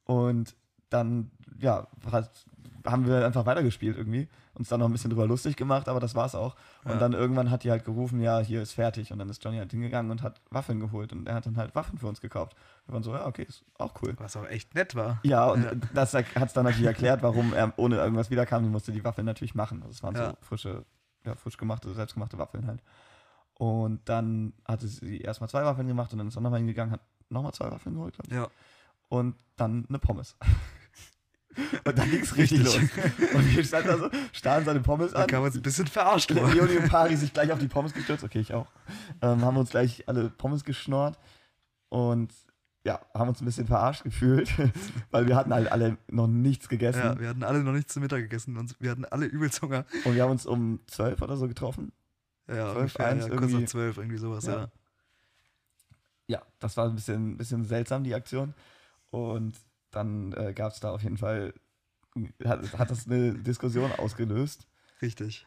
Und 0.05 0.57
dann, 0.93 1.31
ja, 1.59 1.87
haben 2.87 3.07
wir 3.07 3.25
einfach 3.25 3.47
weitergespielt 3.47 3.97
irgendwie. 3.97 4.29
Uns 4.55 4.69
dann 4.69 4.81
noch 4.81 4.87
ein 4.87 4.93
bisschen 4.93 5.11
drüber 5.11 5.27
lustig 5.27 5.57
gemacht, 5.57 5.89
aber 5.89 6.01
das 6.01 6.15
war's 6.15 6.35
auch. 6.35 6.57
Und 6.85 6.93
ja. 6.93 6.99
dann 6.99 7.13
irgendwann 7.13 7.51
hat 7.51 7.65
die 7.65 7.71
halt 7.71 7.85
gerufen, 7.85 8.21
ja, 8.21 8.41
hier 8.41 8.61
ist 8.61 8.73
fertig. 8.73 9.13
Und 9.13 9.19
dann 9.19 9.29
ist 9.29 9.43
Johnny 9.43 9.59
halt 9.59 9.71
hingegangen 9.71 10.11
und 10.11 10.23
hat 10.23 10.41
Waffeln 10.51 10.81
geholt. 10.81 11.13
Und 11.13 11.27
er 11.27 11.37
hat 11.37 11.47
dann 11.47 11.57
halt 11.57 11.75
Waffen 11.75 11.99
für 11.99 12.07
uns 12.07 12.21
gekauft. 12.21 12.57
Wir 12.87 12.95
waren 12.95 13.03
so, 13.03 13.15
ja, 13.15 13.27
okay, 13.27 13.45
ist 13.45 13.65
auch 13.79 13.95
cool. 14.03 14.15
Was 14.19 14.37
auch 14.37 14.47
echt 14.47 14.75
nett 14.75 14.95
war. 14.95 15.21
Ja, 15.23 15.47
und 15.47 15.65
ja. 15.65 15.73
das 15.95 16.13
hat 16.15 16.27
es 16.37 16.53
dann 16.53 16.65
natürlich 16.65 16.87
erklärt, 16.87 17.23
warum 17.23 17.55
er 17.55 17.73
ohne 17.77 17.97
irgendwas 17.97 18.31
wiederkam. 18.31 18.63
Die 18.63 18.69
musste 18.69 18.93
die 18.93 19.05
Waffeln 19.05 19.25
natürlich 19.25 19.55
machen. 19.55 19.81
Das 19.81 19.89
also 19.89 20.03
waren 20.03 20.15
ja. 20.17 20.31
so 20.31 20.37
frische, 20.43 20.85
ja, 21.25 21.35
frisch 21.35 21.57
gemachte, 21.57 21.93
selbstgemachte 21.95 22.37
Waffeln 22.39 22.67
halt. 22.67 22.83
Und 23.55 24.01
dann 24.09 24.53
hatte 24.67 24.89
sie 24.89 25.19
erstmal 25.19 25.49
zwei 25.49 25.65
Waffeln 25.65 25.87
gemacht 25.87 26.13
und 26.13 26.19
dann 26.19 26.29
ist 26.29 26.37
er 26.37 26.43
nochmal 26.43 26.59
hingegangen, 26.59 26.93
hat 26.93 27.01
nochmal 27.29 27.53
zwei 27.53 27.71
Waffeln 27.71 27.95
geholt, 27.95 28.15
glaube 28.15 28.29
ich. 28.29 28.37
Ja. 28.37 28.49
Und 29.09 29.37
dann 29.57 29.87
eine 29.89 29.99
Pommes. 29.99 30.37
Und 31.85 31.99
dann 31.99 32.11
ging 32.11 32.21
es 32.21 32.37
richtig, 32.37 32.65
los. 32.65 32.77
Und 32.77 33.57
wir 33.57 33.65
standen 33.65 33.89
da 33.89 33.99
so, 33.99 34.11
starren 34.33 34.65
seine 34.65 34.81
Pommes 34.81 35.15
an. 35.15 35.23
Da 35.23 35.27
kam 35.27 35.43
uns 35.43 35.55
ein 35.55 35.63
bisschen 35.63 35.87
verarscht 35.87 36.31
Leonie 36.31 36.61
und 36.61 36.89
Pari 36.89 37.17
sich 37.17 37.33
gleich 37.33 37.53
auf 37.53 37.59
die 37.59 37.69
Pommes 37.69 37.93
gestürzt. 37.93 38.25
Okay, 38.25 38.41
ich 38.41 38.55
auch. 38.55 38.67
Ähm, 39.21 39.45
haben 39.45 39.57
uns 39.57 39.71
gleich 39.71 40.09
alle 40.09 40.31
Pommes 40.31 40.65
geschnort. 40.65 41.19
Und 41.89 42.33
ja, 42.85 43.01
haben 43.15 43.29
uns 43.29 43.41
ein 43.41 43.45
bisschen 43.45 43.67
verarscht 43.67 44.03
gefühlt, 44.03 44.51
weil 45.11 45.29
wir 45.29 45.37
hatten 45.37 45.53
halt 45.53 45.71
alle 45.71 45.99
noch 46.09 46.27
nichts 46.27 46.69
gegessen. 46.69 47.03
Ja, 47.03 47.21
wir 47.21 47.29
hatten 47.29 47.45
alle 47.45 47.63
noch 47.63 47.73
nichts 47.73 47.93
zu 47.93 48.01
Mittag 48.01 48.21
gegessen 48.21 48.57
und 48.57 48.75
wir 48.81 48.91
hatten 48.91 49.05
alle 49.05 49.27
übelst 49.27 49.63
Hunger. 49.63 49.85
Und 50.05 50.15
wir 50.15 50.23
haben 50.23 50.31
uns 50.33 50.47
um 50.47 50.81
zwölf 50.87 51.23
oder 51.23 51.37
so 51.37 51.47
getroffen. 51.47 51.93
Ja, 52.49 52.73
12, 52.73 52.77
ungefähr, 52.77 53.07
1, 53.07 53.27
ja, 53.27 53.37
kurz 53.37 53.53
nach 53.53 53.65
zwölf, 53.67 53.97
irgendwie 53.99 54.19
sowas, 54.19 54.47
ja. 54.47 54.53
ja. 54.53 54.69
Ja, 56.29 56.43
das 56.61 56.77
war 56.77 56.89
ein 56.89 56.95
bisschen, 56.95 57.37
bisschen 57.37 57.65
seltsam, 57.65 58.05
die 58.05 58.15
Aktion. 58.15 58.55
Und 59.11 59.55
dann 59.93 60.33
äh, 60.33 60.53
gab 60.53 60.73
es 60.73 60.81
da 60.81 60.91
auf 60.91 61.03
jeden 61.03 61.19
Fall, 61.19 61.55
hat, 62.45 62.79
hat 62.79 62.91
das 62.91 63.07
eine 63.07 63.35
Diskussion 63.35 63.93
ausgelöst. 63.93 64.67
Richtig. 65.01 65.47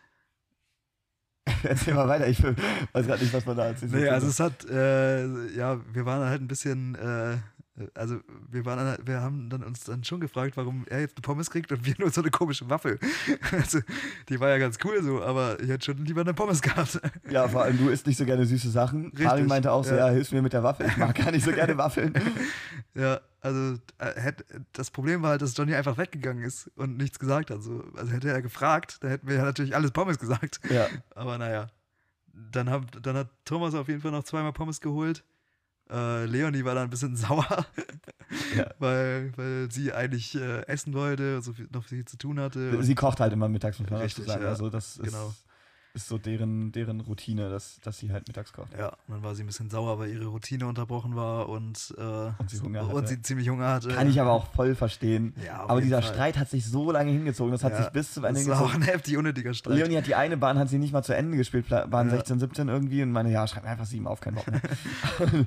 Erzähl 1.63 1.93
mal 1.93 2.07
weiter, 2.07 2.27
ich 2.27 2.41
weiß 2.43 3.05
gerade 3.05 3.21
nicht, 3.21 3.33
was 3.33 3.45
man 3.45 3.57
da 3.57 3.65
erzählt. 3.67 3.91
Nee, 3.91 4.07
also 4.07 4.27
es 4.27 4.39
hat, 4.39 4.65
äh, 4.65 5.47
ja, 5.55 5.79
wir 5.93 6.05
waren 6.05 6.27
halt 6.27 6.41
ein 6.41 6.47
bisschen, 6.47 6.95
äh, 6.95 7.37
also 7.93 8.19
wir 8.49 8.65
waren, 8.65 8.97
wir 9.05 9.19
haben 9.19 9.49
dann 9.49 9.61
uns 9.61 9.83
dann 9.83 10.03
schon 10.05 10.21
gefragt, 10.21 10.55
warum 10.55 10.85
er 10.89 11.01
jetzt 11.01 11.17
eine 11.17 11.21
Pommes 11.21 11.49
kriegt 11.49 11.71
und 11.73 11.85
wir 11.85 11.93
nur 11.99 12.09
so 12.09 12.21
eine 12.21 12.31
komische 12.31 12.69
Waffel. 12.69 12.99
Also 13.51 13.79
die 14.29 14.39
war 14.39 14.49
ja 14.49 14.57
ganz 14.57 14.77
cool 14.83 15.01
so, 15.03 15.21
aber 15.21 15.59
ich 15.59 15.69
hätte 15.69 15.85
schon 15.85 16.05
lieber 16.05 16.21
eine 16.21 16.33
Pommes 16.33 16.61
gehabt. 16.61 16.99
Ja, 17.29 17.47
vor 17.47 17.63
allem 17.63 17.77
du 17.77 17.89
isst 17.89 18.07
nicht 18.07 18.17
so 18.17 18.25
gerne 18.25 18.45
süße 18.45 18.69
Sachen. 18.69 19.11
Karin 19.13 19.47
meinte 19.47 19.71
auch 19.71 19.83
so, 19.83 19.91
ja. 19.91 20.07
ja, 20.07 20.13
hilf 20.13 20.31
mir 20.31 20.41
mit 20.41 20.53
der 20.53 20.63
Waffel. 20.63 20.85
Ich 20.87 20.97
mag 20.97 21.15
gar 21.15 21.31
nicht 21.31 21.43
so 21.43 21.51
gerne 21.51 21.77
Waffeln. 21.77 22.13
Ja, 22.93 23.19
also 23.41 23.77
äh, 23.97 24.33
das 24.73 24.91
Problem 24.91 25.21
war 25.21 25.31
halt, 25.31 25.41
dass 25.41 25.57
Johnny 25.57 25.75
einfach 25.75 25.97
weggegangen 25.97 26.43
ist 26.43 26.69
und 26.75 26.97
nichts 26.97 27.19
gesagt 27.19 27.49
hat. 27.49 27.61
So, 27.61 27.83
also 27.95 28.11
hätte 28.11 28.29
er 28.29 28.41
gefragt, 28.41 28.97
dann 29.01 29.09
hätten 29.09 29.27
wir 29.27 29.35
ja 29.35 29.43
natürlich 29.43 29.75
alles 29.75 29.91
Pommes 29.91 30.19
gesagt. 30.19 30.59
Ja. 30.69 30.87
Aber 31.13 31.37
naja. 31.37 31.67
Dann, 32.33 32.69
hab, 32.69 33.01
dann 33.01 33.15
hat 33.15 33.29
Thomas 33.45 33.73
auf 33.75 33.87
jeden 33.87 34.01
Fall 34.01 34.11
noch 34.11 34.23
zweimal 34.23 34.53
Pommes 34.53 34.81
geholt. 34.81 35.23
Äh, 35.89 36.25
Leonie 36.25 36.63
war 36.65 36.75
da 36.75 36.81
ein 36.83 36.89
bisschen 36.89 37.15
sauer, 37.15 37.65
Ja. 38.57 38.67
weil, 38.79 39.31
weil 39.37 39.71
sie 39.71 39.93
eigentlich 39.93 40.35
äh, 40.35 40.61
essen 40.67 40.93
wollte, 40.93 41.41
so 41.41 41.53
viel, 41.53 41.67
noch 41.71 41.83
viel 41.85 42.05
zu 42.05 42.17
tun 42.17 42.39
hatte. 42.39 42.81
Sie 42.83 42.95
kocht 42.95 43.19
halt 43.19 43.33
immer 43.33 43.47
mittags, 43.49 43.79
muss 43.79 43.89
man 43.89 44.01
Richtig, 44.01 44.25
sagen. 44.25 44.43
ja. 44.43 44.49
Also 44.49 44.69
das 44.69 44.97
ist, 44.97 45.03
Genau. 45.03 45.33
Ist 45.95 46.07
so 46.07 46.17
deren, 46.17 46.71
deren 46.71 46.99
Routine, 47.01 47.49
dass, 47.49 47.79
dass 47.81 47.97
sie 47.97 48.11
halt 48.11 48.27
mittags 48.27 48.53
kocht. 48.53 48.71
Ja, 48.77 48.89
und 49.07 49.15
dann 49.15 49.23
war 49.23 49.33
sie 49.33 49.43
ein 49.43 49.47
bisschen 49.47 49.69
sauer, 49.69 49.97
weil 49.97 50.09
ihre 50.11 50.25
Routine 50.27 50.67
unterbrochen 50.67 51.15
war 51.15 51.49
und, 51.49 51.95
äh, 51.97 52.01
Und 52.37 52.49
sie 52.49 52.59
Hunger 52.59 52.81
und 52.89 52.95
hatte. 52.97 53.07
sie 53.07 53.21
ziemlich 53.21 53.49
Hunger 53.49 53.67
hatte. 53.69 53.87
Kann 53.89 54.09
ich 54.09 54.19
aber 54.21 54.31
auch 54.31 54.45
voll 54.53 54.75
verstehen. 54.75 55.33
Ja, 55.43 55.61
aber 55.67 55.81
dieser 55.81 56.01
Fall. 56.01 56.13
Streit 56.13 56.37
hat 56.37 56.49
sich 56.49 56.65
so 56.65 56.91
lange 56.91 57.11
hingezogen, 57.11 57.51
das 57.51 57.63
hat 57.63 57.71
Ja, 57.73 57.83
sich 57.83 57.89
bis 57.91 58.13
zum 58.13 58.25
Ende 58.25 58.39
Das 58.41 58.49
war 58.49 58.57
auch 58.57 58.71
hingezogen. 58.71 58.83
ein 58.83 58.93
heftig 58.93 59.17
unnötiger 59.17 59.53
Streit. 59.53 59.77
Leonie 59.77 59.97
hat 59.97 60.07
die 60.07 60.15
eine 60.15 60.37
Bahn, 60.37 60.59
hat 60.59 60.69
sie 60.69 60.77
nicht 60.77 60.93
mal 60.93 61.03
zu 61.03 61.15
Ende 61.15 61.37
gespielt, 61.37 61.67
Bahn 61.69 62.09
Ja. 62.09 62.15
16, 62.17 62.39
17 62.39 62.67
irgendwie 62.67 63.01
und 63.01 63.11
meine, 63.11 63.31
ja, 63.31 63.47
schreib 63.47 63.63
mir 63.63 63.69
einfach 63.69 63.85
sieben 63.85 64.05
auf, 64.07 64.19
kein 64.19 64.35
Bock 64.35 64.47
mehr. 64.51 64.61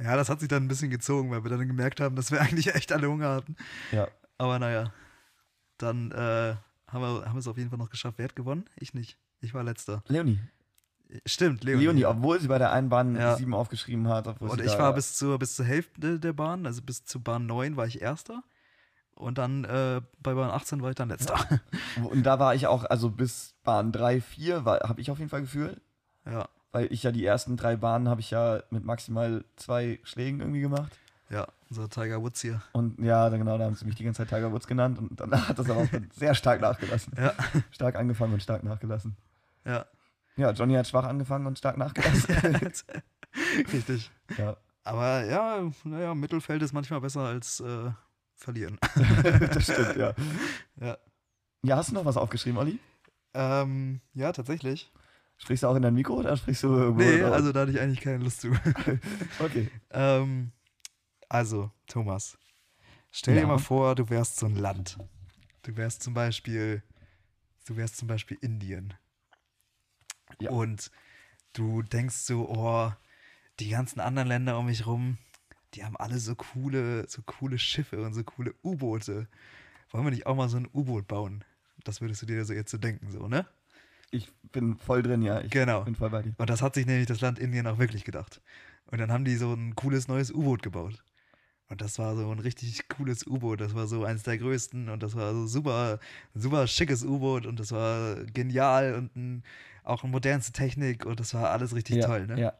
Ja, 0.00 0.14
das 0.16 0.28
hat 0.28 0.38
sich 0.38 0.48
dann 0.48 0.62
ein 0.64 0.68
bisschen 0.68 0.90
gezogen, 0.90 1.30
weil 1.32 1.42
wir 1.42 1.50
dann 1.50 1.66
gemerkt 1.66 2.00
haben, 2.00 2.14
dass 2.14 2.30
wir 2.30 2.40
eigentlich 2.40 2.72
echt 2.74 2.92
alle 2.92 3.08
Hunger 3.08 3.30
hatten. 3.30 3.56
ja. 3.90 4.06
Aber 4.40 4.60
naja, 4.60 4.92
dann 5.78 6.12
äh, 6.12 6.54
haben, 6.86 7.00
wir, 7.02 7.24
haben 7.24 7.34
wir 7.34 7.38
es 7.40 7.48
auf 7.48 7.56
jeden 7.58 7.70
Fall 7.70 7.78
noch 7.80 7.90
geschafft. 7.90 8.18
Wer 8.18 8.26
hat 8.26 8.36
gewonnen? 8.36 8.64
Ich 8.76 8.94
nicht. 8.94 9.18
Ich 9.40 9.54
war 9.54 9.62
letzter. 9.62 10.02
Leonie. 10.08 10.38
Stimmt, 11.24 11.64
Leonie. 11.64 11.84
Leonie, 11.84 12.04
obwohl 12.04 12.38
sie 12.40 12.48
bei 12.48 12.58
der 12.58 12.70
einen 12.72 12.88
Bahn 12.90 13.16
Ja. 13.16 13.36
sieben 13.36 13.54
aufgeschrieben 13.54 14.08
hat. 14.08 14.40
Und 14.40 14.60
ich 14.60 14.78
war 14.78 14.92
bis 14.92 15.14
zur, 15.16 15.38
bis 15.38 15.56
zur 15.56 15.64
Hälfte 15.64 16.20
der 16.20 16.32
Bahn, 16.34 16.66
also 16.66 16.82
bis 16.82 17.04
zu 17.04 17.20
Bahn 17.20 17.46
9 17.46 17.76
war 17.76 17.86
ich 17.86 18.02
Erster. 18.02 18.42
Und 19.14 19.38
dann 19.38 19.64
äh, 19.64 20.00
bei 20.22 20.34
Bahn 20.34 20.50
18 20.50 20.82
war 20.82 20.90
ich 20.90 20.96
dann 20.96 21.08
Letzter. 21.08 21.36
Und 22.10 22.22
da 22.24 22.38
war 22.38 22.54
ich 22.54 22.66
auch, 22.68 22.84
also 22.84 23.10
bis 23.10 23.54
Bahn 23.64 23.90
3, 23.90 24.20
4 24.20 24.64
habe 24.64 25.00
ich 25.00 25.10
auf 25.10 25.18
jeden 25.18 25.30
Fall 25.30 25.40
Gefühl. 25.40 25.80
Ja, 26.24 26.48
Weil 26.72 26.92
ich 26.92 27.02
ja 27.02 27.10
die 27.10 27.24
ersten 27.24 27.56
drei 27.56 27.76
Bahnen 27.76 28.08
habe 28.08 28.20
ich 28.20 28.30
ja 28.30 28.62
mit 28.70 28.84
maximal 28.84 29.44
zwei 29.56 29.98
Schlägen 30.04 30.40
irgendwie 30.40 30.60
gemacht. 30.60 30.92
ja, 31.30 31.48
unser 31.70 31.88
Tiger 31.88 32.20
Woods 32.22 32.42
hier. 32.42 32.62
Und 32.72 32.98
ja, 33.00 33.28
genau, 33.30 33.56
da 33.58 33.64
haben 33.64 33.74
sie 33.74 33.86
mich 33.86 33.94
die 33.96 34.04
ganze 34.04 34.18
Zeit 34.18 34.28
Tiger 34.28 34.52
Woods 34.52 34.66
genannt 34.68 34.98
und 34.98 35.18
dann 35.20 35.32
hat 35.48 35.58
das 35.58 35.68
aber 35.70 35.80
auch 35.80 35.88
sehr 36.14 36.34
stark 36.34 36.60
nachgelassen. 36.60 37.14
Ja, 37.16 37.32
Stark 37.70 37.96
angefangen 37.96 38.34
und 38.34 38.42
stark 38.42 38.62
nachgelassen. 38.62 39.16
Ja. 39.68 39.86
Ja, 40.36 40.52
Johnny 40.52 40.74
hat 40.74 40.86
schwach 40.86 41.04
angefangen 41.04 41.46
und 41.46 41.58
stark 41.58 41.76
nachgelassen. 41.76 42.34
Richtig. 43.72 44.10
ja, 44.36 44.56
Aber 44.84 45.24
ja, 45.24 45.68
naja, 45.84 46.14
Mittelfeld 46.14 46.62
ist 46.62 46.72
manchmal 46.72 47.00
besser 47.00 47.22
als 47.22 47.58
äh, 47.60 47.90
verlieren. 48.36 48.78
das 49.22 49.64
stimmt, 49.64 49.96
ja. 49.96 50.14
Ja. 50.80 50.96
Ja, 51.62 51.76
hast 51.76 51.90
du 51.90 51.94
noch 51.94 52.04
was 52.04 52.16
aufgeschrieben, 52.16 52.56
Olli? 52.58 52.78
Ähm, 53.34 54.00
ja, 54.14 54.30
tatsächlich. 54.32 54.92
Sprichst 55.38 55.64
du 55.64 55.68
auch 55.68 55.74
in 55.74 55.82
dein 55.82 55.94
Mikro 55.94 56.14
oder 56.14 56.36
sprichst 56.36 56.62
du 56.62 56.68
irgendwo? 56.68 57.02
Nee, 57.02 57.20
oder- 57.22 57.32
also 57.32 57.50
da 57.52 57.60
hatte 57.62 57.72
ich 57.72 57.80
eigentlich 57.80 58.00
keine 58.00 58.22
Lust 58.22 58.40
zu. 58.42 58.52
Okay. 59.40 59.68
ähm, 59.90 60.52
also, 61.28 61.70
Thomas, 61.88 62.38
stell 63.10 63.34
Ja. 63.34 63.40
dir 63.42 63.46
mal 63.48 63.58
vor, 63.58 63.96
du 63.96 64.08
wärst 64.08 64.36
so 64.38 64.46
ein 64.46 64.54
Land. 64.56 64.98
Du 65.62 65.76
wärst 65.76 66.02
zum 66.04 66.14
Beispiel, 66.14 66.82
du 67.66 67.76
wärst 67.76 67.96
zum 67.96 68.06
Beispiel 68.08 68.38
Indien. 68.40 68.94
Ja. 70.40 70.50
Und 70.50 70.90
du 71.52 71.82
denkst 71.82 72.16
so, 72.16 72.48
oh, 72.48 72.92
die 73.60 73.70
ganzen 73.70 74.00
anderen 74.00 74.28
Länder 74.28 74.58
um 74.58 74.66
mich 74.66 74.86
rum, 74.86 75.18
die 75.74 75.84
haben 75.84 75.96
alle 75.96 76.18
so 76.18 76.34
coole, 76.34 77.08
so 77.08 77.22
coole 77.22 77.58
Schiffe 77.58 78.02
und 78.02 78.14
so 78.14 78.24
coole 78.24 78.54
U-Boote. 78.62 79.28
Wollen 79.90 80.04
wir 80.04 80.10
nicht 80.10 80.26
auch 80.26 80.36
mal 80.36 80.48
so 80.48 80.56
ein 80.58 80.68
U-Boot 80.72 81.06
bauen? 81.08 81.44
Das 81.84 82.00
würdest 82.00 82.22
du 82.22 82.26
dir 82.26 82.44
so 82.44 82.52
jetzt 82.52 82.70
so 82.70 82.78
denken, 82.78 83.10
so, 83.10 83.28
ne? 83.28 83.46
Ich 84.10 84.32
bin 84.52 84.76
voll 84.76 85.02
drin, 85.02 85.22
ja. 85.22 85.40
Ich 85.40 85.50
Genau. 85.50 85.82
bin 85.82 85.94
voll 85.94 86.10
bei 86.10 86.22
dir. 86.22 86.34
Und 86.38 86.48
das 86.48 86.62
hat 86.62 86.74
sich 86.74 86.86
nämlich 86.86 87.06
das 87.06 87.20
Land 87.20 87.38
Indien 87.38 87.66
auch 87.66 87.78
wirklich 87.78 88.04
gedacht. 88.04 88.40
Und 88.86 88.98
dann 88.98 89.12
haben 89.12 89.24
die 89.24 89.36
so 89.36 89.52
ein 89.52 89.74
cooles 89.74 90.08
neues 90.08 90.32
U-Boot 90.32 90.62
gebaut. 90.62 91.02
Und 91.68 91.82
das 91.82 91.98
war 91.98 92.16
so 92.16 92.30
ein 92.32 92.38
richtig 92.38 92.88
cooles 92.88 93.26
U-Boot. 93.26 93.60
Das 93.60 93.74
war 93.74 93.86
so 93.86 94.04
eins 94.04 94.22
der 94.22 94.38
größten 94.38 94.88
und 94.88 95.02
das 95.02 95.14
war 95.14 95.34
so 95.34 95.46
super, 95.46 95.98
super 96.34 96.66
schickes 96.66 97.04
U-Boot 97.04 97.44
und 97.44 97.60
das 97.60 97.72
war 97.72 98.16
genial 98.24 98.94
und 98.94 99.14
ein, 99.16 99.42
auch 99.88 100.02
modernste 100.04 100.52
Technik 100.52 101.06
und 101.06 101.20
das 101.20 101.34
war 101.34 101.50
alles 101.50 101.74
richtig 101.74 101.96
ja, 101.96 102.06
toll. 102.06 102.26
Ne? 102.26 102.40
Ja. 102.40 102.52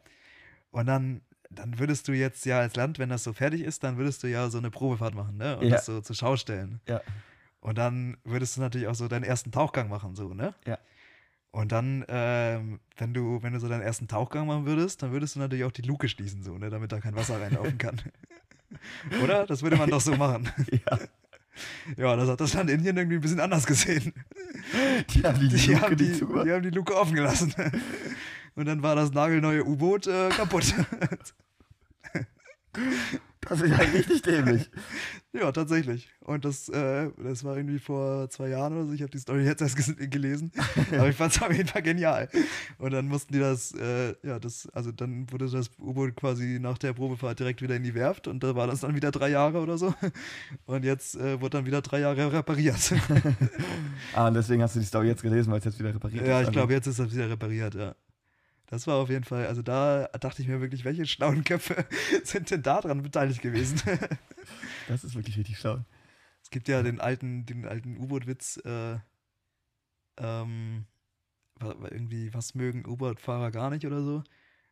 Und 0.71 0.85
dann, 0.85 1.21
dann 1.49 1.79
würdest 1.79 2.07
du 2.07 2.11
jetzt 2.13 2.45
ja 2.45 2.59
als 2.59 2.75
Land, 2.75 2.99
wenn 2.99 3.09
das 3.09 3.23
so 3.23 3.33
fertig 3.33 3.61
ist, 3.61 3.83
dann 3.83 3.97
würdest 3.97 4.23
du 4.23 4.27
ja 4.27 4.49
so 4.49 4.57
eine 4.57 4.69
Probefahrt 4.71 5.15
machen 5.15 5.37
ne? 5.37 5.57
und 5.57 5.65
Ja. 5.65 5.75
das 5.75 5.85
so 5.85 6.01
zur 6.01 6.15
Schau 6.15 6.35
stellen. 6.35 6.81
Ja. 6.87 7.01
Und 7.61 7.77
dann 7.77 8.17
würdest 8.23 8.57
du 8.57 8.61
natürlich 8.61 8.87
auch 8.87 8.95
so 8.95 9.07
deinen 9.07 9.23
ersten 9.23 9.51
Tauchgang 9.51 9.89
machen, 9.89 10.15
so, 10.15 10.33
ne? 10.33 10.55
Ja. 10.65 10.77
Und 11.51 11.71
dann, 11.71 12.05
ähm, 12.07 12.79
wenn 12.95 13.13
du, 13.13 13.41
wenn 13.41 13.53
du 13.53 13.59
so 13.59 13.67
deinen 13.67 13.81
ersten 13.81 14.07
Tauchgang 14.07 14.47
machen 14.47 14.65
würdest, 14.65 15.01
dann 15.01 15.11
würdest 15.11 15.35
du 15.35 15.39
natürlich 15.39 15.65
auch 15.65 15.71
die 15.71 15.81
Luke 15.81 16.07
schließen, 16.07 16.43
so, 16.43 16.57
ne, 16.57 16.69
damit 16.69 16.91
da 16.91 16.99
kein 16.99 17.15
Wasser 17.15 17.41
reinlaufen 17.41 17.77
kann. 17.77 17.99
Oder? 19.23 19.45
Das 19.47 19.63
würde 19.63 19.75
man 19.75 19.89
doch 19.89 19.99
so 19.99 20.15
machen. 20.15 20.49
ja. 20.71 20.99
Ja, 21.97 22.15
das 22.15 22.29
hat 22.29 22.39
das 22.39 22.53
Land 22.53 22.69
Indien 22.69 22.97
irgendwie 22.97 23.17
ein 23.17 23.21
bisschen 23.21 23.39
anders 23.39 23.65
gesehen. 23.65 24.13
Die 25.09 25.23
haben 25.23 25.39
die, 25.39 25.49
Die, 25.49 25.67
Luke, 25.67 25.81
haben, 25.81 25.97
die, 25.97 26.11
die, 26.11 26.51
haben 26.51 26.63
die 26.63 26.69
Luke 26.69 26.95
offen 26.95 27.15
gelassen. 27.15 27.53
Und 28.55 28.65
dann 28.65 28.83
war 28.83 28.95
das 28.95 29.11
nagelneue 29.11 29.65
U-Boot 29.65 30.07
äh, 30.07 30.29
kaputt. 30.29 30.73
Das 33.41 33.61
ist 33.61 33.69
ja 33.69 33.77
richtig 33.77 34.21
dämlich. 34.21 34.69
ja, 35.33 35.51
tatsächlich. 35.51 36.09
Und 36.19 36.43
das, 36.43 36.67
äh, 36.69 37.09
das 37.23 37.43
war 37.43 37.55
irgendwie 37.55 37.79
vor 37.79 38.29
zwei 38.29 38.49
Jahren 38.49 38.73
oder 38.73 38.85
so. 38.87 38.93
Ich 38.93 39.01
habe 39.01 39.11
die 39.11 39.17
Story 39.19 39.45
jetzt 39.45 39.61
erst 39.61 39.77
gelesen. 40.11 40.51
Aber 40.91 41.09
ich 41.09 41.15
fand 41.15 41.35
es 41.35 41.41
auf 41.41 41.51
jeden 41.51 41.67
Fall 41.67 41.81
genial. 41.81 42.27
Und 42.77 42.91
dann 42.91 43.07
mussten 43.07 43.33
die 43.33 43.39
das, 43.39 43.73
äh, 43.73 44.13
ja, 44.23 44.39
das, 44.39 44.67
also 44.73 44.91
dann 44.91 45.31
wurde 45.31 45.49
das 45.49 45.71
U-Boot 45.79 46.15
quasi 46.15 46.59
nach 46.59 46.77
der 46.77 46.93
Probefahrt 46.93 47.39
direkt 47.39 47.61
wieder 47.61 47.75
in 47.75 47.83
die 47.83 47.93
Werft 47.93 48.27
und 48.27 48.43
da 48.43 48.55
war 48.55 48.67
das 48.67 48.81
dann 48.81 48.95
wieder 48.95 49.11
drei 49.11 49.29
Jahre 49.29 49.59
oder 49.61 49.77
so. 49.77 49.93
Und 50.65 50.83
jetzt 50.83 51.15
äh, 51.15 51.39
wurde 51.39 51.57
dann 51.57 51.65
wieder 51.65 51.81
drei 51.81 52.01
Jahre 52.01 52.31
repariert. 52.31 52.93
Ah, 54.13 54.27
und 54.27 54.33
deswegen 54.33 54.61
hast 54.63 54.75
du 54.75 54.79
die 54.79 54.85
Story 54.85 55.07
jetzt 55.07 55.21
gelesen, 55.21 55.51
weil 55.51 55.59
es 55.59 55.65
jetzt 55.65 55.79
wieder 55.79 55.93
repariert 55.93 56.25
ja, 56.25 56.37
ist. 56.37 56.41
ich 56.41 56.47
Also, 56.47 56.51
glaube, 56.51 56.73
jetzt 56.73 56.87
ist 56.87 56.99
das 56.99 57.13
wieder 57.13 57.29
repariert, 57.29 57.75
ja. 57.75 57.95
Das 58.69 58.85
war 58.85 58.97
auf 58.97 59.09
jeden 59.09 59.23
Fall, 59.23 59.47
also 59.47 59.63
da 59.63 60.07
dachte 60.19 60.43
ich 60.43 60.47
mir 60.47 60.61
wirklich, 60.61 60.85
welche 60.85 61.07
schlauen 61.07 61.43
Köpfe 61.43 61.87
sind 62.23 62.51
denn 62.51 62.61
da 62.61 62.79
dran 62.81 63.01
beteiligt 63.01 63.41
gewesen? 63.41 63.81
Das 64.87 65.03
ist 65.03 65.13
wirklich 65.13 65.37
richtig 65.37 65.59
schlau. 65.59 65.85
Es 66.41 66.49
gibt 66.49 66.67
ja 66.67 66.81
den 66.81 66.99
alten, 66.99 67.45
den 67.45 67.67
alten 67.67 67.97
U-Boot-Witz, 67.97 68.57
äh, 68.65 68.97
ähm, 70.17 70.87
irgendwie, 71.59 72.33
was 72.33 72.55
mögen 72.55 72.87
U-Boot-Fahrer 72.87 73.51
gar 73.51 73.69
nicht 73.69 73.85
oder 73.85 74.01
so? 74.01 74.23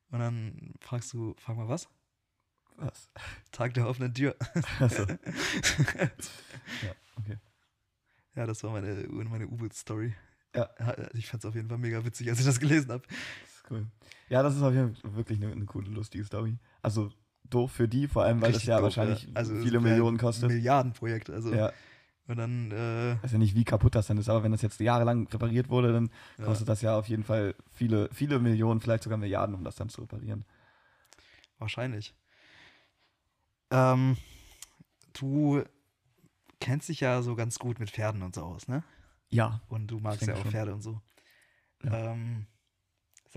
Und 0.10 0.20
dann 0.20 0.74
fragst 0.80 1.14
du, 1.14 1.36
frag 1.38 1.58
mal 1.58 1.68
was? 1.68 1.88
Was? 2.78 3.12
Tag 3.52 3.76
der 3.76 3.88
offenen 3.88 4.14
Tür. 4.14 4.36
Achso. 4.80 5.06
Ja, 5.06 5.18
okay. 7.18 7.38
ja, 8.36 8.48
das 8.48 8.64
war 8.64 8.72
meine, 8.72 9.08
meine 9.08 9.48
U-Boot-Story. 9.48 10.16
Ja. 10.56 10.70
Ich 11.14 11.28
fand 11.28 11.44
es 11.44 11.48
auf 11.48 11.56
jeden 11.56 11.70
Fall 11.70 11.78
mega 11.78 12.04
witzig, 12.04 12.30
als 12.30 12.40
ich 12.40 12.46
das 12.46 12.60
gelesen 12.60 12.92
habe. 12.92 13.04
Cool. 13.70 13.88
Ja, 14.30 14.44
das 14.44 14.56
ist 14.56 14.62
auf 14.62 14.74
jeden 14.74 14.96
Fall 14.96 15.16
wirklich 15.16 15.42
eine, 15.42 15.52
eine 15.52 15.66
coole, 15.66 15.90
lustige 15.90 16.24
Story. 16.24 16.58
Also 16.82 17.12
doof 17.50 17.72
für 17.72 17.88
die, 17.88 18.08
vor 18.08 18.24
allem, 18.24 18.42
weil 18.42 18.52
das 18.52 18.66
ja 18.66 18.82
wahrscheinlich 18.82 19.30
Also 19.34 19.56
viele 19.56 19.80
Millionen 19.80 20.18
kostet. 20.18 20.50
Milliardenprojekt, 20.50 21.30
also. 21.30 21.54
Ja, 21.54 21.72
Und 22.28 22.38
dann, 22.38 22.72
äh, 22.72 23.22
weiß 23.24 23.32
ja 23.32 23.38
nicht, 23.38 23.56
wie 23.56 23.64
kaputt 23.64 23.96
das 23.96 24.08
dann 24.08 24.18
ist, 24.18 24.28
aber 24.30 24.44
wenn 24.44 24.52
das 24.52 24.62
jetzt 24.62 24.80
jahrelang 24.80 25.28
repariert 25.28 25.70
wurde, 25.70 25.94
dann 25.94 26.10
ja. 26.38 26.46
kostet 26.46 26.68
das 26.68 26.82
ja 26.82 26.98
auf 26.98 27.08
jeden 27.08 27.24
Fall 27.24 27.56
viele, 27.72 28.10
viele 28.12 28.40
Millionen, 28.40 28.82
vielleicht 28.82 29.04
sogar 29.04 29.18
Milliarden, 29.18 29.56
um 29.56 29.64
das 29.64 29.76
dann 29.76 29.90
zu 29.90 30.02
reparieren. 30.02 30.46
Wahrscheinlich. 31.58 32.14
Ähm, 33.72 34.18
du 35.14 35.64
kennst 36.60 36.90
dich 36.90 37.00
ja 37.00 37.22
so 37.22 37.36
ganz 37.36 37.60
gut 37.60 37.80
mit 37.80 37.90
Pferden 37.90 38.22
und 38.24 38.36
so 38.36 38.42
aus, 38.42 38.68
ne? 38.68 38.84
Ja. 39.30 39.62
Und 39.68 39.88
du 39.88 40.00
magst 40.00 40.26
ja 40.26 40.36
auch 40.36 40.42
schon. 40.42 40.52
Pferde 40.52 40.74
und 40.74 40.82
so. 40.82 41.02
Ja. 41.84 42.12
Ähm, 42.12 42.48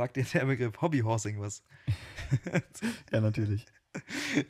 sagt 0.01 0.17
dir 0.17 0.25
der 0.25 0.47
Begriff 0.47 0.81
Hobbyhorsing 0.81 1.41
was? 1.41 1.63
Ja, 3.13 3.21
natürlich. 3.21 3.67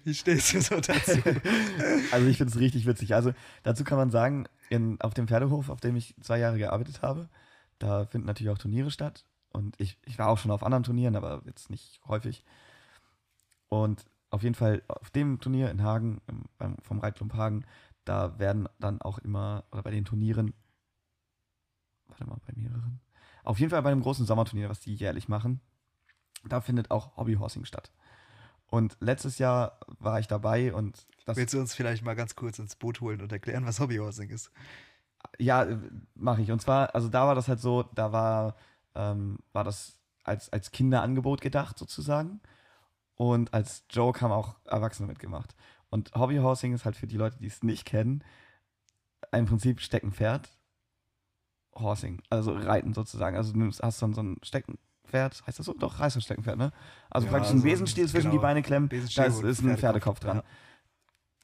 Wie 0.04 0.14
stehst 0.14 0.54
du 0.54 0.60
so 0.60 0.80
dazu? 0.80 1.18
Also 2.12 2.26
ich 2.28 2.36
finde 2.36 2.52
es 2.52 2.60
richtig 2.60 2.86
witzig. 2.86 3.14
Also 3.14 3.32
dazu 3.64 3.82
kann 3.82 3.98
man 3.98 4.12
sagen, 4.12 4.46
in, 4.68 5.00
auf 5.00 5.12
dem 5.12 5.26
Pferdehof, 5.26 5.68
auf 5.68 5.80
dem 5.80 5.96
ich 5.96 6.14
zwei 6.20 6.38
Jahre 6.38 6.56
gearbeitet 6.56 7.02
habe, 7.02 7.28
da 7.80 8.06
finden 8.06 8.28
natürlich 8.28 8.52
auch 8.52 8.58
Turniere 8.58 8.92
statt. 8.92 9.24
Und 9.48 9.74
ich, 9.80 9.98
ich 10.06 10.20
war 10.20 10.28
auch 10.28 10.38
schon 10.38 10.52
auf 10.52 10.62
anderen 10.62 10.84
Turnieren, 10.84 11.16
aber 11.16 11.42
jetzt 11.46 11.68
nicht 11.68 12.00
häufig. 12.06 12.44
Und 13.68 14.04
auf 14.30 14.44
jeden 14.44 14.54
Fall 14.54 14.82
auf 14.86 15.10
dem 15.10 15.40
Turnier 15.40 15.72
in 15.72 15.82
Hagen, 15.82 16.20
im, 16.28 16.44
beim, 16.58 16.76
vom 16.82 17.00
Reitclub 17.00 17.34
Hagen, 17.34 17.64
da 18.04 18.38
werden 18.38 18.68
dann 18.78 19.02
auch 19.02 19.18
immer, 19.18 19.64
oder 19.72 19.82
bei 19.82 19.90
den 19.90 20.04
Turnieren, 20.04 20.54
warte 22.06 22.24
mal, 22.24 22.38
bei 22.46 22.52
mehreren, 22.54 23.00
auf 23.50 23.58
jeden 23.58 23.70
Fall 23.70 23.82
bei 23.82 23.90
einem 23.90 24.02
großen 24.02 24.26
Sommerturnier, 24.26 24.68
was 24.68 24.78
die 24.78 24.94
jährlich 24.94 25.28
machen, 25.28 25.60
da 26.44 26.60
findet 26.60 26.92
auch 26.92 27.16
Hobbyhorsing 27.16 27.64
statt. 27.64 27.90
Und 28.68 28.96
letztes 29.00 29.38
Jahr 29.38 29.80
war 29.98 30.20
ich 30.20 30.28
dabei 30.28 30.72
und 30.72 31.04
das 31.26 31.36
Willst 31.36 31.54
du 31.54 31.58
uns 31.58 31.74
vielleicht 31.74 32.04
mal 32.04 32.14
ganz 32.14 32.36
kurz 32.36 32.60
ins 32.60 32.76
Boot 32.76 33.00
holen 33.00 33.20
und 33.20 33.32
erklären, 33.32 33.66
was 33.66 33.80
Hobbyhorsing 33.80 34.30
ist? 34.30 34.52
Ja, 35.38 35.66
mache 36.14 36.42
ich. 36.42 36.52
Und 36.52 36.62
zwar, 36.62 36.94
also 36.94 37.08
da 37.08 37.26
war 37.26 37.34
das 37.34 37.48
halt 37.48 37.58
so, 37.58 37.82
da 37.82 38.12
war, 38.12 38.54
ähm, 38.94 39.40
war 39.52 39.64
das 39.64 39.98
als, 40.22 40.52
als 40.52 40.70
Kinderangebot 40.70 41.40
gedacht 41.40 41.76
sozusagen. 41.76 42.40
Und 43.16 43.52
als 43.52 43.84
Joke 43.90 44.20
haben 44.20 44.30
auch 44.30 44.54
Erwachsene 44.64 45.08
mitgemacht. 45.08 45.56
Und 45.90 46.14
Hobbyhorsing 46.14 46.72
ist 46.72 46.84
halt 46.84 46.96
für 46.96 47.08
die 47.08 47.16
Leute, 47.16 47.38
die 47.40 47.48
es 47.48 47.64
nicht 47.64 47.84
kennen, 47.84 48.22
im 49.32 49.46
Prinzip 49.46 49.80
Steckenpferd, 49.80 50.48
Horsing, 51.74 52.22
also 52.30 52.52
Reiten 52.52 52.94
sozusagen. 52.94 53.36
Also 53.36 53.52
du 53.52 53.70
hast 53.82 54.02
dann 54.02 54.12
so 54.14 54.22
ein 54.22 54.36
Steckenpferd, 54.42 55.42
heißt 55.46 55.58
das 55.58 55.66
so? 55.66 55.72
Doch, 55.74 55.98
heißt 55.98 56.16
das 56.16 56.24
Steckenpferd, 56.24 56.58
ne? 56.58 56.72
Also 57.10 57.26
Ja, 57.26 57.32
praktisch 57.32 57.52
ein 57.52 57.62
Besenstiel 57.62 58.08
zwischen 58.08 58.30
genau. 58.30 58.40
die 58.40 58.42
Beine 58.42 58.62
klemmen, 58.62 58.88
da 58.88 58.96
ist, 58.96 59.42
ist 59.42 59.62
ein 59.62 59.76
Pferdekopf, 59.76 60.20
dran. 60.20 60.38
ja. 60.38 60.42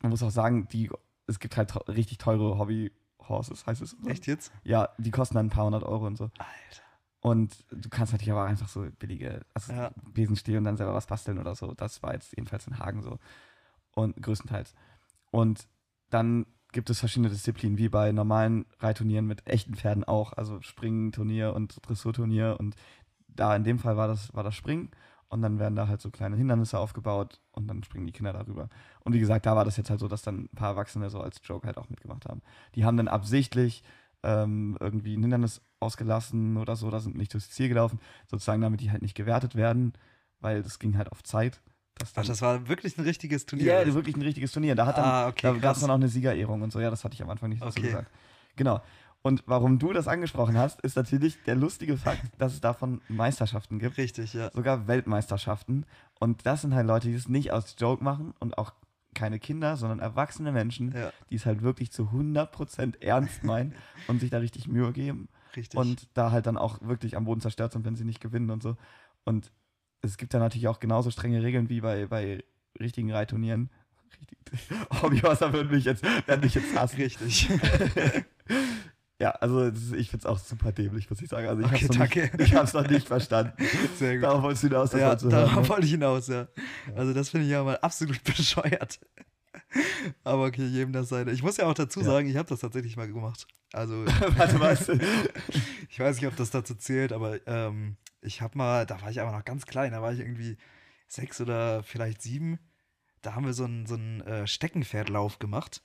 Man 0.02 0.10
muss 0.10 0.22
auch 0.22 0.30
sagen, 0.30 0.68
die, 0.68 0.90
es 1.26 1.38
gibt 1.38 1.56
halt 1.56 1.74
richtig 1.88 2.18
teure 2.18 2.58
Hobby-Horses, 2.58 3.66
heißt 3.66 3.82
es. 3.82 3.90
so? 3.90 4.08
Echt 4.08 4.26
jetzt? 4.26 4.52
Ja, 4.62 4.90
die 4.98 5.10
kosten 5.10 5.34
dann 5.36 5.46
ein 5.46 5.50
paar 5.50 5.64
hundert 5.64 5.84
Euro 5.84 6.06
und 6.06 6.16
so. 6.16 6.24
Alter. 6.38 6.82
Und 7.20 7.64
du 7.70 7.88
kannst 7.88 8.12
natürlich 8.12 8.30
aber 8.30 8.44
einfach 8.44 8.68
so 8.68 8.86
billige, 8.98 9.40
also 9.54 9.72
Ja. 9.72 9.90
Besenstiel 10.12 10.58
und 10.58 10.64
dann 10.64 10.76
selber 10.76 10.94
was 10.94 11.06
basteln 11.06 11.38
oder 11.38 11.54
so. 11.54 11.72
Das 11.74 12.02
war 12.02 12.12
jetzt 12.12 12.32
jedenfalls 12.36 12.66
in 12.66 12.78
Hagen 12.78 13.02
so. 13.02 13.18
Und 13.94 14.20
größtenteils. 14.22 14.74
Und 15.30 15.66
dann 16.10 16.46
gibt 16.72 16.90
es 16.90 17.00
verschiedene 17.00 17.30
Disziplinen, 17.30 17.78
wie 17.78 17.88
bei 17.88 18.12
normalen 18.12 18.66
Reitturnieren 18.80 19.26
mit 19.26 19.46
echten 19.46 19.74
Pferden 19.74 20.04
auch. 20.04 20.32
Also 20.32 20.60
Springturnier 20.60 21.54
und 21.54 21.78
Dressurturnier. 21.86 22.56
Und 22.58 22.76
da 23.28 23.54
in 23.56 23.64
dem 23.64 23.78
Fall 23.78 23.96
war 23.96 24.08
das, 24.08 24.34
war 24.34 24.44
das 24.44 24.54
Springen. 24.54 24.90
Und 25.28 25.42
dann 25.42 25.58
werden 25.58 25.74
da 25.74 25.88
halt 25.88 26.00
so 26.00 26.10
kleine 26.10 26.36
Hindernisse 26.36 26.78
aufgebaut 26.78 27.40
und 27.50 27.66
dann 27.66 27.82
springen 27.82 28.06
die 28.06 28.12
Kinder 28.12 28.32
darüber. 28.32 28.68
Und 29.00 29.12
wie 29.12 29.18
gesagt, 29.18 29.44
da 29.44 29.56
war 29.56 29.64
das 29.64 29.76
jetzt 29.76 29.90
halt 29.90 29.98
so, 29.98 30.06
dass 30.06 30.22
dann 30.22 30.44
ein 30.44 30.56
paar 30.56 30.70
Erwachsene 30.70 31.10
so 31.10 31.20
als 31.20 31.40
Joke 31.42 31.66
halt 31.66 31.78
auch 31.78 31.88
mitgemacht 31.88 32.26
haben. 32.26 32.42
Die 32.76 32.84
haben 32.84 32.96
dann 32.96 33.08
absichtlich 33.08 33.82
ähm, 34.22 34.76
irgendwie 34.80 35.16
ein 35.16 35.22
Hindernis 35.22 35.62
ausgelassen 35.80 36.56
oder 36.56 36.76
so, 36.76 36.90
da 36.90 37.00
sind 37.00 37.16
nicht 37.16 37.32
durchs 37.34 37.50
Ziel 37.50 37.68
gelaufen, 37.68 38.00
sozusagen 38.26 38.60
damit 38.60 38.80
die 38.80 38.90
halt 38.90 39.02
nicht 39.02 39.14
gewertet 39.14 39.56
werden, 39.56 39.92
weil 40.40 40.62
das 40.62 40.78
ging 40.78 40.96
halt 40.96 41.10
auf 41.12 41.22
Zeit. 41.22 41.60
Dass 41.98 42.12
Ach, 42.14 42.24
das 42.24 42.42
war 42.42 42.68
wirklich 42.68 42.98
ein 42.98 43.04
richtiges 43.04 43.46
Turnier. 43.46 43.66
ja, 43.66 43.80
oder? 43.82 43.94
wirklich 43.94 44.16
ein 44.16 44.22
richtiges 44.22 44.52
Turnier. 44.52 44.74
Da, 44.74 44.86
hat 44.86 44.98
dann, 44.98 45.04
ah, 45.04 45.28
okay. 45.28 45.40
da 45.42 45.52
gab 45.54 45.76
es 45.76 45.80
dann 45.80 45.90
auch 45.90 45.94
eine 45.94 46.08
Siegerehrung 46.08 46.60
und 46.62 46.70
so. 46.72 46.78
Ja, 46.80 46.90
das 46.90 47.04
hatte 47.04 47.14
ich 47.14 47.22
am 47.22 47.30
Anfang 47.30 47.48
nicht 47.48 47.62
dazu 47.62 47.78
Okay. 47.78 47.88
gesagt. 47.88 48.10
Genau. 48.56 48.80
Und 49.22 49.42
warum 49.46 49.78
du 49.78 49.92
das 49.92 50.06
angesprochen 50.06 50.56
hast, 50.56 50.80
ist 50.82 50.94
natürlich 50.94 51.42
der 51.44 51.56
lustige 51.56 51.96
Fakt, 51.96 52.22
dass 52.38 52.52
es 52.52 52.60
davon 52.60 53.00
Meisterschaften 53.08 53.78
gibt. 53.78 53.96
Richtig, 53.96 54.34
ja. 54.34 54.50
Sogar 54.52 54.86
Weltmeisterschaften. 54.86 55.84
Und 56.20 56.46
das 56.46 56.60
sind 56.62 56.74
halt 56.74 56.86
Leute, 56.86 57.08
die 57.08 57.14
es 57.14 57.28
nicht 57.28 57.50
aus 57.50 57.74
Joke 57.78 58.04
machen 58.04 58.34
und 58.38 58.56
auch 58.58 58.72
keine 59.14 59.38
Kinder, 59.40 59.76
sondern 59.78 59.98
erwachsene 59.98 60.52
Menschen, 60.52 60.92
Ja, 60.94 61.10
die 61.30 61.36
es 61.36 61.46
halt 61.46 61.62
wirklich 61.62 61.90
zu 61.90 62.10
100% 62.12 63.02
ernst 63.02 63.42
meinen 63.42 63.74
und 64.08 64.20
sich 64.20 64.30
da 64.30 64.38
richtig 64.38 64.68
Mühe 64.68 64.92
geben 64.92 65.28
richtig. 65.56 65.78
und 65.80 66.06
da 66.14 66.30
halt 66.30 66.46
dann 66.46 66.58
auch 66.58 66.82
wirklich 66.82 67.16
am 67.16 67.24
Boden 67.24 67.40
zerstört 67.40 67.72
sind, 67.72 67.84
wenn 67.86 67.96
sie 67.96 68.04
nicht 68.04 68.20
gewinnen 68.20 68.50
und 68.50 68.62
so. 68.62 68.76
Und 69.24 69.50
es 70.06 70.16
gibt 70.16 70.32
da 70.34 70.38
natürlich 70.38 70.68
auch 70.68 70.80
genauso 70.80 71.10
strenge 71.10 71.42
Regeln 71.42 71.68
wie 71.68 71.80
bei, 71.80 72.06
bei 72.06 72.42
richtigen 72.80 73.12
Reitturnieren. 73.12 73.70
Richtig. 74.20 74.78
Hobbyhorser 75.02 75.52
würden 75.52 75.70
mich 75.70 75.84
jetzt, 75.84 76.02
werden 76.26 76.40
mich 76.40 76.54
jetzt 76.54 76.74
hassen. 76.74 76.96
richtig. 76.96 77.48
Ja, 79.18 79.30
also 79.30 79.62
ist, 79.62 79.94
ich 79.94 80.10
finde 80.10 80.24
es 80.24 80.26
auch 80.26 80.38
super 80.38 80.72
dämlich, 80.72 81.08
muss 81.08 81.22
ich 81.22 81.28
sagen. 81.30 81.48
Also 81.48 81.62
ich 81.62 81.66
Okay, 81.68 81.74
habe 81.76 81.84
es 81.84 81.88
noch, 81.88 81.96
danke. 81.96 82.20
nicht- 82.36 82.48
ich 82.50 82.54
hab's 82.54 82.74
noch 82.74 82.86
nicht 82.86 83.08
verstanden. 83.08 83.52
Sehr 83.98 84.16
gut. 84.16 84.24
Darauf 84.24 84.42
wolltest 84.42 84.64
du 84.64 84.68
hinaus, 84.68 84.90
das 84.90 85.00
ja, 85.00 85.14
darauf 85.14 85.62
ne? 85.62 85.68
wollte 85.70 85.86
ich 85.86 85.90
hinaus, 85.92 86.26
ja. 86.28 86.48
Also 86.94 87.14
das 87.14 87.30
finde 87.30 87.46
ich 87.46 87.52
ja 87.52 87.64
mal 87.64 87.78
absolut 87.78 88.22
bescheuert. 88.24 89.00
Aber 90.24 90.44
okay, 90.46 90.64
jedem 90.66 90.92
das 90.92 91.08
seine. 91.08 91.32
Ich 91.32 91.42
muss 91.42 91.56
ja 91.56 91.66
auch 91.66 91.74
dazu 91.74 92.00
Ja. 92.00 92.06
sagen, 92.06 92.28
ich 92.28 92.36
habe 92.36 92.48
das 92.48 92.60
tatsächlich 92.60 92.96
mal 92.96 93.06
gemacht. 93.08 93.46
Also 93.72 94.04
Warte, 94.36 94.60
was? 94.60 94.88
ich 95.90 95.98
weiß 95.98 96.16
nicht, 96.16 96.26
ob 96.26 96.36
das 96.36 96.50
dazu 96.50 96.74
zählt, 96.74 97.12
aber 97.12 97.44
ähm, 97.46 97.96
ich 98.20 98.40
habe 98.42 98.56
mal, 98.58 98.86
da 98.86 99.00
war 99.02 99.10
ich 99.10 99.20
aber 99.20 99.32
noch 99.32 99.44
ganz 99.44 99.66
klein, 99.66 99.92
da 99.92 100.02
war 100.02 100.12
ich 100.12 100.20
irgendwie 100.20 100.56
sechs 101.08 101.40
oder 101.40 101.82
vielleicht 101.82 102.22
sieben. 102.22 102.58
Da 103.22 103.34
haben 103.34 103.44
wir 103.46 103.54
so 103.54 103.64
einen 103.64 103.86
so 103.86 103.94
einen, 103.94 104.20
äh, 104.22 104.46
Steckenpferdlauf 104.46 105.38
gemacht. 105.38 105.82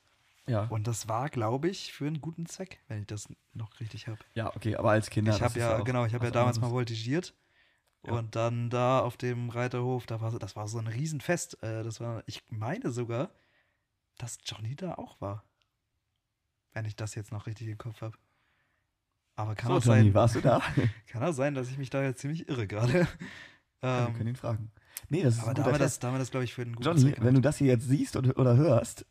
Ja. 0.47 0.63
Und 0.65 0.87
das 0.87 1.07
war, 1.07 1.29
glaube 1.29 1.69
ich, 1.69 1.93
für 1.93 2.07
einen 2.07 2.19
guten 2.21 2.45
Zweck, 2.47 2.79
wenn 2.87 3.01
ich 3.01 3.07
das 3.07 3.29
noch 3.53 3.79
richtig 3.79 4.07
habe. 4.07 4.17
ja, 4.33 4.53
okay, 4.55 4.75
aber 4.75 4.91
als 4.91 5.09
Kinder. 5.09 5.33
ich 5.35 5.41
habe 5.41 5.59
ja, 5.59 5.77
auch 5.77 5.83
genau, 5.83 6.05
ich 6.05 6.13
habe 6.13 6.25
ja 6.25 6.31
damals 6.31 6.59
mal 6.59 6.69
voltigiert. 6.71 7.33
Ja. 8.05 8.13
Und 8.13 8.35
dann 8.35 8.71
da 8.71 8.99
auf 8.99 9.15
dem 9.17 9.49
Reiterhof, 9.49 10.07
da 10.07 10.19
war, 10.21 10.31
so- 10.31 10.39
das 10.39 10.55
war 10.55 10.67
so 10.67 10.79
ein 10.79 10.87
Riesenfest. 10.87 11.61
Äh, 11.61 11.83
das 11.83 11.99
war, 11.99 12.23
ich 12.25 12.41
meine 12.49 12.89
sogar, 12.91 13.29
dass 14.21 14.37
Johnny 14.45 14.75
da 14.75 14.95
auch 14.95 15.19
war. 15.21 15.43
Wenn 16.73 16.85
ich 16.85 16.95
das 16.95 17.15
jetzt 17.15 17.31
noch 17.31 17.47
richtig 17.47 17.67
im 17.67 17.77
Kopf 17.77 18.01
habe. 18.01 18.17
Aber 19.35 19.55
kann 19.55 19.69
So, 19.69 19.77
auch 19.77 19.83
Johnny, 19.83 20.03
sein, 20.03 20.13
warst 20.13 20.35
du 20.35 20.41
da? 20.41 20.61
kann 21.07 21.23
auch 21.23 21.33
sein, 21.33 21.55
dass 21.55 21.69
ich 21.69 21.77
mich 21.77 21.89
da 21.89 22.03
jetzt 22.03 22.19
ziemlich 22.19 22.47
irre 22.47 22.67
gerade. 22.67 23.07
Ja, 23.81 24.03
wir 24.03 24.07
ähm, 24.09 24.13
können 24.13 24.29
ihn 24.29 24.35
fragen. 24.35 24.71
Nee, 25.09 25.23
das 25.23 25.35
ist 25.35 25.39
aber 25.41 25.49
ein 25.51 25.55
da 25.55 25.61
guter 25.63 25.73
haben 25.73 25.79
wir 25.79 25.85
das, 25.85 25.99
da 25.99 26.07
haben 26.07 26.15
wir 26.15 26.19
das 26.19 26.31
glaube 26.31 26.43
ich, 26.43 26.53
für 26.53 26.61
einen 26.61 26.75
guten 26.75 26.87
Johnny, 26.87 27.01
Zweck 27.01 27.23
wenn 27.23 27.33
du 27.33 27.41
das 27.41 27.57
hier 27.57 27.67
jetzt 27.67 27.87
siehst 27.87 28.15
oder, 28.15 28.37
oder 28.37 28.55
hörst, 28.55 29.05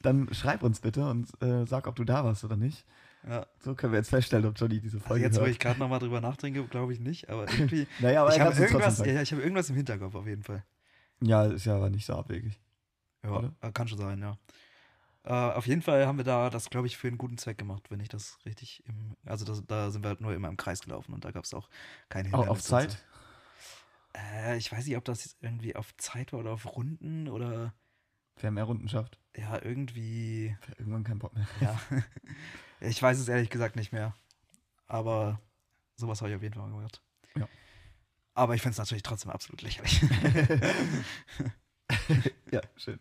dann 0.00 0.32
schreib 0.32 0.62
uns 0.62 0.80
bitte 0.80 1.08
und 1.08 1.30
äh, 1.42 1.66
sag, 1.66 1.86
ob 1.86 1.96
du 1.96 2.04
da 2.04 2.24
warst 2.24 2.42
oder 2.44 2.56
nicht. 2.56 2.86
Ja. 3.28 3.46
So 3.58 3.74
können 3.74 3.92
wir 3.92 3.98
jetzt 3.98 4.10
feststellen, 4.10 4.46
ob 4.46 4.58
Johnny 4.58 4.80
diese 4.80 4.96
Also 4.98 5.08
Folge 5.08 5.24
jetzt, 5.24 5.36
wo 5.36 5.40
hört. 5.42 5.50
ich 5.50 5.58
gerade 5.58 5.78
nochmal 5.78 5.98
drüber 5.98 6.20
nachdenke, 6.20 6.64
glaube 6.64 6.92
ich 6.92 7.00
nicht. 7.00 7.28
Aber 7.28 7.42
irgendwie, 7.52 7.86
naja, 8.00 8.22
aber 8.22 8.34
ich 8.34 8.40
habe 8.40 8.56
irgendwas, 8.56 8.98
ja, 8.98 9.20
ich 9.20 9.32
habe 9.32 9.42
irgendwas 9.42 9.68
im 9.68 9.76
Hinterkopf 9.76 10.14
auf 10.14 10.26
jeden 10.26 10.42
Fall. 10.44 10.64
Ja, 11.20 11.44
ist 11.44 11.66
ja 11.66 11.76
aber 11.76 11.90
nicht 11.90 12.06
so 12.06 12.14
abwegig. 12.14 12.58
Ja, 13.26 13.32
Oder? 13.32 13.52
äh, 13.60 13.72
kann 13.72 13.88
schon 13.88 13.98
sein, 13.98 14.20
ja. 14.20 14.38
Äh, 15.24 15.54
auf 15.54 15.66
jeden 15.66 15.82
Fall 15.82 16.06
haben 16.06 16.18
wir 16.18 16.24
da 16.24 16.50
das, 16.50 16.70
glaube 16.70 16.86
ich, 16.86 16.96
für 16.96 17.08
einen 17.08 17.18
guten 17.18 17.36
Zweck 17.36 17.58
gemacht, 17.58 17.90
wenn 17.90 17.98
ich 17.98 18.08
das 18.08 18.38
richtig 18.46 18.84
im. 18.86 19.16
Also 19.24 19.44
das, 19.44 19.62
da 19.66 19.90
sind 19.90 20.04
wir 20.04 20.10
halt 20.10 20.20
nur 20.20 20.32
immer 20.32 20.48
im 20.48 20.56
Kreis 20.56 20.80
gelaufen 20.80 21.12
und 21.12 21.24
da 21.24 21.32
gab 21.32 21.44
es 21.44 21.52
auch 21.52 21.68
keine 22.08 22.28
auf 22.28 22.40
Hindernisse 22.40 22.74
und 22.74 22.80
Zeit? 22.80 22.90
So. 22.92 24.20
Äh, 24.20 24.56
ich 24.56 24.70
weiß 24.70 24.86
nicht, 24.86 24.96
ob 24.96 25.04
das 25.04 25.24
jetzt 25.24 25.36
irgendwie 25.40 25.74
auf 25.74 25.96
Zeit 25.96 26.32
war 26.32 26.40
oder 26.40 26.52
auf 26.52 26.76
Runden 26.76 27.28
oder 27.28 27.74
Wer 28.38 28.50
mehr 28.50 28.64
Runden 28.64 28.88
schafft, 28.88 29.18
ja, 29.34 29.60
irgendwie. 29.62 30.54
wer 30.66 30.78
irgendwann 30.78 31.04
keinen 31.04 31.18
Bock 31.18 31.34
mehr. 31.34 31.46
Ja. 31.60 31.80
ich 32.80 33.02
weiß 33.02 33.18
es 33.18 33.28
ehrlich 33.28 33.48
gesagt 33.48 33.76
nicht 33.76 33.92
mehr. 33.92 34.14
Aber 34.86 35.40
sowas 35.96 36.20
habe 36.20 36.30
ich 36.30 36.36
auf 36.36 36.42
jeden 36.42 36.54
Fall 36.54 36.70
gemacht. 36.70 37.02
Ja. 37.34 37.48
Aber 38.34 38.54
ich 38.54 38.60
finde 38.60 38.72
es 38.72 38.78
natürlich 38.78 39.02
trotzdem 39.02 39.30
absolut 39.30 39.62
lächerlich. 39.62 40.02
ja, 42.50 42.60
schön. 42.76 42.98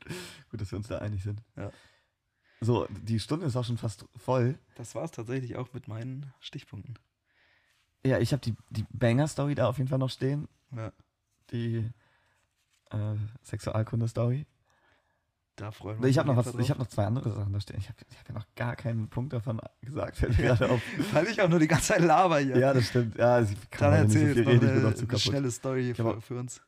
Gut, 0.50 0.62
dass 0.62 0.72
wir 0.72 0.78
uns 0.78 0.88
da 0.88 1.00
einig 1.00 1.24
sind. 1.24 1.42
Ja. 1.56 1.72
So, 2.62 2.88
die 2.90 3.20
Stunde 3.20 3.46
ist 3.46 3.56
auch 3.56 3.66
schon 3.66 3.78
fast 3.78 4.06
voll. 4.16 4.58
das 4.76 4.96
war 4.96 5.04
es 5.04 5.12
tatsächlich 5.12 5.56
auch 5.56 5.72
mit 5.74 5.88
meinen 5.88 6.32
Stichpunkten. 6.40 6.98
Ja, 8.06 8.20
ich 8.20 8.32
habe 8.34 8.42
die, 8.42 8.56
die 8.70 8.86
Banger-Story 8.92 9.56
da 9.56 9.68
auf 9.68 9.78
jeden 9.78 9.90
Fall 9.90 9.98
noch 10.00 10.10
stehen. 10.10 10.48
Ja, 10.76 10.92
Die 11.52 11.90
äh, 12.92 13.16
Sexualkunde-Story. 13.44 14.46
da 15.56 15.72
freuen 15.72 16.00
wir 16.02 16.08
Ich 16.10 16.18
uns 16.18 16.18
habe 16.28 16.36
noch, 16.36 16.46
was- 16.46 16.56
ich 16.60 16.70
hab 16.70 16.78
noch 16.80 16.88
zwei 16.88 17.06
andere 17.06 17.32
Sachen 17.32 17.52
da 17.52 17.60
stehen. 17.60 17.78
Ich 17.80 17.90
habe 17.90 17.98
ich 18.10 18.18
hab 18.20 18.28
ja 18.30 18.36
noch 18.36 18.46
gar 18.56 18.76
keinen 18.76 19.10
Punkt 19.10 19.34
davon 19.34 19.60
gesagt, 19.82 20.18
fällt 20.18 20.38
mir 20.38 20.46
gerade 20.46 20.70
auf. 20.70 20.82
drauf. 20.98 21.14
Weil 21.14 21.28
ich 21.28 21.42
auch 21.42 21.50
nur 21.50 21.60
die 21.60 21.68
ganze 21.68 21.88
Zeit 21.94 22.02
laber 22.02 22.40
hier. 22.40 22.58
Ja, 22.58 22.74
das 22.74 22.88
stimmt. 22.88 23.16
Ja, 23.18 23.44
sie 23.44 23.56
kann 23.72 23.92
Dann 23.92 24.00
heute 24.02 24.08
nicht 24.08 24.16
erzähl 24.18 24.28
so 24.30 24.34
viel 24.36 24.50
reden, 24.50 24.64
ich 24.66 24.70
eine, 24.70 24.74
bin 24.80 24.84
noch 24.84 24.94
zu 24.94 25.00
eine 25.00 25.08
kaputt. 25.08 25.22
schnelle 25.22 25.52
Story 25.52 25.90
Ich 25.92 25.98
für, 25.98 26.22
für 26.22 26.40
uns. 26.40 26.62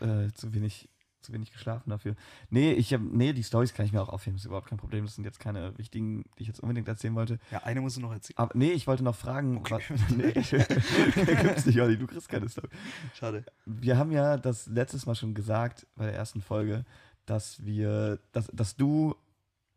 Äh, 0.00 0.32
zu 0.34 0.52
wenig 0.54 0.88
zu 1.22 1.32
wenig 1.32 1.52
geschlafen 1.52 1.90
dafür. 1.90 2.16
Nee, 2.48 2.72
ich 2.72 2.92
hab, 2.92 3.00
nee, 3.00 3.32
die 3.32 3.42
Stories 3.42 3.74
kann 3.74 3.86
ich 3.86 3.92
mir 3.92 4.00
auch 4.00 4.08
aufheben, 4.08 4.36
das 4.36 4.42
ist 4.42 4.46
überhaupt 4.46 4.68
kein 4.68 4.78
Problem. 4.78 5.04
Das 5.04 5.14
sind 5.14 5.24
jetzt 5.24 5.40
keine 5.40 5.76
wichtigen, 5.78 6.24
die 6.38 6.42
ich 6.42 6.48
jetzt 6.48 6.60
unbedingt 6.60 6.88
erzählen 6.88 7.14
wollte. 7.14 7.38
Ja, 7.50 7.62
eine 7.64 7.80
musst 7.80 7.96
du 7.96 8.00
noch 8.00 8.12
erzählen. 8.12 8.38
Aber 8.38 8.52
nee, 8.54 8.72
ich 8.72 8.86
wollte 8.86 9.04
noch 9.04 9.16
fragen. 9.16 9.58
Okay. 9.58 9.80
Was, 9.88 10.10
nee, 10.16 10.32
gibt's 11.42 11.66
nicht, 11.66 11.80
Olli, 11.80 11.98
du 11.98 12.06
kriegst 12.06 12.28
keine 12.28 12.48
Story. 12.48 12.68
Schade. 13.14 13.44
Wir 13.66 13.98
haben 13.98 14.12
ja 14.12 14.36
das 14.36 14.66
letztes 14.66 15.06
Mal 15.06 15.14
schon 15.14 15.34
gesagt 15.34 15.86
bei 15.96 16.06
der 16.06 16.14
ersten 16.14 16.40
Folge, 16.40 16.84
dass 17.26 17.64
wir, 17.64 18.18
dass, 18.32 18.48
dass 18.52 18.76
du 18.76 19.14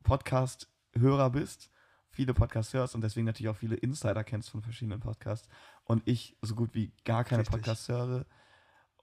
Podcast-Hörer 0.04 1.30
bist, 1.30 1.70
viele 2.10 2.34
Podcasts 2.34 2.74
hörst 2.74 2.96
und 2.96 3.02
deswegen 3.02 3.26
natürlich 3.26 3.50
auch 3.50 3.58
viele 3.58 3.76
Insider 3.76 4.24
kennst 4.24 4.50
von 4.50 4.62
verschiedenen 4.62 5.00
Podcasts 5.00 5.48
und 5.84 6.08
ich 6.08 6.38
so 6.41 6.56
gut 6.56 6.74
wie 6.74 6.91
gar 7.06 7.24
keine 7.24 7.41
Richtig. 7.41 7.56
Podcasts 7.56 7.89
höre 7.89 8.26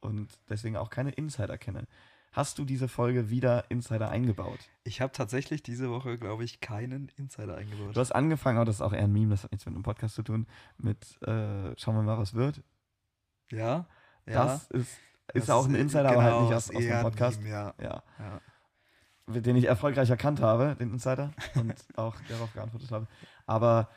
und 0.01 0.39
deswegen 0.49 0.77
auch 0.77 0.91
keine 0.91 1.11
Insider 1.11 1.59
kenne. 1.59 1.87
Hast 2.33 2.59
du 2.59 2.65
diese 2.65 2.87
Folge 2.87 3.29
wieder 3.29 3.71
Insider 3.71 4.09
eingebaut? 4.09 4.61
Ich 4.85 5.01
habe 5.01 5.13
tatsächlich 5.13 5.63
diese 5.65 5.91
Woche, 5.91 6.17
glaube 6.17 6.45
ich, 6.45 6.61
keinen 6.61 7.09
Insider 7.17 7.57
eingebaut. 7.57 7.97
Du 7.97 8.01
hast 8.01 8.13
angefangen, 8.13 8.59
aber 8.59 8.67
das 8.67 8.77
ist 8.77 8.83
auch 8.83 8.93
eher 8.93 9.03
ein 9.05 9.13
Meme, 9.13 9.31
das 9.31 9.43
hat 9.43 9.51
nichts 9.51 9.67
mit 9.67 9.75
einem 9.75 9.83
Podcast 9.83 10.15
zu 10.15 10.23
tun, 10.23 10.47
mit 10.79 11.21
äh, 11.23 11.77
schauen 11.77 11.97
wir 11.97 12.03
mal, 12.03 12.19
was 12.19 12.35
wird. 12.35 12.63
ja? 13.51 13.87
Ja. 14.27 14.45
Das 14.45 14.71
ist, 14.71 14.99
ist 15.35 15.49
das 15.49 15.51
auch 15.51 15.67
ein 15.67 15.75
Insider, 15.75 16.11
aber 16.11 16.23
halt 16.23 16.35
genau, 16.35 16.45
nicht 16.47 16.55
aus, 16.55 16.71
aus 16.71 16.85
ein 16.85 17.03
Podcast. 17.03 17.41
Meme, 17.43 17.51
ja. 17.53 17.75
Ja. 17.81 18.03
ja. 19.29 19.41
den 19.41 19.57
ich 19.57 19.65
erfolgreich 19.65 20.09
erkannt 20.11 20.41
habe, 20.41 20.77
den 20.79 20.93
Insider, 20.93 21.33
und 21.57 21.75
auch 21.97 22.15
darauf 22.29 22.53
geantwortet 22.53 22.93
habe. 22.93 23.09
Aber 23.47 23.89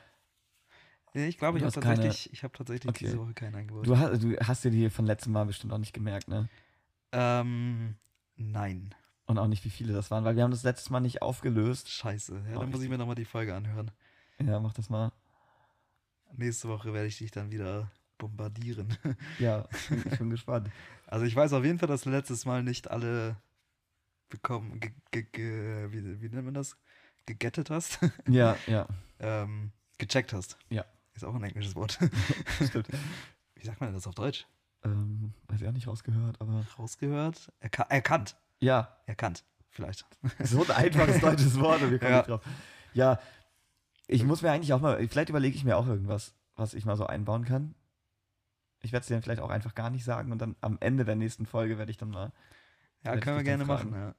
ich 1.13 1.37
glaube, 1.37 1.59
ich 1.59 1.63
habe 1.63 1.75
hast 1.75 1.81
keine- 1.83 1.95
tatsächlich, 1.97 2.33
ich 2.33 2.43
hab 2.43 2.53
tatsächlich 2.53 2.89
Okay. 2.89 3.05
diese 3.05 3.19
Woche 3.19 3.33
keinen 3.35 3.53
eingebaut. 3.53 3.85
du 3.85 3.95
hast, 3.97 4.23
du 4.23 4.35
hast 4.37 4.63
dir 4.63 4.71
die 4.71 4.89
von 4.89 5.05
letztem 5.05 5.33
Mal 5.33 5.45
bestimmt 5.45 5.71
auch 5.73 5.77
nicht 5.77 5.93
gemerkt, 5.93 6.27
ne? 6.29 6.49
ähm, 7.11 7.95
nein. 8.51 8.93
Und 9.25 9.37
auch 9.37 9.47
nicht, 9.47 9.63
wie 9.63 9.69
viele 9.69 9.93
das 9.93 10.11
waren, 10.11 10.25
weil 10.25 10.35
wir 10.35 10.43
haben 10.43 10.51
das 10.51 10.63
letztes 10.63 10.89
Mal 10.89 10.99
nicht 10.99 11.21
aufgelöst. 11.21 11.89
Scheiße. 11.89 12.43
Ja, 12.51 12.59
dann 12.59 12.71
muss 12.71 12.83
ich 12.83 12.89
mir 12.89 12.97
nochmal 12.97 13.15
die 13.15 13.25
Folge 13.25 13.55
anhören. 13.55 13.91
Ja, 14.39 14.59
mach 14.59 14.73
das 14.73 14.89
mal. 14.89 15.11
Nächste 16.35 16.67
Woche 16.67 16.93
werde 16.93 17.07
ich 17.07 17.17
dich 17.17 17.31
dann 17.31 17.51
wieder 17.51 17.91
bombardieren. 18.17 18.97
Ja, 19.39 19.67
ich 20.05 20.17
bin 20.17 20.29
gespannt. 20.29 20.69
Also 21.07 21.25
ich 21.25 21.35
weiß 21.35 21.53
auf 21.53 21.63
jeden 21.63 21.79
Fall, 21.79 21.87
dass 21.87 22.01
du 22.01 22.09
letztes 22.09 22.45
Mal 22.45 22.63
nicht 22.63 22.89
alle 22.89 23.37
bekommen, 24.29 24.79
ge, 24.79 24.91
ge, 25.11 25.27
ge, 25.31 25.91
wie, 25.91 26.21
wie 26.21 26.29
nennt 26.29 26.45
man 26.45 26.53
das? 26.53 26.77
Gegettet 27.25 27.69
hast. 27.69 27.99
Ja, 28.27 28.57
ja. 28.67 28.87
ähm, 29.19 29.71
gecheckt 29.97 30.33
hast. 30.33 30.57
Ja. 30.69 30.85
Ist 31.13 31.23
auch 31.23 31.35
ein 31.35 31.43
englisches 31.43 31.75
Wort. 31.75 31.99
Stimmt. 32.67 32.87
Wie 33.55 33.65
sagt 33.65 33.79
man 33.79 33.89
denn 33.89 33.95
das 33.95 34.07
auf 34.07 34.15
Deutsch? 34.15 34.47
Ähm, 34.83 35.33
weiß 35.47 35.61
ich 35.61 35.67
auch 35.67 35.71
nicht 35.73 35.87
rausgehört, 35.87 36.39
aber. 36.41 36.65
Rausgehört? 36.77 37.51
Erka 37.59 37.83
erkannt. 37.83 38.35
Ja, 38.59 38.97
Erkannt, 39.05 39.43
vielleicht. 39.69 40.05
so 40.43 40.63
ein 40.63 40.71
einfaches 40.71 41.19
deutsches 41.19 41.59
Wort 41.59 41.81
und 41.81 41.91
wir 41.91 41.99
kommen 41.99 42.11
Ja. 42.11 42.17
nicht 42.17 42.29
drauf. 42.29 42.41
Ja, 42.93 43.19
ich 44.07 44.23
muss 44.23 44.41
mir 44.41 44.51
eigentlich 44.51 44.73
auch 44.73 44.81
mal, 44.81 45.05
vielleicht 45.07 45.29
überlege 45.29 45.55
ich 45.55 45.63
mir 45.63 45.77
auch 45.77 45.87
irgendwas, 45.87 46.33
was 46.55 46.73
ich 46.73 46.85
mal 46.85 46.95
so 46.97 47.05
einbauen 47.05 47.45
kann. 47.45 47.75
Ich 48.81 48.91
werde 48.91 49.01
es 49.01 49.07
dir 49.07 49.13
dann 49.15 49.23
vielleicht 49.23 49.41
auch 49.41 49.49
einfach 49.49 49.75
gar 49.75 49.89
nicht 49.89 50.03
sagen 50.03 50.31
und 50.31 50.39
dann 50.39 50.55
am 50.61 50.77
Ende 50.81 51.05
der 51.05 51.15
nächsten 51.15 51.45
Folge 51.45 51.77
werde 51.77 51.89
ich 51.91 51.97
dann 51.97 52.09
mal. 52.09 52.31
Ja, 53.03 53.17
können 53.17 53.37
wir 53.37 53.43
gerne 53.43 53.65
machen, 53.65 53.93
ja. 53.93 54.15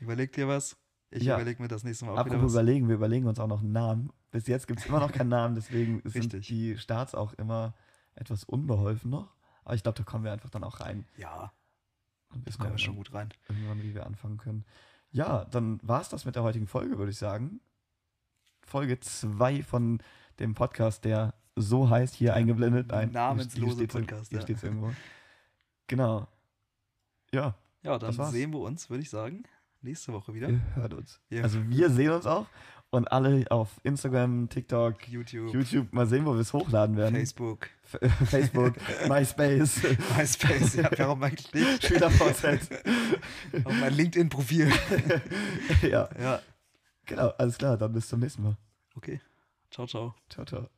Überleg 0.00 0.32
dir 0.32 0.48
was. 0.48 0.76
Ich 1.10 1.24
Ja. 1.24 1.34
überlege 1.36 1.60
mir 1.62 1.68
das 1.68 1.84
nächste 1.84 2.04
Mal 2.06 2.12
auch 2.12 2.24
wieder 2.24 2.36
Apropos 2.36 2.44
was. 2.46 2.52
überlegen, 2.52 2.88
wir 2.88 2.94
überlegen 2.94 3.26
uns 3.26 3.38
auch 3.38 3.46
noch 3.48 3.60
einen 3.60 3.72
Namen. 3.72 4.10
Bis 4.30 4.46
jetzt 4.46 4.66
gibt 4.66 4.80
es 4.80 4.86
immer 4.86 5.00
noch 5.00 5.12
keinen 5.12 5.28
Namen, 5.28 5.54
deswegen 5.56 6.00
sind 6.04 6.48
die 6.48 6.78
Starts 6.78 7.14
auch 7.14 7.32
immer 7.34 7.74
etwas 8.14 8.44
unbeholfen 8.44 9.10
noch. 9.10 9.34
Aber 9.64 9.74
ich 9.74 9.82
glaube, 9.82 9.98
da 9.98 10.04
kommen 10.04 10.24
wir 10.24 10.32
einfach 10.32 10.50
dann 10.50 10.64
auch 10.64 10.80
rein. 10.80 11.06
Ja, 11.16 11.52
Und 12.34 12.46
das 12.46 12.58
kommen 12.58 12.72
wir 12.72 12.78
schon 12.78 12.96
gut 12.96 13.12
rein. 13.12 13.28
irgendwann, 13.48 13.82
wie 13.82 13.94
wir 13.94 14.06
anfangen 14.06 14.38
können. 14.38 14.64
Ja, 15.12 15.44
dann 15.46 15.80
war 15.82 16.00
es 16.00 16.08
das 16.08 16.24
mit 16.24 16.36
der 16.36 16.42
heutigen 16.42 16.66
Folge, 16.66 16.96
würde 16.98 17.10
ich 17.10 17.18
sagen. 17.18 17.60
Folge 18.62 19.00
2 19.00 19.62
von 19.62 20.00
dem 20.38 20.54
Podcast, 20.54 21.04
der 21.04 21.34
so 21.56 21.90
heißt, 21.90 22.14
hier 22.14 22.28
Der 22.28 22.36
eingeblendet. 22.36 22.88
Nein, 22.88 23.10
namenslose 23.10 23.78
hier 23.78 23.88
Podcast, 23.88 24.30
Hier 24.30 24.38
ja. 24.38 24.42
steht 24.42 24.56
es 24.58 24.62
irgendwo. 24.62 24.92
Genau. 25.88 26.28
Ja, 27.32 27.54
Ja, 27.82 27.98
dann 27.98 28.12
sehen 28.30 28.52
wir 28.52 28.60
uns, 28.60 28.88
würde 28.90 29.02
ich 29.02 29.10
sagen, 29.10 29.42
nächste 29.82 30.12
Woche 30.12 30.32
wieder. 30.34 30.48
ihr 30.48 30.60
hört 30.76 30.94
uns. 30.94 31.20
Ja. 31.28 31.42
Also 31.42 31.68
wir 31.68 31.90
sehen 31.90 32.10
uns 32.12 32.26
auch. 32.26 32.46
Und 32.92 33.10
alle 33.12 33.44
auf 33.50 33.68
Instagram, 33.84 34.48
TikTok, 34.48 35.06
YouTube, 35.06 35.54
YouTube, 35.54 35.92
mal 35.92 36.06
sehen, 36.08 36.26
wo 36.26 36.34
wir 36.34 36.40
es 36.40 36.52
hochladen 36.52 36.96
werden. 36.96 37.14
Facebook, 37.14 37.68
F- 37.84 38.28
Facebook, 38.28 38.74
MySpace, 39.08 39.80
MySpace, 40.16 40.74
ja, 40.74 40.90
warum 40.98 41.22
eigentlich 41.22 41.52
nicht? 41.54 41.86
SchülerVZ. 41.86 42.44
Auf 43.64 43.72
mein 43.78 43.94
LinkedIn-Profil. 43.94 44.72
ja, 45.82 46.08
Ja, 46.20 46.42
genau, 47.06 47.28
alles 47.38 47.58
klar, 47.58 47.76
dann 47.76 47.92
bis 47.92 48.08
zum 48.08 48.18
nächsten 48.20 48.42
Mal. 48.42 48.56
okay. 48.96 49.20
Ciao, 49.70 49.86
ciao. 49.86 50.16
Ciao, 50.28 50.44
ciao. 50.44 50.68